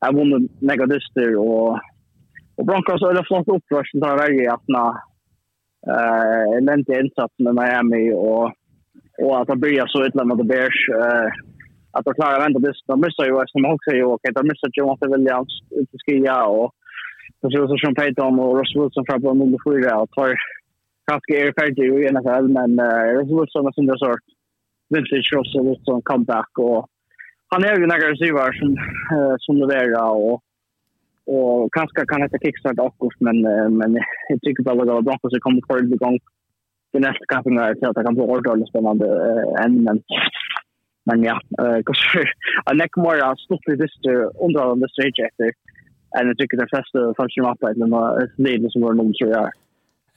[0.00, 1.78] jag vunnit mega dyster och
[2.58, 4.92] och Broncos har flott upprörs som tar i att när
[5.92, 8.46] eh lente insats med Miami och
[9.24, 11.28] och att det börjar så illa med The Bears eh
[11.96, 12.74] att de klarar vända det.
[12.86, 16.70] De missar ju som också ju okej de missar Jonathan Williams ut i skia och
[17.40, 20.30] så så det som Peyton och Russell Wilson från på nummer 4 och tar
[21.08, 22.70] kanske är färdig i NFL men
[23.16, 24.26] Russell Wilson har sin resort
[24.88, 26.86] Vintage Russell lite som comeback och
[27.48, 28.70] han är ju några receiver som
[29.14, 30.42] eh, som levererar och
[31.28, 33.40] och kanske kan inte kickstart också men
[33.78, 33.90] men
[34.28, 36.18] jag tycker bara att Broncos har kommit för gång
[36.92, 40.02] det nästa kampen är till att det kan bli ordentligt spännande eh, än men
[41.06, 42.20] men ja eh kanske
[42.70, 43.80] a neck more a av stoppet
[44.44, 45.50] under on the stage efter
[46.16, 47.90] and jag tycker det flesta function up det men
[48.36, 49.50] det är som var nummer 3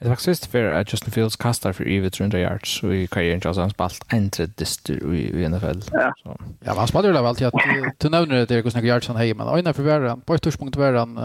[0.02, 3.54] Det var sist för att Justin Fields kastar för över 300 yards och i karriären
[3.54, 4.66] så han spalt en tredje
[5.14, 5.80] i, NFL.
[5.92, 6.40] Ja, så.
[6.60, 7.54] ja han spelade väl alltid att
[7.98, 10.76] du nämner det hur snägga yards han har men ojna för världen på ett touchpunkt
[10.76, 11.18] var han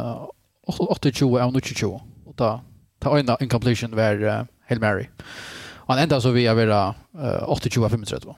[0.77, 1.09] 28
[1.43, 2.61] av 20 och då
[2.99, 5.07] ta ojna incompletion var uh, Hail Mary.
[5.75, 8.33] Och han ända så vi är vara uh, 28 av 35.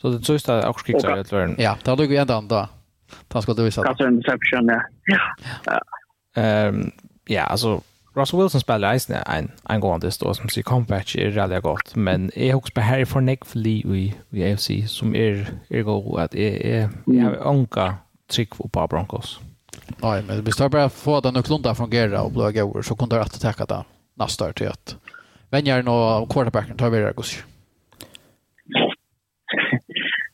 [0.00, 1.56] Så det sista är också kickar att världen.
[1.58, 2.68] Ja, det har du ju ända då.
[3.28, 3.82] Tack ska du visa.
[3.82, 4.82] Kastar interception, ja.
[5.64, 5.80] Ja.
[6.42, 6.90] Ehm,
[7.24, 7.80] ja, alltså
[8.14, 11.94] Russell Wilson spelar eisen en, en god andes då som sier comeback är veldig gott
[11.96, 16.20] men är också på Harry for Nick Fli i, i AFC som är är god
[16.20, 17.94] att är är jeg har anka
[18.30, 19.40] trick på Broncos.
[20.02, 23.16] Nej, men vi står bara få den och klunta fungera och blå gåvor så kunde
[23.16, 23.84] jag att attacka det
[24.14, 24.96] nästa år till att
[25.50, 27.44] vänja nå quarterbacken tar vi det Gus.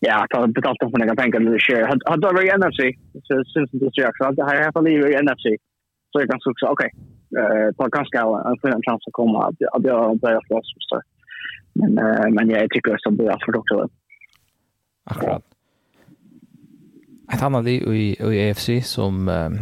[0.00, 1.86] Ja, ta har betalt för några pengar nu i år.
[2.10, 2.80] Har du varit i NFC?
[3.26, 4.36] Så syns det inte så jag.
[4.36, 5.46] Det här är i alla i NFC
[6.10, 6.90] så jag kan också, okej,
[7.30, 8.20] okay, eh, ganska
[8.60, 10.74] för en chans att komma, att, att jag börjar slåss.
[10.78, 11.00] Så.
[11.72, 13.88] Men, eh, men jag tycker att det blir allt för också.
[15.04, 15.42] Akkurat.
[17.32, 17.76] Ett annat i,
[18.20, 19.58] i AFC som um,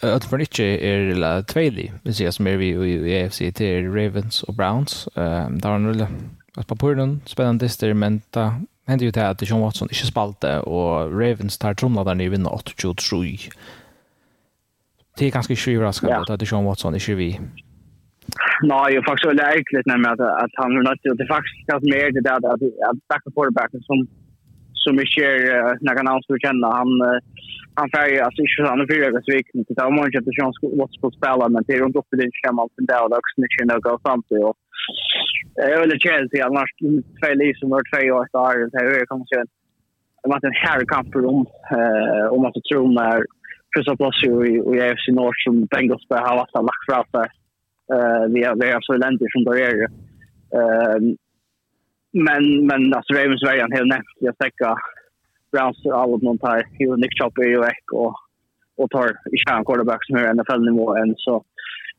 [0.00, 4.42] att för inte är la tvåli vi ser som är vi i AFC till Ravens
[4.42, 5.08] och Browns.
[5.14, 6.06] ehm där har nu
[6.56, 8.54] att på porten spännande det men ta
[8.86, 13.52] händer ju det att John Watson inte spalte och Ravens tar trumladaren i vinner 8-23
[15.18, 16.34] det är ganska överraskande ja.
[16.34, 17.40] att Deshaun Watson inte vi.
[18.62, 21.88] Nej, jag faktiskt väldigt ärligt nämligen att, att han har nått det är faktiskt ganska
[21.94, 23.98] mer det där att, att backa quarterbacken som
[24.84, 25.38] som är kär
[25.84, 26.90] när han anser känna han
[27.80, 29.64] han färger, alltså inte han är fyra veckor sviken.
[29.68, 32.34] det där många att Deshaun Watson ska spela men det är runt uppe i din
[32.42, 34.56] kämma allt det där och också inte kunna gå samt och
[35.54, 36.70] Jag är väldigt vill Chelsea annars
[37.18, 39.48] två liv som var två år där det är här kommer en
[40.22, 41.40] Det var en här herrkamp om
[42.36, 43.16] om att tro när
[43.76, 44.30] första plats i
[44.74, 47.28] i AFC North som Bengals där har varit lagt fram där.
[47.94, 49.76] Eh vi är vi är så länder som det är.
[50.58, 51.16] Ehm
[52.26, 54.76] men men alltså Ravens var en helt näst jag täcka
[55.52, 58.14] Browns all of någon tar ju Nick Chopper ju ek och
[58.76, 61.44] och tar i kärn quarterback som är NFL nivå än så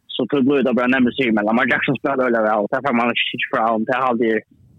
[0.08, 3.08] så tog Blue då bara nämnde sig men Lamar Jackson spelar väl väl därför man
[3.34, 4.26] inte från det hade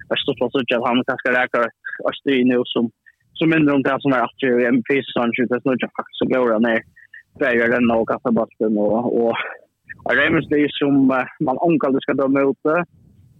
[0.08, 1.60] jag stått på så att han ska räkna
[2.04, 2.90] och styr nu som
[3.38, 6.26] så mindre om det som är att ju en fisk som skjuter snurrar faktiskt så
[6.32, 6.82] går den ner.
[7.38, 9.34] Där den och kastar bollen och
[10.06, 11.06] och Remus det är som
[11.40, 12.84] man ankallar ska döma ut det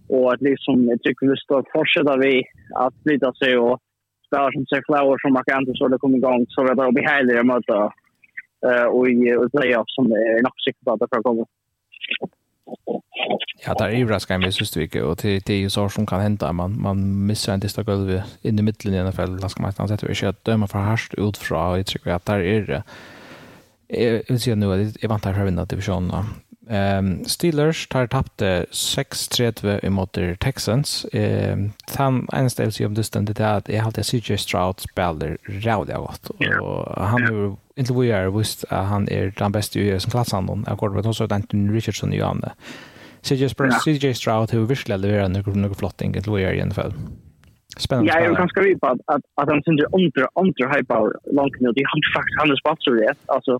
[0.09, 2.43] och att liksom jag tycker vi står fortsätta vi
[2.75, 3.79] att flytta sig och
[4.27, 7.09] spela som sig flower som man kan inte så det kommer igång så det blir
[7.13, 7.79] härligare möta
[8.95, 9.15] och i
[9.55, 11.45] playoff som är nog säkert att det kommer.
[13.65, 16.21] Ja, där är överraskar mig sist vecka och det det är ju så som kan
[16.21, 19.79] hända man man missar en dista golv in i mitten i NFL, fall ganska mycket
[19.79, 22.61] annat sätter vi kött döma för härst ut från och jag tycker att där är
[22.61, 22.83] det
[23.89, 26.25] jag vill säga nu att jag vantar för att vinna divisionen
[26.67, 31.05] Um, Steelers tar tappte 6-3 imot Texans.
[31.13, 34.83] Um, han eneste jeg vil si om dysten det er at jeg halte CJ Stroud
[34.83, 36.31] spiller rævlig godt.
[36.61, 40.11] Og han har ikke hvor jeg har visst at han er den beste i som
[40.11, 42.51] klasse han er kort, men også Anthony Richardson i andre.
[43.23, 46.73] CJ, Stroud, CJ Stroud har virkelig leveret noe, noe flott ingen til hvor i er
[46.73, 46.91] fall.
[46.91, 47.25] NFL.
[47.77, 48.11] Spännande.
[48.11, 51.59] Ja, jag kan skriva på att att, att han syns under under hype out långt
[51.59, 51.71] nu.
[51.77, 53.21] Det har faktiskt han är sponsor rätt.
[53.25, 53.59] Alltså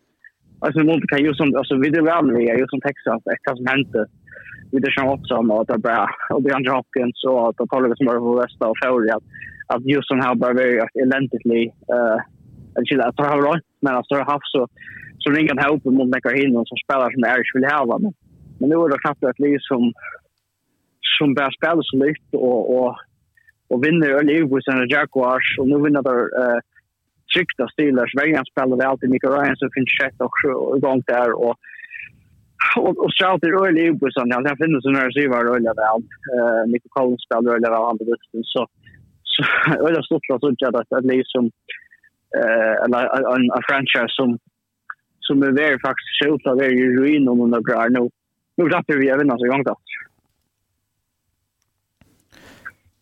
[0.60, 3.58] alltså mot kan ju som alltså vi det väl vi är ju som Texas det
[3.58, 4.06] som hände
[4.72, 7.96] vi det som också om att det bara och det andra Hopkins så att kolla
[7.96, 9.24] som över västra och förra att
[9.74, 11.64] att just som har bara very elendigly
[11.96, 12.20] eh
[12.78, 14.68] att det att har rätt men alltså har haft så
[15.20, 18.14] så ringa den här uppe mot Mekar Hinnon som spelar som Irish vill ha men
[18.60, 19.94] men nu är det knappt att liv som
[21.18, 22.96] som bara spelar så lite och och
[23.70, 25.58] och vinner över Jaguars.
[25.60, 26.60] Och nu vinner där eh
[27.34, 28.12] tryckta Steelers.
[28.20, 30.48] Vägen spelar spelade alltid Nick Ryan som finns kött också
[30.78, 31.30] igång där.
[31.46, 31.56] Och,
[32.86, 34.32] och, och Stroud är rörlig i bussen.
[34.32, 36.02] Han finns en receiver rörlig väl.
[36.36, 38.40] Uh, Nick Collins spelar rörlig väl andra bussen.
[38.54, 38.62] Så,
[39.32, 39.40] så
[39.96, 41.44] jag stort stått för att det är liksom
[42.40, 42.94] uh, en,
[43.34, 44.30] en, en franchise som
[45.28, 48.10] som är väldigt faktiskt skjut av er i ruin om några år nu.
[48.58, 49.76] Nu rappar vi även alltså igång då.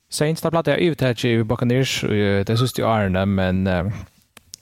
[0.10, 2.04] Saints tar jag ut här i Buccaneers
[2.48, 3.92] det syns ju Arne, men uh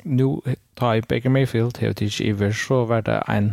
[0.05, 0.41] nu
[0.77, 3.51] tar jeg Baker Mayfield til tids iver, så var det en,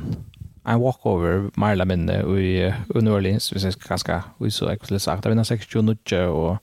[0.68, 4.78] en walkover Marla minne i, uh, New Orleans, hvis jeg skal ganske, vi så jeg
[4.82, 6.57] skulle sagt, Det vinner 26 og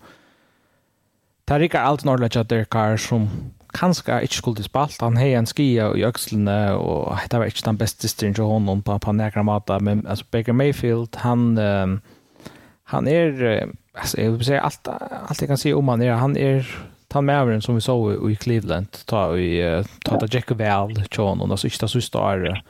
[1.48, 3.30] det rikker alt nordlæg at det er som
[3.74, 7.78] kanskje ikke skulle spalt, han har en skia i økslene, og det var ikke den
[7.78, 12.02] beste styrin til honom på, på nekra mata, men altså, Baker Mayfield, han, um,
[12.84, 13.66] han er,
[13.96, 14.88] altså, jeg vil si, alt,
[15.30, 16.68] alt jeg kan si om han er, han er
[17.08, 21.49] ta med som vi så i Cleveland ta i ta ta Jack Val John och
[21.49, 22.64] så sista så star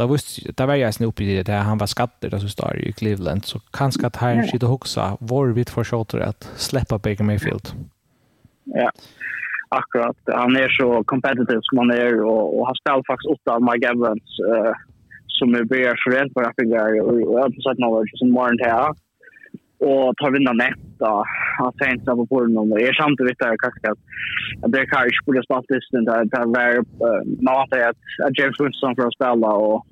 [0.00, 2.76] då visst där var jag snupp i det där han var skatter där så star
[2.88, 7.24] i Cleveland så kanske att han sitter huxa var vid för shorter att släppa Baker
[7.24, 7.68] Mayfield.
[8.64, 8.90] Ja.
[9.68, 13.62] Akkurat han är så competitive som han är och, och han spelar faktiskt åtta av
[13.62, 14.72] Mike Evans uh,
[15.26, 18.58] som är bra för rent på Afrika och jag har inte sett något som morgon
[18.58, 18.72] till
[19.80, 21.24] og tar vinna nett og
[21.58, 25.10] har sent av på någon och är samt vet jag kanske at det kan ju
[25.10, 26.84] skulle spalt listen där där var
[27.48, 29.86] mat at James Winston for å spille og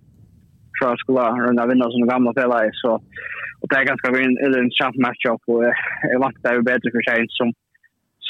[0.78, 2.93] for å skulle runde vinna som gamla spelare så
[3.61, 5.64] og det är ganska en en champ matchup og
[6.11, 7.53] jeg vant det är bedre for sig som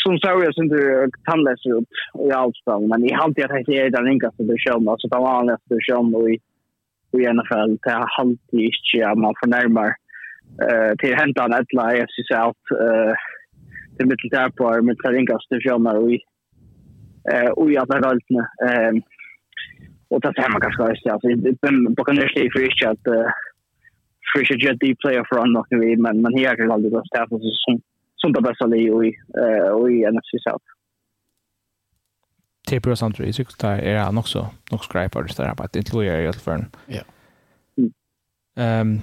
[0.03, 1.95] som så jag syns det tandlös ut
[2.29, 5.45] i allstan men i hand jag tänkte är den enklaste det sjön så det var
[5.45, 6.37] nästa sjön och i
[7.19, 9.91] i NFL det har alltid inte man förnärmar
[10.67, 13.15] eh till hämta en ettla i FC South eh
[13.97, 15.97] till mitt där på med Taringas det gör man
[17.33, 19.03] eh och jag där allt nu ehm
[20.11, 21.55] och det här man kanske ska alltså det
[21.97, 23.07] på kan det stå för sig att
[24.31, 27.29] Frisha Jet deep player för on unlock nu men men här kan aldrig gå staff
[27.29, 27.81] som
[28.17, 29.05] som det bästa i och
[29.43, 30.65] eh och i NFC South.
[32.69, 35.93] Tipper och sånt i cykeltar är han också nog skräpar det där på att det
[35.93, 36.65] låter i alla fall.
[36.87, 37.01] Ja.
[38.59, 39.01] Um,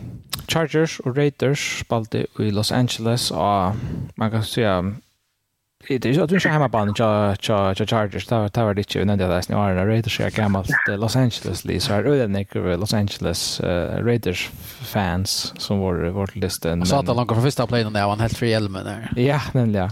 [0.48, 3.76] Chargers og Raiders spalte i Los Angeles, og
[4.16, 4.84] man kan säga
[5.88, 8.74] det är ju att du inte hemma på cha cha cha Chargers där där var
[8.74, 12.24] det ju nämnde det när det Raiders är gammalt Los Angeles Lee så är det
[12.24, 14.50] en Los Angeles Raiders
[14.82, 16.86] fans som var vårt listen.
[16.86, 19.14] Så att han långt från första planen där han helt fri hjälmen där.
[19.16, 19.86] Ja, nämligen.
[19.86, 19.92] Ja.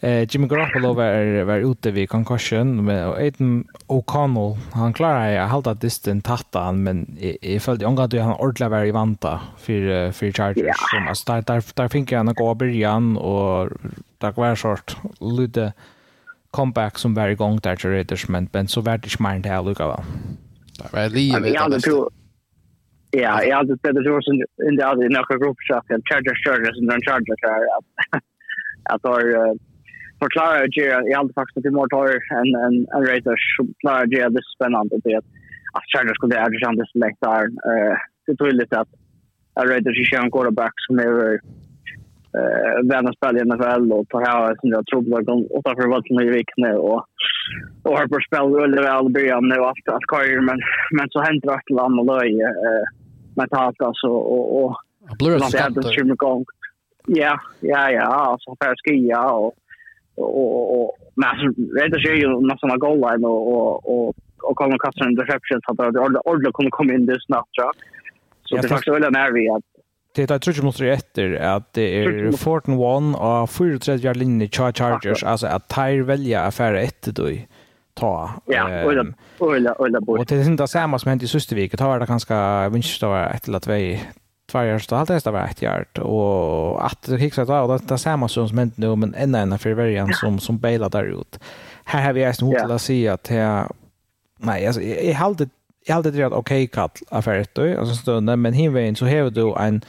[0.00, 4.56] Eh Jimmy Garoppolo var var ute vid concussion med Aiden O'Connell.
[4.72, 8.84] Han klarar att hålla distan tatta han men i följde jag att han ordla var
[8.84, 13.70] i vanta för för Chargers som alltså där där där fick han gå början och
[14.18, 15.72] där var sort lite
[16.50, 19.86] comeback som var igång där till Raiders men men så vart det smart här lucka
[19.86, 20.04] va.
[20.78, 22.10] Där var det
[23.10, 27.04] Ja, jag hade sett det var sån in där i några gruppchat, Chargers Chargers och
[27.04, 27.42] Chargers
[27.78, 28.22] att
[28.94, 29.58] att har
[30.18, 32.06] för klarar jag i allt faktiskt i morgon tar
[32.40, 34.96] en, en, en racer så klarar jag det spännande.
[35.04, 35.20] Det
[35.76, 37.44] att Chargers skulle eh, det är kändes lätt där.
[38.26, 38.88] Det är tydligt att
[39.60, 41.14] en racer i kön quarterback som är
[42.38, 45.22] eh, världens spel i NFL och tar här sina trubbel
[45.58, 47.00] utanför vad som är vikne och,
[47.84, 50.58] och har på spel väldigt väl i början nu efter att Carrier men,
[50.96, 52.84] men så händer det ett land och löje eh,
[53.36, 54.70] mentalt alltså och, och,
[55.10, 55.38] och blir det?
[57.06, 58.06] Ja, ja, ja.
[58.30, 59.54] Alltså, han och
[60.20, 61.46] och, och men alltså
[62.02, 65.60] det är ju nästan en goal line och och och, och kommer kasta en interception
[65.64, 67.72] så att det Orla kommer komma in det snabbt tror.
[68.44, 69.64] Så det är faktiskt väl när att
[70.14, 72.80] det är trutch mot efter att det är Fortin 1
[73.20, 77.28] och 34 yard linje i Chargers alltså att Tyre välja affär ett då
[77.94, 78.30] ta.
[78.46, 78.92] Ja, och
[79.38, 81.78] och och och det är inte samma som hänt i Sustervik.
[81.78, 83.98] Det har det ganska vinst då ett eller två
[84.50, 87.94] två år så allt det var ett år och att det gick så att det
[87.94, 91.20] det samma som som inte nu men en en för varje som som bailar där
[91.20, 91.40] ut.
[91.84, 93.66] Här har vi ju snott att se att det
[94.38, 95.48] nej alltså jag hade
[95.86, 99.54] jag hade det att okej kall affäret då alltså stunden men hinvägen så har du
[99.58, 99.84] en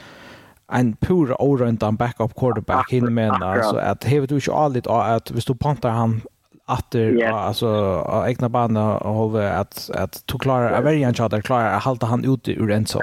[0.72, 5.30] en pura orent en backup quarterback hin men alltså att har du ju allt att
[5.30, 6.20] vi stod pantar han
[6.66, 7.46] att yeah.
[7.46, 11.84] alltså egna banan och hålla att att to klara är varje chans att klara att
[11.84, 13.02] hålla han ute ur en sån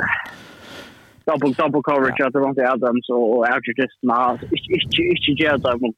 [1.30, 2.28] double double coverage yeah.
[2.28, 4.30] at Devontae Adams og Archer just now.
[4.54, 5.96] It's it's it's just det mot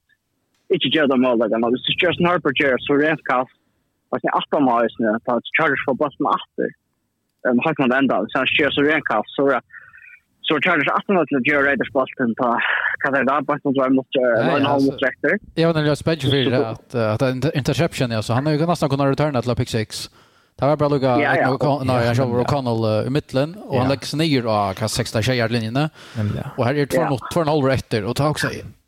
[0.75, 1.47] ikke gjør det mot det.
[1.51, 3.55] Det er Justin Harper gjør so rent kast.
[4.11, 6.69] Og så åtta miles nu på at Chargers får bollen åter.
[7.45, 9.43] Ehm har kan ända så kör så rent kast så
[10.47, 12.47] så Chargers att mot det gör Raiders bollen på
[13.01, 14.07] kan det där bollen så mot
[14.57, 15.33] en halv mot rätter.
[15.61, 18.89] Ja, men jag spänner för det att att interception Ja, så han har ju nästan
[18.89, 20.09] kunnat returna till pick 6.
[20.59, 21.47] Det var bara lugga ja, ja.
[21.47, 25.89] O'Connell, jag kör O'Connell i mitten och han läggs ner och kast 16 tjejer linjen.
[26.57, 27.19] Och här är två ja.
[27.33, 28.47] två halv efter och ta också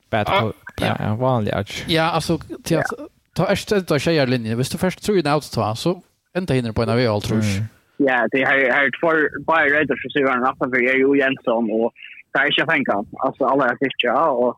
[0.10, 1.86] bad på ja, vanlig edge.
[1.88, 2.86] Ja, alltså till att
[3.34, 4.58] ta erst ta tjejer linjen.
[4.58, 6.02] Visst du först tror ju när att så
[6.38, 7.64] inte hinner på en av all tror jag.
[7.98, 11.92] Ja, det här har två bara rädda för sig var uppe för ju Jensson och
[12.34, 12.94] där är jag tänker
[13.26, 14.58] alltså alla är fiskar och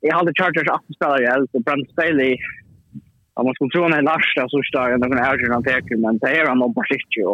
[0.00, 1.58] jag hade Chargers att spela ju så
[1.92, 2.36] Staley
[3.34, 6.18] Ja, man skulle tro han är Lars så står han någon här han teker men
[6.22, 7.28] det är han nog bara sitt ju.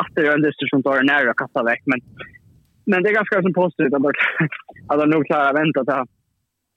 [0.00, 2.00] att det är en dyster som tar nära och kastar väck men
[2.90, 4.02] men det är ganska som positivt att
[4.90, 6.02] att han nog klarar vänta till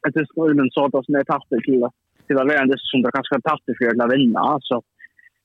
[0.05, 1.83] att det skulle men så att som är tappat till
[2.27, 4.75] till att vara en dyster som tar ganska tappat för att vinna Så,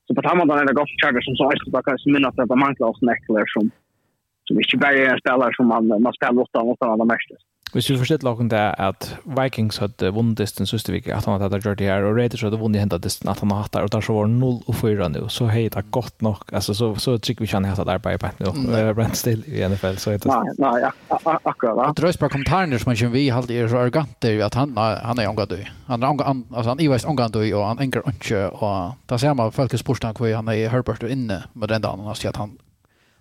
[0.05, 2.49] så på tamman den är det gott charger som så är det kanske minnas att
[2.49, 3.65] det man oss snäcklar som
[4.47, 7.47] som inte bara är en spelare som man man spelar åtta mot andra mestast.
[7.75, 11.59] Hvis vi forstår lagen det at Vikings hadde vunnet disten siste vik, at han hadde
[11.59, 13.91] gjort det her, og Raiders hadde vunnet hentet disten at han hadde hatt der, og
[13.91, 17.17] der så var 0 og 4 nå, så hei det godt nok, altså så, så
[17.19, 18.53] trykker vi ikke han hatt det arbeidet på nå,
[18.95, 20.53] brent still i NFL, så heter det.
[20.63, 20.93] Nei, nei,
[21.35, 21.89] akkurat da.
[21.97, 25.19] Det røys bare kommentarene som han ikke vi alltid er så arrogante, at han, han
[25.19, 25.75] er omgående du.
[25.89, 29.19] Han er omgående, altså han er iveist omgående du, og han enker ikke, og da
[29.19, 32.15] ser man folkets spørsmål hvor han er i Herbert og inne med den dagen, og
[32.15, 32.55] sier at han,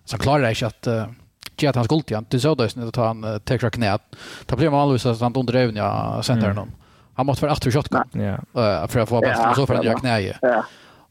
[0.06, 1.23] så klarer ikke at, uh,
[1.56, 2.26] inte att han skulle igen.
[2.28, 4.02] Det såg det att han uh, täcker knät.
[4.46, 6.66] Ta blir man att han under även jag sen där
[7.14, 8.02] Han måste för att för shotgun.
[8.12, 8.86] Ja.
[8.88, 10.38] För att få bäst så för att jag knäje.
[10.42, 10.64] Ja.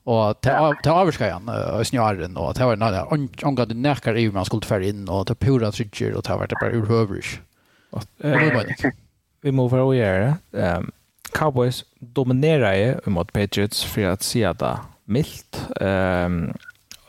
[0.03, 3.07] Och ta ta överskajan och snjaren och det var några
[3.41, 6.55] angående näkar i man skulle färra in och ta pura trigger och ta vart det
[6.61, 7.39] bara ur hövrish.
[9.41, 10.37] Vi måste vara göra.
[10.57, 10.91] Ehm
[11.31, 15.67] Cowboys dominerar ju mot Patriots för att se det milt.
[15.81, 16.53] Ehm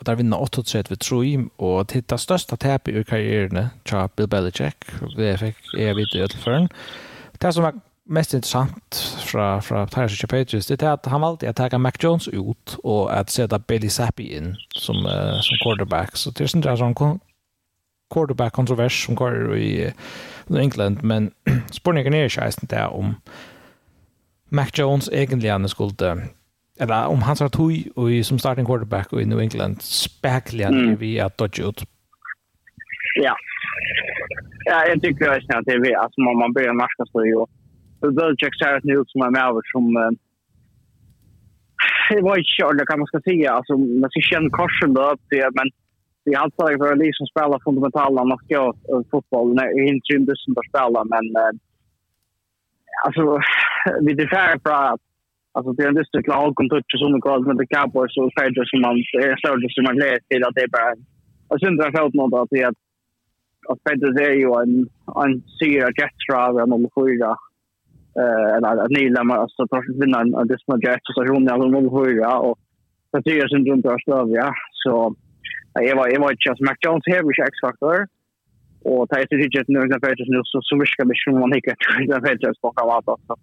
[0.05, 4.27] og der vinner 38 ved 3, og til det største tapet i karriären tja Bill
[4.27, 4.77] Belichick,
[5.17, 6.69] det fikk jeg vite i ødelføren.
[7.41, 7.73] Det som var
[8.05, 11.97] mest interessant fra, fra Tyrus og Patriots, det er at han valgte å ta Mac
[12.03, 16.13] Jones ut, og at sette Billy Zappi inn som, uh, som quarterback.
[16.17, 17.19] Så det er sånn sånn
[18.13, 21.31] quarterback-kontrovers som går i uh, England, men
[21.79, 23.15] spørningen er ikke eisen det om
[24.53, 26.29] Mac Jones egentlig han skulle
[26.79, 30.95] eller om han sa tog och som starting quarterback i New England späckliga mm.
[30.95, 31.83] vi att dodge ut.
[33.15, 33.35] Ja.
[34.65, 35.95] Ja, jag tycker jag att det är vi.
[35.95, 37.45] Alltså man, man börjar marska så ju.
[38.11, 40.15] Belichick ser nu ut som en över som
[42.09, 43.51] det var inte kört, kan man ska säga.
[43.51, 45.67] Alltså, man ska känna korsen då upp det, men
[46.23, 49.55] det är alltid för att liksom spela fundamentala matcher och fotboll.
[49.55, 51.25] Det är inte rymdes som att spela, men
[53.05, 53.23] alltså,
[54.01, 55.01] vi är färre för att
[55.55, 58.63] Alltså det är en dyster klar och touch som går med det Cowboys så Pedro
[58.65, 58.95] som man
[59.27, 60.93] är större som man läser till att det bara
[61.49, 62.73] jag syns det har fått något att det är
[63.71, 64.73] att Pedro är ju en
[65.23, 67.31] en syra jättebra av en fyra
[68.21, 71.77] eh eller att Nila man alltså tar sig vinna en dyster jätte så hon är
[71.79, 72.57] en fyra och
[73.11, 74.53] så det är synd runt Australien
[74.83, 75.15] så
[75.87, 77.97] jag var jag var just Mac Jones här med X-Factor
[78.89, 81.75] och det är ju inte någon Pedro nu så så mycket som man inte
[82.09, 83.35] kan Pedro spaka av alltså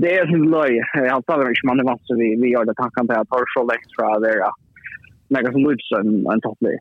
[0.00, 0.74] det är sin löj.
[0.94, 3.30] Jag har tagit mig man är vant så vi vi gör det tanken till att
[3.30, 4.50] ha så lätt från där.
[5.28, 6.78] Några som lyfts en en topplig.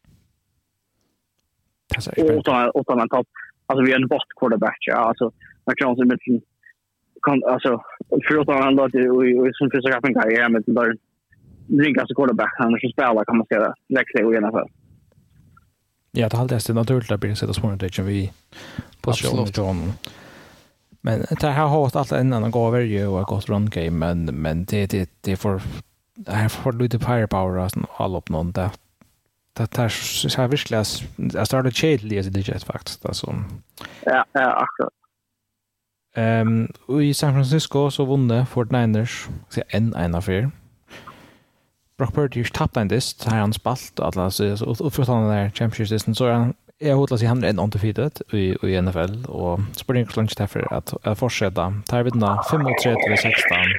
[2.36, 3.28] Och så och så man topp.
[3.68, 4.78] Alltså vi är en bot quarterback.
[4.80, 5.32] Ja, alltså
[5.66, 6.20] man kan också med
[7.26, 7.82] kan alltså
[8.46, 10.98] för att han låter och som försöker skapa en karriär med där
[11.84, 14.70] ringa sig quarterback han ska spela kan man säga läxa i alla fall.
[16.12, 18.32] Ja, det har alltid naturligt att bli sett som en vi
[19.02, 19.58] på Absolut.
[21.06, 23.90] Men det här har hållit allt en annan gå över ju och gott run game
[23.90, 25.62] men men det det det får
[26.16, 28.72] det här får lite firepower och all upp någon där.
[29.54, 30.86] Det tar så här verkligen
[31.34, 33.36] jag startade chill as det jet faktiskt alltså.
[34.06, 34.94] Ja, ja, akkurat.
[36.16, 40.52] Ehm um, i San Francisco så vunne Fort Niners så en en affär.
[41.98, 45.90] Brock Purdy tappade en dist, här han spalt alla så och förutom den där championship
[45.90, 46.54] distance så han
[46.84, 50.92] Jeg hodler seg hender en undefeated i, i NFL, og spør spurning lunch derfor at
[51.06, 51.78] jeg fortsetter.
[51.88, 53.76] Tar vi den da, 35-16.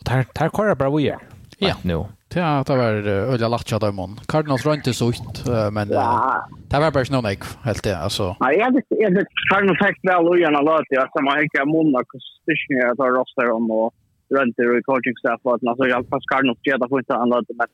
[0.00, 1.20] Og tar, tar kvar bra vi er.
[1.60, 2.06] Ja, nu.
[2.32, 4.18] Det har det lagt öliga latcha där imorgon.
[4.28, 5.36] Cardinals var ikke så ut,
[5.72, 6.42] men ja.
[6.70, 8.32] det var ikke noen ek helt det altså.
[8.40, 11.64] Nei, jeg vet ikke, vet Cardinals fick väl och gärna låt det ikke, har hicka
[11.64, 13.92] Monaco station jeg tar roster om og
[14.36, 17.70] runt det coaching staff altså, jeg har fast Cardinals ger det inte annorlunda men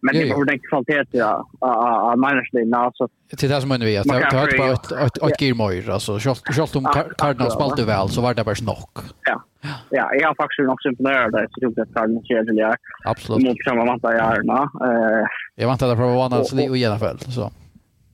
[0.00, 3.08] Men det var den kvalitet ja, av människan alltså.
[3.30, 5.90] Det är det som menar vi att det har bara ett ett ett gear mer
[5.90, 6.84] alltså självt om
[7.18, 8.98] Cardinals spalte väl så var det bara snock.
[9.26, 9.42] Ja.
[9.90, 13.46] Ja, jag har faktiskt också imponerad där så det Cardinals kör det Absolut.
[13.46, 14.60] Mot samma matta är arna.
[14.86, 17.50] Eh Jag väntar på vad så det i alla fall så.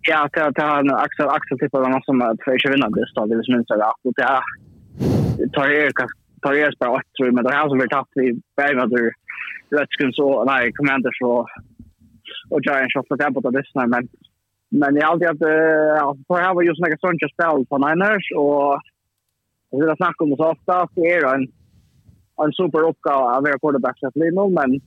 [0.08, 3.26] Ja, det det han axel axel typ av någon som att försöka vinna det så
[3.26, 4.42] det är minst och det
[5.52, 5.90] tar er
[6.42, 9.12] tar er bara åt tror men det har så varit tatt i Bergmatter
[9.70, 11.48] Redskins och nej Commanders och
[12.50, 14.08] och Giant shot att jag på det snart men
[14.68, 18.80] men jag alltid att uh, för jag var ju såna sånja spel på Niners och
[19.70, 21.46] det där snack om så ofta så är det en
[22.44, 24.80] en super uppgåva av era quarterback att Lino men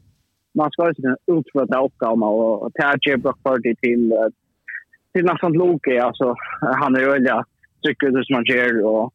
[0.54, 4.14] man ska ju utföra uppgåva och ta Jay Brock Purdy till
[5.14, 7.34] till nästan Loke alltså han är ju väldigt
[7.82, 9.14] tycker det som man gör och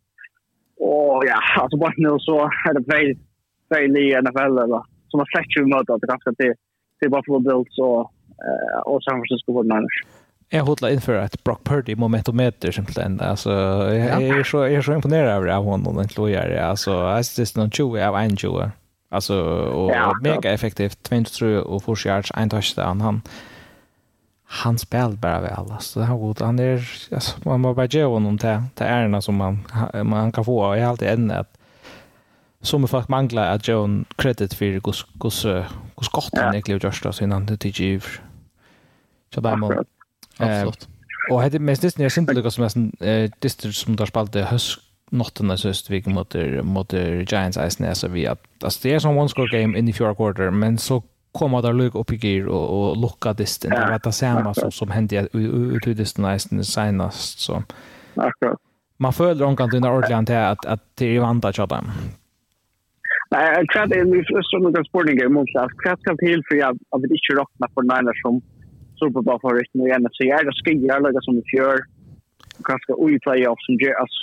[0.77, 2.36] och ja alltså bara nu så
[2.69, 3.19] är det väldigt
[3.69, 6.55] väldigt NFL eller som har sett ju mot att det kanske till
[6.98, 8.12] till Buffalo Bills och
[8.85, 10.06] och San Francisco 49ers.
[10.48, 13.20] Jag hotla inför ett Brock Purdy momentometer simpelthen.
[13.20, 13.51] Alltså
[13.94, 16.51] jag är så jag är så imponerad över av honom den klojar.
[16.51, 17.05] Alltså
[17.36, 18.70] det någon 20 av en 20.
[19.10, 21.09] Alltså och ja, mega effektivt.
[21.09, 23.01] 23 och force yards en touchdown.
[23.01, 23.23] Han
[24.44, 26.40] han spelar bara väl alltså han god.
[26.40, 29.59] Han är alltså, man måste bara ge honom till till ärna som man
[30.02, 30.77] man kan få.
[30.77, 31.59] I allt än att
[32.60, 34.81] som folk manglar att John credit för hur hur
[36.12, 37.73] gott han egentligen görs så innan det till
[39.35, 39.85] Så där man.
[40.39, 40.89] Absolut.
[41.31, 44.81] Och hade mest det när synd som nästan eh distance som där spalte höst
[45.11, 49.17] natten där sist vi mot mot Giants Ice Ness så vi att det är som
[49.17, 51.03] one score game in the fourth quarter men så
[51.33, 54.71] komma där lugg upp i gear och och locka distance det var det samma som
[54.71, 57.63] som hände ut ut distance Ice senast så.
[58.15, 58.59] Akkurat.
[58.97, 61.85] Man följer omkring den ordentligt att att det är vanta chatta.
[63.31, 65.73] Nej, jag tror det är en frustrerande sporting game mot Klass.
[65.83, 68.43] Klass kan till för jag vill inte rockna på Niners som
[69.03, 70.45] superbowl-favoriten i NFC är.
[70.49, 71.79] Det skriar lägga som i fjör.
[72.69, 73.74] Kanske i playoff som,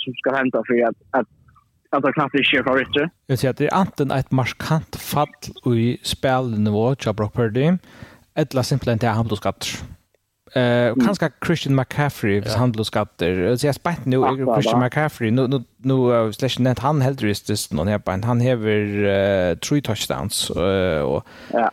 [0.04, 1.28] som ska hända för att, att
[1.90, 3.10] att det knappt inte har rätt.
[3.26, 5.28] Jag säger att det är antingen ett markant fall
[5.76, 7.72] i spelnivå till Brock Purdy
[8.34, 9.68] eller simpelthen till handelsskatter.
[10.54, 12.58] Eh uh, kanske Christian McCaffrey yeah.
[12.58, 13.56] handelsskatter.
[13.56, 14.22] Så jag spett nu
[14.54, 18.40] Christian McCaffrey nu nu nu slash net han helt rist det någon här på han
[18.40, 21.70] häver uh, three touchdowns uh, och ja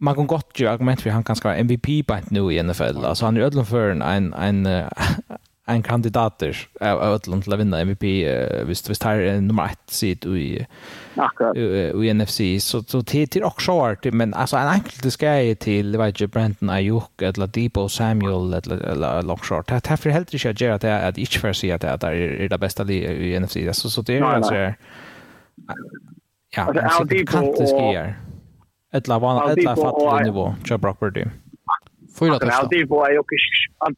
[0.00, 3.04] man kan gott ju argument för han kan vara MVP på nu i NFL.
[3.04, 4.66] Alltså han är ödlan för en en en,
[5.66, 8.02] en kandidater av ödlan till att vinna MVP
[8.66, 10.66] visst visst här är nummer ett sitt i
[11.54, 15.58] i i, NFC så så till till också art men alltså en enkelt ska jag
[15.58, 19.66] till vet ju Brenton Ayuk eller Debo Samuel eller Lockshort.
[19.68, 22.58] Det här för helt riktigt att det att inte för sig att det är det
[22.58, 23.56] bästa i NFC.
[23.72, 24.54] Så så det är alltså
[26.56, 28.29] ja, alltså Debo och
[28.92, 31.24] Etla var etla fattar nivå, tjå Brock Purdy.
[32.18, 32.52] Fyra touch.
[32.52, 33.22] Ja, det var ju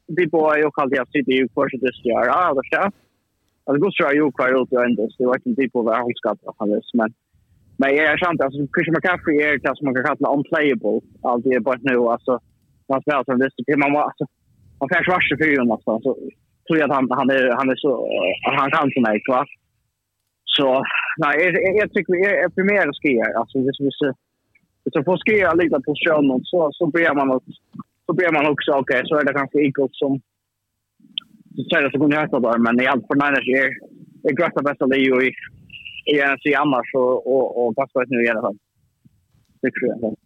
[0.07, 2.27] det var ju kallt jag sitter ju för det där.
[2.27, 2.91] Ja, det ska.
[3.65, 6.43] Alltså går så ju kvar ut och ändå så jag kan typ vara helt skapt
[6.61, 7.11] av det men
[7.81, 10.99] men jag är sant alltså Christian McCaffrey är det som man kan kalla unplayable
[11.29, 12.33] alltså det är bara nu alltså
[12.91, 14.25] man spelar som det typ man alltså
[14.79, 16.11] man får rush för ju alltså så
[16.65, 17.93] tror jag att han han är han är så
[18.59, 19.43] han kan så mycket va.
[20.57, 20.67] Så
[21.23, 21.37] nej
[21.81, 24.09] jag tycker jag är primärt skier alltså det är så
[24.85, 27.43] så får forskar lite på kön så så ber man att
[28.07, 30.21] så ber man också okej okay, så är det kanske Eagles som
[31.57, 33.69] så säger att det kunde heta där men i allt för Niners är
[34.23, 35.31] det grötta bästa det ju i
[36.07, 38.59] i NFC annars och och och fast vet nu i alla fall.
[39.63, 40.17] Det tror jag.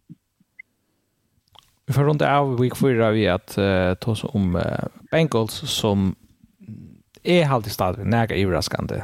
[1.85, 4.63] Vi får runda av week 4 vi att uh, ta oss om uh,
[5.11, 6.15] Bengals som
[7.23, 9.01] är halt i stad näga överraskande.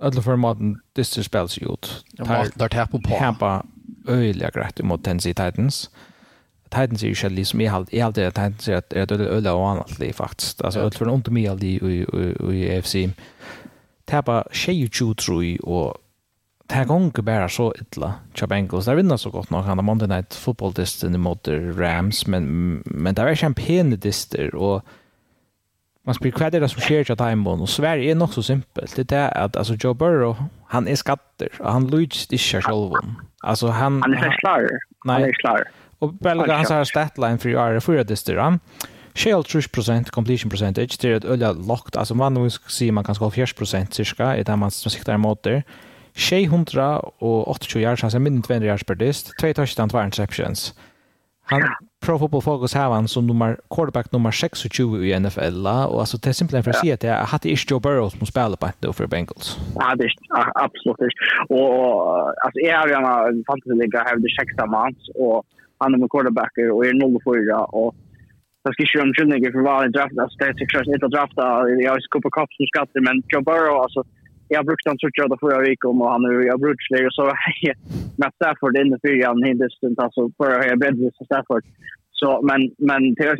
[0.00, 2.04] Alla för maten dyster ju ut.
[2.16, 3.16] Tar tar på på.
[3.20, 3.66] Hampa
[4.08, 5.90] øyelig greit mot Tennessee Titans.
[6.70, 9.20] Titans är ju själv liksom i allt i allt det Titans är att det är
[9.20, 10.62] öle och annat liv faktiskt.
[10.62, 12.04] Alltså öle för ont med allt i
[12.52, 12.96] i AFC.
[14.04, 15.96] Tappa tjej ju tror och
[16.68, 18.14] Det här gånger bara så illa.
[18.34, 19.64] Tja Bengals, där vinner så gott nog.
[19.64, 24.50] Han har Monday Night Football-disten mot Rams, men, men det var ikke en pene dister,
[24.54, 24.82] og
[26.06, 28.96] man spyr hva er det som sker til Daimon, og Sverige er nok så simpelt.
[28.96, 30.36] Det er at altså, Joe Burrow,
[30.70, 33.16] han er skatter, og han lyds ikke selv om.
[33.42, 34.68] Altså, han, han er klar.
[35.08, 35.66] Han er klar.
[36.00, 38.58] Og Belga, han har statline for i for fyra dyster,
[39.16, 43.14] Shell 30% completion percentage, det er et øye lockt, altså man må si man kan
[43.14, 45.60] kanskje 40% cirka, i det man sikter imot der.
[46.14, 50.74] 628 yards, han er minnet 200 yards per dist, 2 touchdown, 2 interceptions.
[51.44, 51.62] Han,
[52.06, 55.54] Pro Football Focus har han som nummer, quarterback nummer 26 i NFL.
[55.66, 55.86] La.
[55.86, 58.26] Och alltså, det är simpelthen för att säga att jag hade inte Joe Burrow som
[58.26, 59.46] spelar på då för Bengals.
[59.74, 60.12] Ja, det är
[60.64, 61.14] absolut inte.
[61.54, 61.64] Och
[62.44, 65.38] alltså, jag har gjerne fantasy liga, här det sexta mans och
[65.78, 67.94] han är med quarterbacker och är 0-4 och
[68.62, 70.18] Jag ska inte göra en för varje draft.
[70.18, 71.42] Alltså, det är säkert inte att drafta.
[71.82, 74.00] Jag har en Cooper Cup som skatter, men Joe Burrow, alltså,
[74.48, 77.24] jag har brukt han så jag förra veckan och han är jag brukt det så
[78.20, 81.64] med Stafford inne för han hinner stund alltså för jag är bredde så Stafford.
[82.20, 83.36] Så men men det är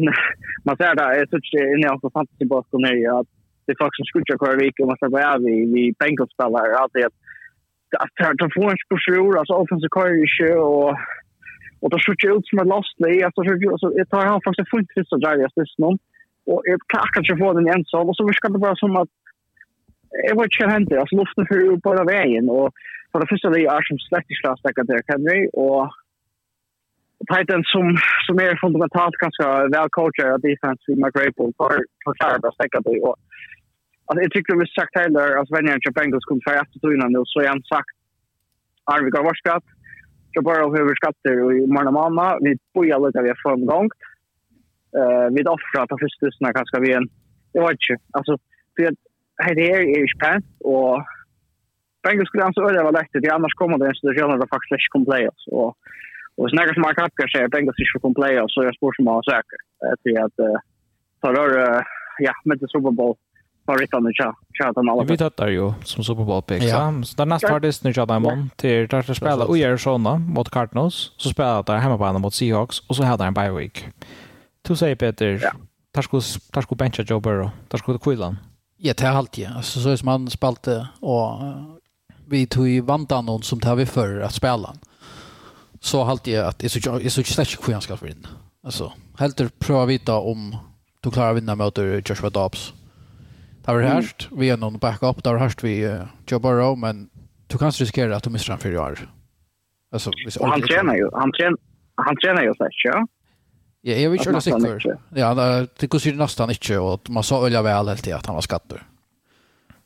[0.66, 1.38] man ser där är så
[1.74, 3.28] inne jag på fantasy bakom nu att
[3.64, 7.04] det är faktiskt skjuter köra vik och man ska vara vi vi Bengals spelare alltid
[7.08, 7.18] att
[8.02, 10.38] att ta få en spurshur alltså offensive courage
[10.68, 10.90] och
[11.82, 13.40] och då skjuter ut som en lost det alltså
[13.80, 15.98] så jag tar han faktiskt fullt friskt där jag störs någon
[16.50, 19.12] och jag kan kanske få den ensam och så viskar det bara som att
[20.10, 20.96] jag vet inte vad händer.
[20.96, 22.72] Alltså luften för ju bara vägen och
[23.12, 25.90] för det första det är som släkt i slags där kan vi och
[27.32, 27.96] Titan som
[28.26, 31.74] som är fundamentalt kanske väl coachar av defense med McRae för
[32.04, 33.16] för Sarba stäcka det och
[34.08, 37.22] Alltså jag tycker vi sagt heller att Venja och Bengals kom för efter tunnan nu
[37.24, 37.96] så jag han sagt
[38.84, 39.64] Arvik har skatt.
[40.32, 43.88] Jag bara har skatter och i morgon mamma vi bojar lite vi har framgång
[44.98, 47.08] eh vi offrar på första snacka kanske vi en
[47.52, 48.32] Det var inte alltså
[48.76, 49.00] för att
[49.44, 51.04] her er är spänt och
[52.02, 54.92] på skulle han så øde var lätt det annars kommer det institusjoner där faktiskt ikke
[54.92, 55.76] kan play oss, och
[56.38, 59.22] Og snackar som Mark tänker säger, Bengals inte får playa så jag spår som har
[59.32, 59.58] säker.
[59.92, 60.36] Efter att
[61.20, 61.84] ta rör,
[62.18, 63.14] ja, med det Super Bowl.
[63.66, 64.12] Favoritan
[64.58, 65.04] chat om alla.
[65.04, 66.62] Vi tattar ju som Super Bowl pick.
[66.62, 70.18] Ja, så där nästa har Disney tjata en mån till där ska spela och Arizona
[70.18, 71.12] mot Cardinals.
[71.16, 73.88] Så spelar där hemma på mot Seahawks och så hade en bye week.
[74.68, 75.40] Du säger Peter,
[75.92, 76.22] tar skulle
[76.52, 77.50] tar skulle bencha Joe Burrow.
[77.68, 78.36] tar skulle Quillan.
[78.76, 79.48] Ja, det är alltid.
[79.56, 81.40] Alltså, så är som han spalte och
[82.26, 84.74] vi tog ju vantan någon som tar vi för att spela.
[85.80, 88.26] Så alltid jag att det är så släck hur jag ska få in.
[88.64, 90.56] Alltså, helt pröva vita om
[91.00, 92.72] du klarar vinna mot Joshua Dobbs.
[93.64, 94.28] Det var härst.
[94.32, 95.24] Vi är någon backup.
[95.24, 97.10] Det var härst vi Joe Burrow, men
[97.46, 99.10] du kan riskera att du missar han fyra år.
[99.92, 101.10] Alltså, han tränar ju.
[101.12, 101.58] Han tränar,
[101.94, 103.06] han tränar ju släck, ja.
[103.88, 104.86] Ja, jag vill köra säkert.
[105.14, 105.34] Ja,
[105.78, 108.82] det kunde ju nästan inte och man sa öliga väl helt att han var skatter.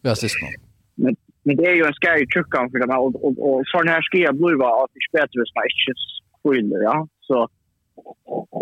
[0.01, 0.53] Vi har sist någon.
[0.95, 4.03] Men men det är ju en scary trick för dem och och, och sån här
[4.03, 6.01] skia blåa att det spelar vis matches
[6.43, 7.09] skillnad, ja.
[7.21, 7.49] Så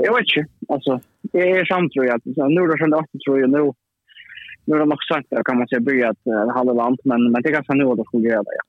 [0.04, 0.50] jag vet inte.
[0.68, 3.72] Alltså det är samt tror jag så nu då sen det tror jag nu
[4.64, 7.32] nu är det nog sant att kan man säga börja att det halva vant men
[7.32, 8.34] men det kan nu då skulle det.
[8.60, 8.64] Ja.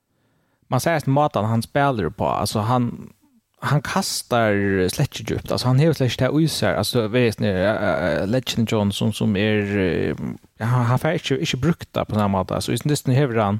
[0.67, 3.13] Man säger att matan han spelar på alltså han
[3.61, 5.51] han kastar slett djupt.
[5.51, 6.73] Alltså han har slett det usar.
[6.73, 10.15] Alltså vet ni uh, Legend Johnson som är uh,
[10.59, 12.53] han har faktiskt inte, brukt det på den här.
[12.53, 13.59] Alltså just nästan har han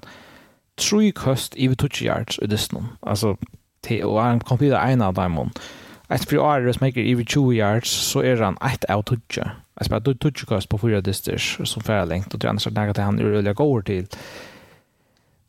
[0.75, 2.87] tre kost i 20 yards i distan.
[2.99, 3.37] Alltså
[3.81, 5.51] te och han kom till en av dem.
[6.09, 9.39] Ett för år som maker i 20 yards så är han ett out touch.
[9.73, 12.87] Alltså bara touch kost på fyra distans som för längt och det andra så där
[12.87, 14.07] att han rullar går till.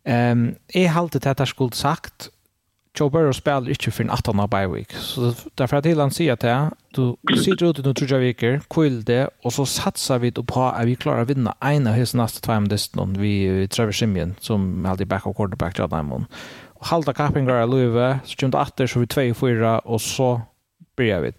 [0.05, 2.31] Ehm um, är haltet att skulle sagt
[3.01, 4.93] Joe Burrow spelar inte för en 18 bye week.
[4.93, 6.71] Så därför att han säger att jag,
[7.21, 10.97] du sitter ute nu tror veckor, kvill det, och så satsar vi på att vi
[10.97, 15.27] klarar att vinna en av hans nästa två om vi Trevor Simeon, som alltid back
[15.27, 16.27] och quarterback till Adamon.
[16.67, 20.01] Och halda kappingar är Löve, så kommer det åter så vi 2 i 4, och
[20.01, 20.41] så
[20.97, 21.33] börjar vi.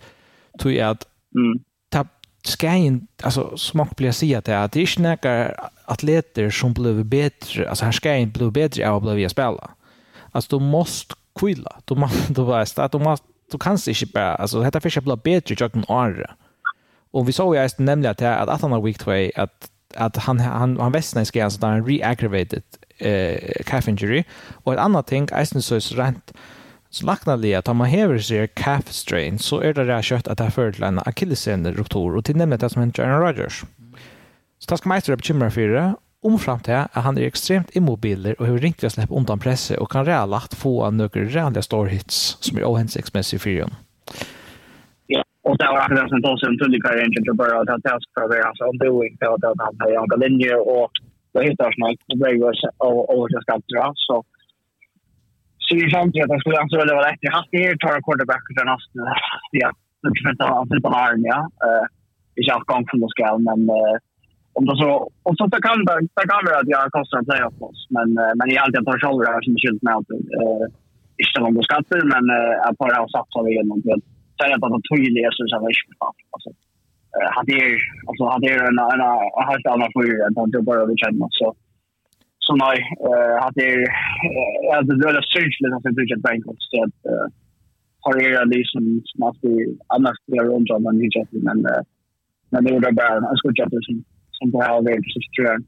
[0.59, 1.07] Tror jag att
[2.43, 5.51] ska in alltså smak blir säga att det är inte några
[5.85, 9.71] atleter som blev bättre alltså här ska inte bli bättre av att bli spela
[10.31, 11.81] alltså du måste kvila.
[11.89, 13.15] Du, må, du vet att du, må,
[13.51, 16.37] du kanst ikke bare, altså dette fisk er blitt bedre i jøkken året.
[17.11, 20.17] Og vi såg ju eist nemlig att att att han har week 2, att att
[20.17, 22.63] han, han, han vestnesk ska altså där reaggravated
[22.99, 24.23] eh, calf injury.
[24.63, 26.33] och ett annat ting, eisen så så rent,
[26.89, 30.37] så lagna det att man häver sig calf strain, så är det där kött att
[30.37, 33.63] det för till en akillesen ruptur och till nemlig det som heter Aaron Rodgers.
[34.59, 38.47] Så tas skal man eistere för det, omframt det at han er ekstremt immobiler og
[38.47, 42.19] har ringt ved å slippe undan presset og kan reelagt få noen reallige store hits
[42.45, 43.77] som er ohensiktsmessig for henne.
[45.11, 48.03] Ja, og det var det sen då sen till Karin inte til att han tas
[48.13, 50.85] för det alltså være hans och til at han har en linje og
[51.33, 52.43] det hittar snart det blir ju
[52.89, 53.29] och och
[53.73, 54.15] dra så
[55.65, 58.65] så ju samtidigt at han skulle alltså det var rätt haft her, tar quarterback til
[58.71, 59.01] nesten,
[59.61, 59.69] ja
[60.03, 61.39] det kan ta han till på en arm ja
[62.39, 63.97] ikke alt gang kom från skal, men eh
[64.57, 64.89] om det så,
[65.27, 67.81] och så, så kan det, det kan det att jag kostar en playoff på oss.
[67.95, 68.07] Men,
[68.37, 70.65] men i allt jag tar själv det här som är med att eh,
[71.21, 73.97] inte någon några skatter, men eh, jag bara har satsat igenom det.
[74.35, 76.05] Så är det att det tydliga så är det inte
[76.35, 76.49] Alltså,
[77.37, 77.67] hade ju
[78.09, 79.03] alltså hade ju en, en,
[79.39, 81.47] en helt annan för än att det bara det känns Så,
[82.45, 83.79] så nej, eh, hade ju
[84.67, 86.63] jag hade väl search lite att jag byggt Bengals.
[86.71, 86.99] Så att,
[88.03, 91.27] har er en liksom som alltid annars blir runt om man hijab.
[91.31, 91.59] Men,
[92.51, 93.95] men det var bara en skudjätter som
[94.41, 95.67] som det har vært så tror jeg.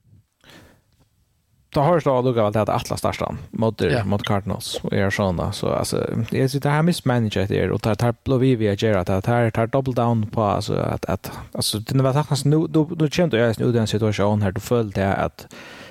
[1.74, 4.06] Da har jag då gått att Atlas starstan mot yeah.
[4.06, 5.98] mot Cardinals och är såna så alltså
[6.32, 9.50] det är det här mismanaget där och tar tar blå vi vi gör att tar
[9.50, 13.38] tar double down på alltså att att alltså det var faktiskt nu då då kände
[13.38, 15.48] jag nu den situationen här då följde jag att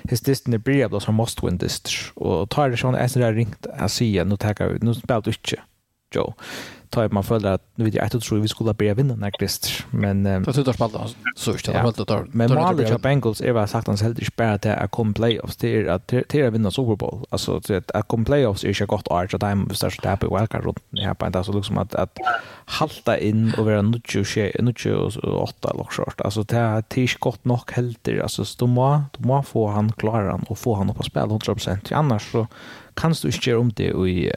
[0.09, 3.33] his distance blir då som must win this och tar det sån är så där
[3.33, 5.61] ringt att se nu tar jag nu spelar du inte
[6.15, 6.33] Joe
[6.93, 9.85] tar man följer att nu vet jag att tror vi skulle börja vinna när Christ
[9.89, 10.99] men det tutar spalta
[11.35, 14.31] så just det helt tar men målet för Bengals är väl sagt han helt inte
[14.35, 17.25] bara att att kom playoffs det är att till att vinna Super Bowl.
[17.29, 20.63] Alltså att att kom playoffs är ju gott art att time vi startar happy wildcard
[20.63, 22.17] runt det här på det så liksom att att
[22.65, 24.23] halta in och vara nutcho
[24.59, 29.03] nutcho och åtta eller short alltså det är tisch gott nog helt alltså då må
[29.11, 32.47] då må få han klarar han och få han upp på spel 100% annars så
[32.93, 34.31] kan du inte göra om det och i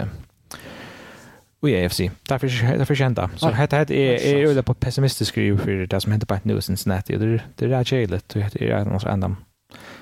[1.62, 2.00] i AFC.
[2.28, 3.30] Därför därför kända.
[3.36, 6.60] Så det här är är ju på pessimistisk skriv för det som händer på nu
[6.60, 9.36] Cincinnati det det är jävligt det är något ändam.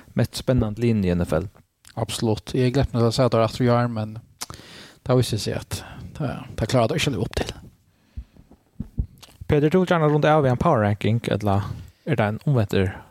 [0.05, 1.43] Mest spännande linje i NFL.
[1.93, 2.53] Absolut.
[2.53, 3.41] Jag glömde att säga att det är
[3.87, 4.19] men
[5.03, 5.83] det visste sig att
[6.55, 7.53] det klarade jag inte upp till.
[9.47, 11.61] Peter tog gärna runt av en power ranking eller
[12.05, 13.01] är det en omvätter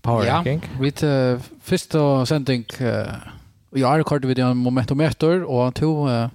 [0.00, 0.60] power ranking?
[0.62, 6.26] Ja, vi till första sändning uh, har år kort en momentometer och tog uh,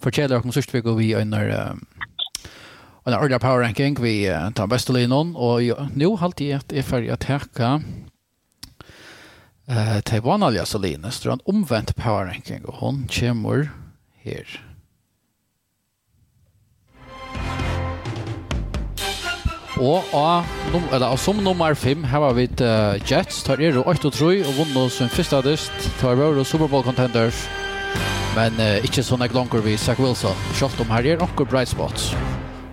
[0.00, 1.52] fortjeller dere om sørst vi går vi under
[3.06, 3.98] en ordentlig power ranking.
[4.02, 7.74] Vi uh, tar beste linjen, og nå alltid at jeg er ferdig å teke
[9.70, 13.70] eh till vanliga Saline så en omvendt power ranking og hon kommer
[14.24, 14.60] her.
[19.80, 23.86] Og av, num eller, av som nummer 5 her har vi uh, Jets, tar Eero
[23.88, 25.72] 8 og 3 og vunnet som første adist,
[26.02, 27.48] tar Eero Super Bowl Contenders.
[28.36, 30.34] Men uh, inte sånne glankor vi Zach Wilson.
[30.54, 32.14] Shot om her är några bright spots.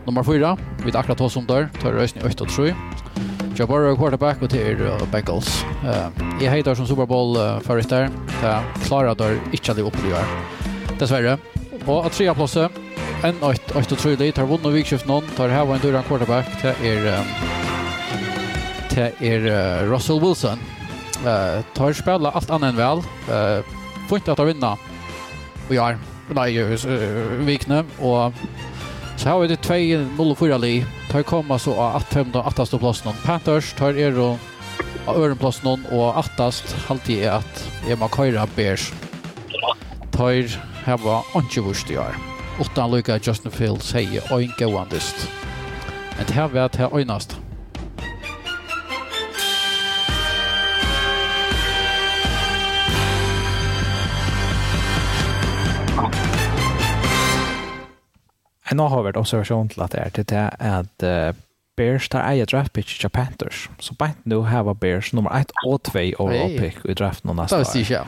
[0.06, 2.76] Nummer 4, vi tar akkurat hos om der, Tar rösten i 8 og 3.
[3.58, 5.66] Joe Burrow quarterback og til uh, Bengals.
[5.84, 6.12] Uh,
[6.42, 8.10] jeg heter som Super Bowl uh, förut där.
[8.42, 10.24] Där klarar där inte det upplever.
[11.00, 11.38] Dessvärre.
[11.86, 12.70] Och att trea plåse.
[13.24, 14.36] En 8 och 3 dit.
[14.36, 15.24] Tar vunnit vikskift någon.
[15.36, 16.46] Tar här var en dörren quarterback.
[16.62, 17.20] Det er...
[17.20, 17.26] Um,
[18.90, 20.60] det är uh, Russell Wilson.
[21.26, 22.98] Uh, tar spela allt annat än väl.
[22.98, 23.64] Uh,
[24.10, 24.78] får inte att vinna
[25.72, 25.98] i år.
[26.36, 26.50] Nei,
[27.48, 27.84] vikne.
[28.04, 28.34] Og
[29.18, 30.76] så har vi det 2-0-4 li.
[31.12, 33.18] Tar komma så av 8-5-8 plassen.
[33.26, 34.38] Panthers tar er og
[35.08, 38.90] av ørenplassen og 8-ast halvtid er at jeg må køyre Bears.
[40.12, 40.52] Tar
[40.86, 42.16] her var ikke vurs i år.
[42.60, 45.28] Åttan lykka Justin Fields heier og en gåandist.
[46.18, 47.38] Men det her vet det her øynast.
[58.72, 61.36] En avhåvert observation til at det er til det at uh,
[61.78, 63.68] Bears tar eie draft pitch til Panthers.
[63.80, 67.56] Så beint nå heva Bears nummer 1 og 2 overall pick i draften og neste
[67.56, 67.64] år.
[67.64, 68.08] Det er sikkert.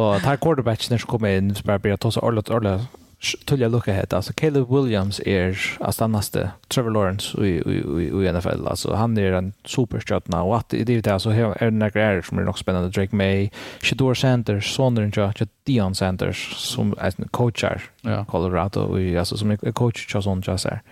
[0.00, 2.88] Og tar quarterbacken som kommer inn, så bare blir det også ordentlig, ordentlig,
[3.44, 8.94] tulla lucka heter alltså Caleb Williams är astannaste Trevor Lawrence i i i NFL alltså
[8.94, 12.42] han är en superstjärna och att det är det så är några grejer som är
[12.42, 13.50] nog spännande Drake May,
[13.80, 18.24] Shador Sanders, Sondren Judge, Dion Sanders som är en coachar ja.
[18.24, 20.82] Colorado och alltså som är coach Jason Jasser.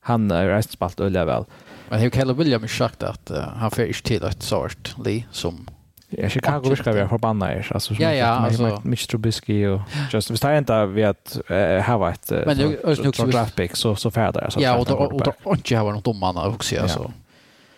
[0.00, 1.44] Han är rätt spalt öliga väl.
[1.88, 5.66] Men hur Caleb Williams sagt att han får inte till ett sort Lee som
[6.08, 7.68] Ja, Chicago viskar vi är förbannade er.
[7.70, 8.26] Alltså, ja, ja.
[8.26, 8.80] Alltså.
[8.84, 9.80] Mitch Trubisky och
[10.12, 13.76] just, vi tar inte vi att äh, hava ett Men det är också draft pick
[13.76, 14.50] så, så färdar.
[14.50, 16.74] Så ja, och då, och då inte hava någon domarna också.
[16.74, 16.88] Ja.
[16.88, 17.10] Så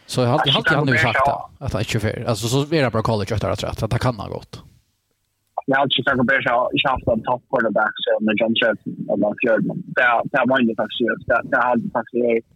[0.06, 2.28] Så jag har alltid han nu sagt det, att han är 24.
[2.28, 4.62] Alltså så är det bara college efter att rätt, att han kan ha gått.
[5.66, 9.18] Jag har Chicago Bears har inte haft en topp quarterback så med John Shelton och
[9.18, 9.82] Mark Jordan.
[10.32, 12.46] Det var inte faktiskt, det hade faktiskt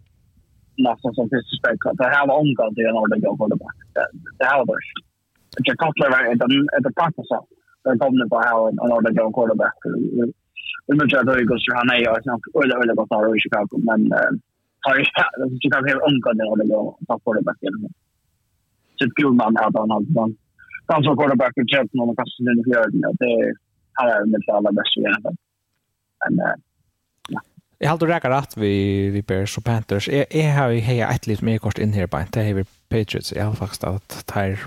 [0.87, 1.81] nästan som disrespect.
[2.01, 3.77] Det här var omgående en ordentlig quarterback.
[4.39, 4.87] Det här var bärs.
[5.65, 7.45] Jay Cutler at the at the practice up.
[7.83, 9.77] They're dominant by how an order go quarterback.
[10.87, 13.75] Vi måste ha det gosse han är jag snabbt eller eller vad tar i Chicago
[13.89, 14.01] men
[14.85, 15.03] har ju
[15.39, 17.57] det tycker jag är omgående när det går på quarterback.
[18.95, 20.35] Så kul man hade han hade han.
[20.87, 22.87] Han quarterback och chef någon kanske den gör
[23.21, 23.53] det
[23.97, 25.35] här är med alla bästa jag har.
[26.29, 26.61] Men
[27.77, 30.07] Jag har rekar at vi, vi Bears och Panthers.
[30.07, 32.17] Jag jeg har ju heia ett litt mer kort in här på.
[32.33, 33.33] det er Patriots.
[33.33, 34.57] Jag har faktiskt att det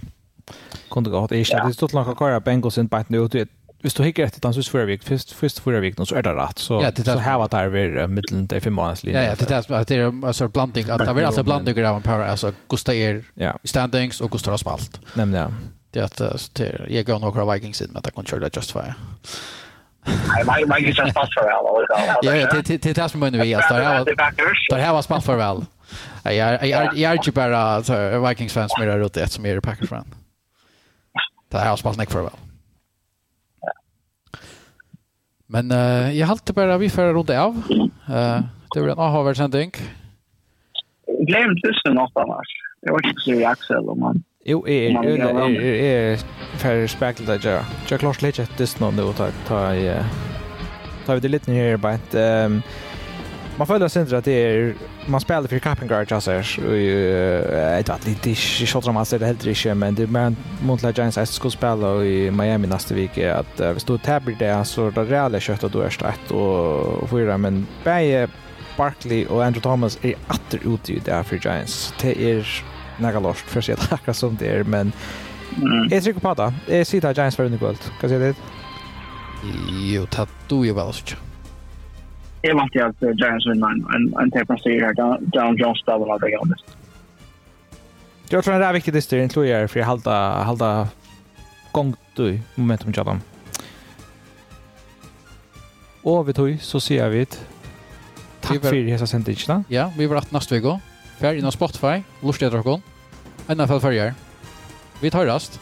[0.91, 3.49] Kunde gå att det är stort långt köra Bengals in biten ut.
[3.83, 6.59] Hvis du hikker etter dans fyrre vik, først, først fyrre vik, så er det rett.
[6.59, 9.21] Så, ja, det så her var det her middelen til fem måneders linje.
[9.21, 12.03] Ja, ja, det er, det er altså, blanding, at det er altså blanding av en
[12.03, 13.21] power, altså Gustav er
[13.65, 15.01] standings og Gustav har spalt.
[15.17, 15.47] Nemlig, ja.
[15.95, 18.73] Det er at det jeg gav noen Vikings inn, men det kan kjøre det just
[18.73, 18.83] for
[20.07, 21.87] Nej, Vikings just spalt for vel.
[22.25, 23.75] Ja, ja, det det det som mener vi, altså,
[24.71, 25.25] der her var spalt
[26.25, 30.07] jag jag Jeg er bara bare Vikings-fans som er ute, som er Packers-fan.
[31.53, 32.43] Det har spalt nekk for vel.
[35.49, 37.55] Men uh, jeg halte bare vi får rundt av.
[38.11, 38.43] Uh,
[38.75, 39.75] det blir en avhåverd sending.
[41.29, 42.57] Glem tusen også, Anders.
[42.83, 44.25] Det var ikke så i Axel, om man...
[44.47, 46.25] Jo, jeg er jeg er jeg er
[46.63, 47.65] för spekelt att göra.
[47.91, 50.05] Jag klart lite att det snön då tar tar
[51.07, 52.63] tar vi det lite ner bara ehm
[53.59, 54.73] Man føler sindra at det er,
[55.09, 59.49] man spelar för Captain Guard alltså, jag vet inte, det är så dramatiskt det heller
[59.49, 63.61] inte, men det är mer Montreal Giants jag ska spela i Miami nästa vecka, att
[63.61, 65.93] uh, hvis du tabber det, så är det reella kött då är
[66.29, 68.29] det och fyra, men bäge
[68.77, 71.95] Barkley och Andrew Thomas är atter ute i det för Giants.
[72.01, 72.65] Det är
[72.99, 74.93] några lort för sig att akkurat som det är, men
[75.57, 75.89] mm.
[75.91, 76.77] jag trycker på det.
[76.77, 77.79] Jag sitter Giants för undergåld.
[77.79, 78.35] Kan jag säga det?
[79.71, 81.17] Jo, tatt du ju väl också
[82.47, 84.95] det var inte att Giants vinner en, en teppenstyr här.
[85.21, 86.57] Down Jones double av det gamla.
[88.29, 90.89] Jag tror det är viktigt att det inkluderar för att halda, halda
[91.73, 93.21] gång du momentum till dem.
[96.03, 97.47] Och vi tog så ser vi ett
[98.41, 99.65] Takk for hese sendingene.
[99.69, 100.81] Ja, vi var att nästa vecka.
[101.19, 102.81] Färg inom Spotify, lort etter dere.
[103.49, 104.13] Enda fall.
[105.01, 105.61] Vi tar rast.